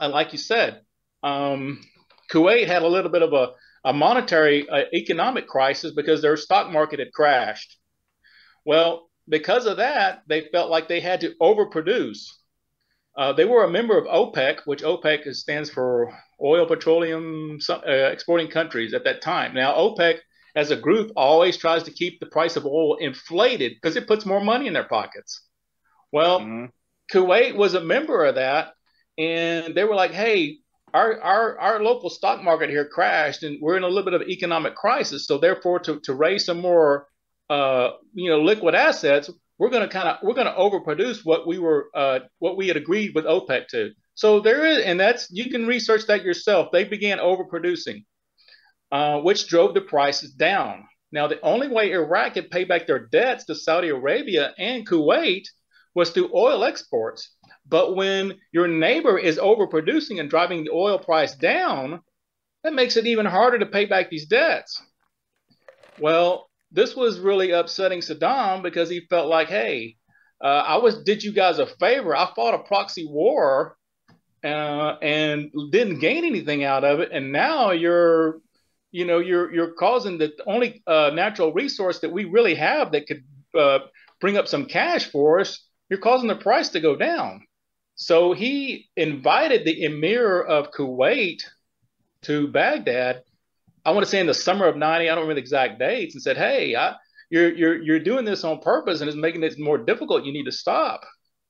uh, 0.00 0.08
like 0.08 0.32
you 0.32 0.38
said, 0.38 0.82
um, 1.22 1.80
Kuwait 2.32 2.66
had 2.66 2.82
a 2.82 2.88
little 2.88 3.10
bit 3.10 3.22
of 3.22 3.32
a, 3.32 3.52
a 3.84 3.92
monetary 3.92 4.68
uh, 4.68 4.84
economic 4.92 5.46
crisis 5.46 5.92
because 5.94 6.22
their 6.22 6.36
stock 6.36 6.70
market 6.70 6.98
had 6.98 7.12
crashed. 7.12 7.78
Well, 8.64 9.08
because 9.28 9.66
of 9.66 9.78
that, 9.78 10.22
they 10.26 10.48
felt 10.52 10.70
like 10.70 10.88
they 10.88 11.00
had 11.00 11.20
to 11.20 11.34
overproduce. 11.40 12.26
Uh, 13.18 13.32
they 13.32 13.44
were 13.44 13.64
a 13.64 13.70
member 13.70 13.98
of 13.98 14.06
OPEC, 14.06 14.60
which 14.64 14.82
OPEC 14.82 15.34
stands 15.34 15.68
for 15.68 16.16
Oil 16.40 16.66
Petroleum 16.66 17.58
uh, 17.68 17.80
Exporting 17.84 18.48
Countries 18.48 18.94
at 18.94 19.02
that 19.04 19.20
time. 19.20 19.54
Now, 19.54 19.74
OPEC 19.74 20.18
as 20.54 20.70
a 20.70 20.76
group 20.76 21.10
always 21.16 21.56
tries 21.56 21.82
to 21.82 21.90
keep 21.90 22.20
the 22.20 22.26
price 22.26 22.54
of 22.54 22.64
oil 22.64 22.94
inflated 22.96 23.72
because 23.74 23.96
it 23.96 24.06
puts 24.06 24.24
more 24.24 24.40
money 24.40 24.68
in 24.68 24.72
their 24.72 24.84
pockets. 24.84 25.42
Well, 26.12 26.40
mm-hmm. 26.40 26.66
Kuwait 27.12 27.56
was 27.56 27.74
a 27.74 27.80
member 27.80 28.24
of 28.24 28.36
that, 28.36 28.74
and 29.18 29.74
they 29.74 29.82
were 29.82 29.96
like, 29.96 30.12
"Hey, 30.12 30.58
our 30.94 31.20
our 31.20 31.58
our 31.58 31.82
local 31.82 32.10
stock 32.10 32.42
market 32.42 32.70
here 32.70 32.86
crashed, 32.86 33.42
and 33.42 33.58
we're 33.60 33.76
in 33.76 33.82
a 33.82 33.88
little 33.88 34.04
bit 34.04 34.14
of 34.14 34.28
economic 34.28 34.74
crisis. 34.74 35.26
So 35.26 35.38
therefore, 35.38 35.80
to 35.80 36.00
to 36.00 36.14
raise 36.14 36.44
some 36.44 36.60
more, 36.60 37.08
uh, 37.50 37.90
you 38.14 38.30
know, 38.30 38.40
liquid 38.40 38.74
assets, 38.74 39.30
we're 39.58 39.70
going 39.70 39.82
to 39.82 39.92
kind 39.92 40.08
of 40.08 40.18
we're 40.22 40.34
going 40.34 40.46
to 40.46 40.52
overproduce 40.52 41.24
what 41.24 41.46
we 41.46 41.58
were 41.58 41.88
uh, 41.94 42.20
what 42.38 42.56
we 42.56 42.68
had 42.68 42.76
agreed 42.76 43.14
with 43.14 43.24
OPEC 43.24 43.68
to. 43.68 43.90
So 44.14 44.40
there 44.40 44.64
is, 44.66 44.84
and 44.84 44.98
that's 44.98 45.30
you 45.30 45.50
can 45.50 45.66
research 45.66 46.06
that 46.06 46.24
yourself. 46.24 46.68
They 46.72 46.84
began 46.84 47.18
overproducing, 47.18 48.04
uh, 48.90 49.20
which 49.20 49.48
drove 49.48 49.74
the 49.74 49.80
prices 49.80 50.32
down. 50.32 50.84
Now, 51.10 51.26
the 51.26 51.40
only 51.40 51.68
way 51.68 51.92
Iraq 51.92 52.34
could 52.34 52.50
pay 52.50 52.64
back 52.64 52.86
their 52.86 53.06
debts 53.06 53.44
to 53.46 53.54
Saudi 53.54 53.88
Arabia 53.88 54.52
and 54.58 54.86
Kuwait 54.86 55.44
was 55.94 56.10
through 56.10 56.30
oil 56.34 56.64
exports. 56.64 57.34
But 57.66 57.96
when 57.96 58.38
your 58.52 58.68
neighbor 58.68 59.18
is 59.18 59.38
overproducing 59.38 60.20
and 60.20 60.28
driving 60.28 60.64
the 60.64 60.70
oil 60.70 60.98
price 60.98 61.34
down, 61.34 62.00
that 62.62 62.74
makes 62.74 62.96
it 62.96 63.06
even 63.06 63.26
harder 63.26 63.58
to 63.58 63.66
pay 63.66 63.86
back 63.86 64.10
these 64.10 64.26
debts. 64.26 64.82
Well, 65.98 66.47
this 66.70 66.94
was 66.94 67.18
really 67.18 67.50
upsetting 67.50 68.00
Saddam 68.00 68.62
because 68.62 68.90
he 68.90 69.00
felt 69.08 69.28
like, 69.28 69.48
hey, 69.48 69.96
uh, 70.42 70.64
I 70.66 70.76
was 70.76 71.02
did 71.02 71.22
you 71.22 71.32
guys 71.32 71.58
a 71.58 71.66
favor. 71.66 72.14
I 72.14 72.30
fought 72.34 72.54
a 72.54 72.58
proxy 72.58 73.06
war 73.08 73.76
uh, 74.44 74.96
and 75.02 75.50
didn't 75.72 75.98
gain 75.98 76.24
anything 76.24 76.64
out 76.64 76.84
of 76.84 77.00
it, 77.00 77.10
and 77.12 77.32
now 77.32 77.72
you're, 77.72 78.40
you 78.92 79.04
know, 79.04 79.18
you're 79.18 79.52
you're 79.52 79.72
causing 79.72 80.18
the 80.18 80.32
only 80.46 80.82
uh, 80.86 81.10
natural 81.12 81.52
resource 81.52 82.00
that 82.00 82.12
we 82.12 82.24
really 82.24 82.54
have 82.54 82.92
that 82.92 83.06
could 83.06 83.24
uh, 83.58 83.80
bring 84.20 84.36
up 84.36 84.46
some 84.46 84.66
cash 84.66 85.10
for 85.10 85.40
us. 85.40 85.64
You're 85.88 86.00
causing 86.00 86.28
the 86.28 86.36
price 86.36 86.68
to 86.70 86.80
go 86.80 86.94
down. 86.94 87.46
So 87.96 88.32
he 88.32 88.88
invited 88.96 89.64
the 89.64 89.84
emir 89.84 90.40
of 90.40 90.70
Kuwait 90.70 91.42
to 92.22 92.46
Baghdad. 92.46 93.22
I 93.88 93.90
want 93.90 94.04
to 94.04 94.10
say 94.10 94.20
in 94.20 94.26
the 94.26 94.34
summer 94.34 94.66
of 94.66 94.76
90, 94.76 95.08
I 95.08 95.14
don't 95.14 95.22
remember 95.22 95.34
the 95.34 95.40
exact 95.40 95.78
dates, 95.78 96.14
and 96.14 96.22
said, 96.22 96.36
Hey, 96.36 96.76
I, 96.76 96.94
you're, 97.30 97.54
you're, 97.54 97.82
you're 97.82 98.00
doing 98.00 98.26
this 98.26 98.44
on 98.44 98.60
purpose 98.60 99.00
and 99.00 99.08
it's 99.08 99.16
making 99.16 99.42
it 99.42 99.58
more 99.58 99.78
difficult. 99.78 100.24
You 100.24 100.32
need 100.32 100.44
to 100.44 100.52
stop. 100.52 101.00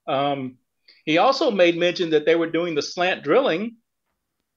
Um, 0.07 0.57
he 1.05 1.19
also 1.19 1.51
made 1.51 1.77
mention 1.77 2.11
that 2.11 2.27
they 2.27 2.37
were 2.37 2.49
doing 2.49 2.77
the 2.77 2.83
slant 2.83 3.25
drilling 3.25 3.77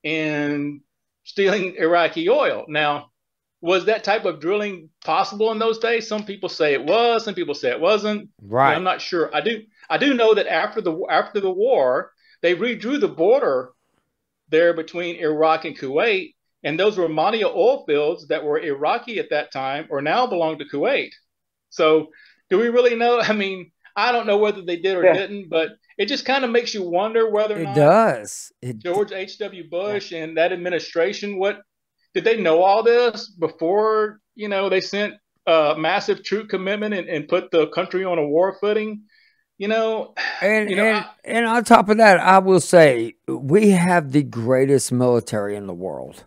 and 0.04 0.82
stealing 1.24 1.76
Iraqi 1.76 2.30
oil. 2.30 2.66
Now, 2.68 3.08
was 3.62 3.86
that 3.86 4.04
type 4.04 4.26
of 4.26 4.40
drilling 4.40 4.90
possible 5.04 5.52
in 5.52 5.58
those 5.58 5.80
days? 5.80 6.08
Some 6.08 6.24
people 6.24 6.50
say 6.50 6.74
it 6.74 6.86
was, 6.86 7.26
some 7.26 7.34
people 7.34 7.56
say 7.56 7.72
it 7.72 7.80
wasn't. 7.80 8.30
Right. 8.44 8.76
I'm 8.76 8.84
not 8.84 9.02
sure. 9.02 9.36
I 9.36 9.42
do 9.42 9.64
I 9.90 9.98
do 9.98 10.14
know 10.14 10.36
that 10.36 10.46
after 10.46 10.82
the 10.82 11.00
after 11.10 11.40
the 11.40 11.52
war, 11.52 12.12
they 12.44 12.56
redrew 12.56 13.00
the 13.00 13.08
border 13.08 13.72
there 14.50 14.74
between 14.76 15.16
Iraq 15.16 15.66
and 15.66 15.78
Kuwait, 15.78 16.34
and 16.64 16.80
those 16.80 16.98
were 16.98 17.08
Rumaila 17.08 17.56
oil 17.56 17.86
fields 17.86 18.28
that 18.28 18.44
were 18.44 18.60
Iraqi 18.60 19.20
at 19.20 19.32
that 19.32 19.52
time 19.52 19.88
or 19.90 20.02
now 20.02 20.28
belong 20.28 20.60
to 20.60 20.66
Kuwait. 20.66 21.12
So, 21.70 22.10
do 22.50 22.60
we 22.60 22.70
really 22.70 22.96
know? 22.96 23.20
I 23.22 23.34
mean, 23.34 23.72
I 23.96 24.12
don't 24.12 24.28
know 24.28 24.38
whether 24.38 24.62
they 24.62 24.78
did 24.78 24.98
or 24.98 25.04
yeah. 25.04 25.14
didn't, 25.14 25.50
but 25.50 25.70
it 25.98 26.08
just 26.08 26.26
kind 26.26 26.44
of 26.44 26.52
makes 26.52 26.74
you 26.74 26.84
wonder 26.84 27.30
whether 27.30 27.58
it 27.58 27.76
does. 27.76 28.52
It 28.62 28.80
George 28.80 29.12
H. 29.12 29.38
W. 29.40 29.70
Bush 29.70 30.12
yeah. 30.12 30.24
and 30.24 30.38
that 30.38 30.54
administration 30.54 31.38
what 31.38 31.62
did 32.14 32.24
they 32.24 32.42
know 32.42 32.62
all 32.64 32.84
this 32.84 33.30
before 33.30 34.20
you 34.36 34.50
know 34.50 34.70
they 34.70 34.82
sent 34.82 35.16
a 35.48 35.76
massive 35.78 36.24
troop 36.24 36.50
commitment 36.50 36.94
and, 36.94 37.08
and 37.08 37.28
put 37.28 37.52
the 37.52 37.68
country 37.68 38.04
on 38.04 38.18
a 38.18 38.26
war 38.26 38.58
footing? 38.60 39.04
You 39.58 39.68
know, 39.68 40.14
and 40.42 40.70
you 40.70 40.76
know, 40.76 40.86
and, 40.86 40.98
I, 40.98 41.10
and 41.24 41.46
on 41.46 41.64
top 41.64 41.90
of 41.90 41.98
that, 41.98 42.20
I 42.20 42.40
will 42.40 42.62
say 42.62 43.16
we 43.28 43.70
have 43.72 44.12
the 44.12 44.24
greatest 44.24 44.92
military 44.92 45.56
in 45.56 45.68
the 45.68 45.74
world. 45.74 46.26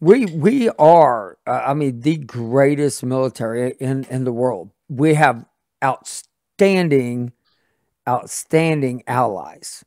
We 0.00 0.26
we 0.26 0.68
are, 0.70 1.38
uh, 1.46 1.62
I 1.66 1.74
mean, 1.74 2.00
the 2.00 2.16
greatest 2.18 3.02
military 3.02 3.74
in 3.80 4.04
in 4.04 4.24
the 4.24 4.32
world. 4.32 4.70
We 4.88 5.14
have 5.14 5.46
outstanding, 5.82 7.32
outstanding 8.08 9.02
allies 9.06 9.84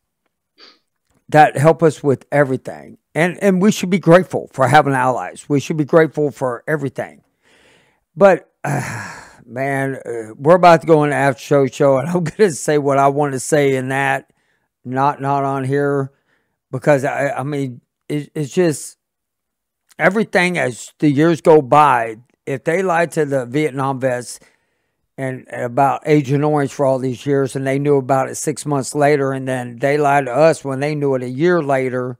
that 1.30 1.58
help 1.58 1.84
us 1.84 2.04
with 2.04 2.26
everything 2.32 2.98
and 3.16 3.38
and 3.42 3.62
we 3.62 3.72
should 3.72 3.90
be 3.90 4.00
grateful 4.00 4.50
for 4.54 4.68
having 4.68 4.94
allies. 4.94 5.50
We 5.50 5.60
should 5.60 5.76
be 5.78 5.86
grateful 5.86 6.32
for 6.32 6.64
everything. 6.68 7.22
But 8.16 8.50
uh, 8.64 9.22
man, 9.46 9.96
uh, 10.06 10.34
we're 10.38 10.56
about 10.56 10.82
to 10.82 10.88
go 10.88 11.04
into 11.04 11.16
after 11.16 11.42
show 11.42 11.68
show, 11.68 11.98
and 11.98 12.08
I'm 12.08 12.14
going 12.24 12.50
to 12.50 12.52
say 12.52 12.78
what 12.78 12.98
I 12.98 13.10
want 13.10 13.34
to 13.34 13.40
say 13.40 13.76
in 13.76 13.90
that, 13.90 14.32
not 14.86 15.22
not 15.22 15.44
on 15.44 15.64
here, 15.66 16.12
because 16.72 17.04
I 17.04 17.32
I 17.32 17.44
mean 17.44 17.82
it, 18.08 18.32
it's 18.36 18.54
just 18.54 18.98
everything 20.00 20.58
as 20.58 20.94
the 21.00 21.12
years 21.12 21.42
go 21.42 21.62
by. 21.62 22.18
If 22.46 22.64
they 22.64 22.82
lied 22.82 23.12
to 23.12 23.26
the 23.26 23.46
Vietnam 23.46 24.00
vets 24.00 24.40
and 25.18 25.46
about 25.52 26.02
Agent 26.06 26.44
Orange 26.44 26.72
for 26.72 26.86
all 26.86 26.98
these 26.98 27.26
years, 27.26 27.56
and 27.56 27.68
they 27.68 27.78
knew 27.78 27.98
about 27.98 28.30
it 28.30 28.36
six 28.36 28.66
months 28.66 28.96
later, 28.96 29.34
and 29.34 29.48
then 29.48 29.78
they 29.78 29.98
lied 29.98 30.26
to 30.26 30.34
us 30.34 30.64
when 30.64 30.80
they 30.80 30.96
knew 30.96 31.14
it 31.14 31.22
a 31.22 31.30
year 31.30 31.62
later 31.62 32.18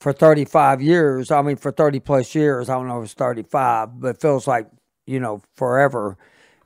for 0.00 0.12
35 0.12 0.80
years. 0.80 1.30
I 1.30 1.42
mean, 1.42 1.56
for 1.56 1.70
30 1.70 2.00
plus 2.00 2.34
years. 2.34 2.68
I 2.68 2.74
don't 2.74 2.88
know 2.88 2.98
if 3.00 3.04
it's 3.04 3.14
35, 3.14 4.00
but 4.00 4.16
it 4.16 4.20
feels 4.20 4.46
like, 4.46 4.68
you 5.06 5.20
know, 5.20 5.42
forever. 5.54 6.16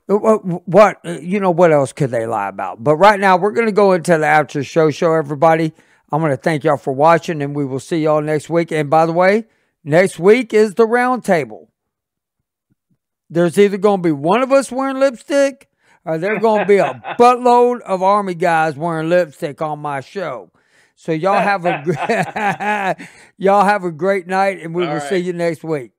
Uh, 0.09 0.15
uh, 0.15 0.37
what, 0.37 0.67
what, 0.67 1.21
you 1.21 1.39
know, 1.39 1.51
what 1.51 1.71
else 1.71 1.93
could 1.93 2.11
they 2.11 2.25
lie 2.25 2.47
about? 2.47 2.83
But 2.83 2.95
right 2.95 3.19
now, 3.19 3.37
we're 3.37 3.51
going 3.51 3.67
to 3.67 3.73
go 3.73 3.93
into 3.93 4.17
the 4.17 4.25
after 4.25 4.63
show 4.63 4.89
show, 4.89 5.13
everybody. 5.13 5.73
I'm 6.11 6.21
going 6.21 6.31
to 6.31 6.37
thank 6.37 6.63
y'all 6.63 6.77
for 6.77 6.93
watching, 6.93 7.41
and 7.41 7.55
we 7.55 7.65
will 7.65 7.79
see 7.79 8.03
y'all 8.03 8.21
next 8.21 8.49
week. 8.49 8.71
And 8.71 8.89
by 8.89 9.05
the 9.05 9.13
way, 9.13 9.45
next 9.83 10.19
week 10.19 10.53
is 10.53 10.75
the 10.75 10.85
roundtable. 10.85 11.67
There's 13.29 13.57
either 13.57 13.77
going 13.77 14.01
to 14.01 14.07
be 14.07 14.11
one 14.11 14.41
of 14.41 14.51
us 14.51 14.71
wearing 14.71 14.97
lipstick, 14.99 15.69
or 16.05 16.17
there's 16.17 16.41
going 16.41 16.59
to 16.61 16.65
be 16.65 16.77
a 16.77 17.01
buttload 17.19 17.81
of 17.81 18.03
army 18.03 18.35
guys 18.35 18.75
wearing 18.75 19.09
lipstick 19.09 19.61
on 19.61 19.79
my 19.79 20.01
show. 20.01 20.51
So 20.95 21.11
y'all 21.11 21.41
have 21.41 21.65
a 21.65 22.95
y'all 23.37 23.65
have 23.65 23.83
a 23.83 23.91
great 23.91 24.27
night, 24.27 24.59
and 24.61 24.75
we 24.75 24.83
All 24.83 24.89
will 24.93 24.99
right. 24.99 25.09
see 25.09 25.17
you 25.17 25.33
next 25.33 25.63
week. 25.63 25.91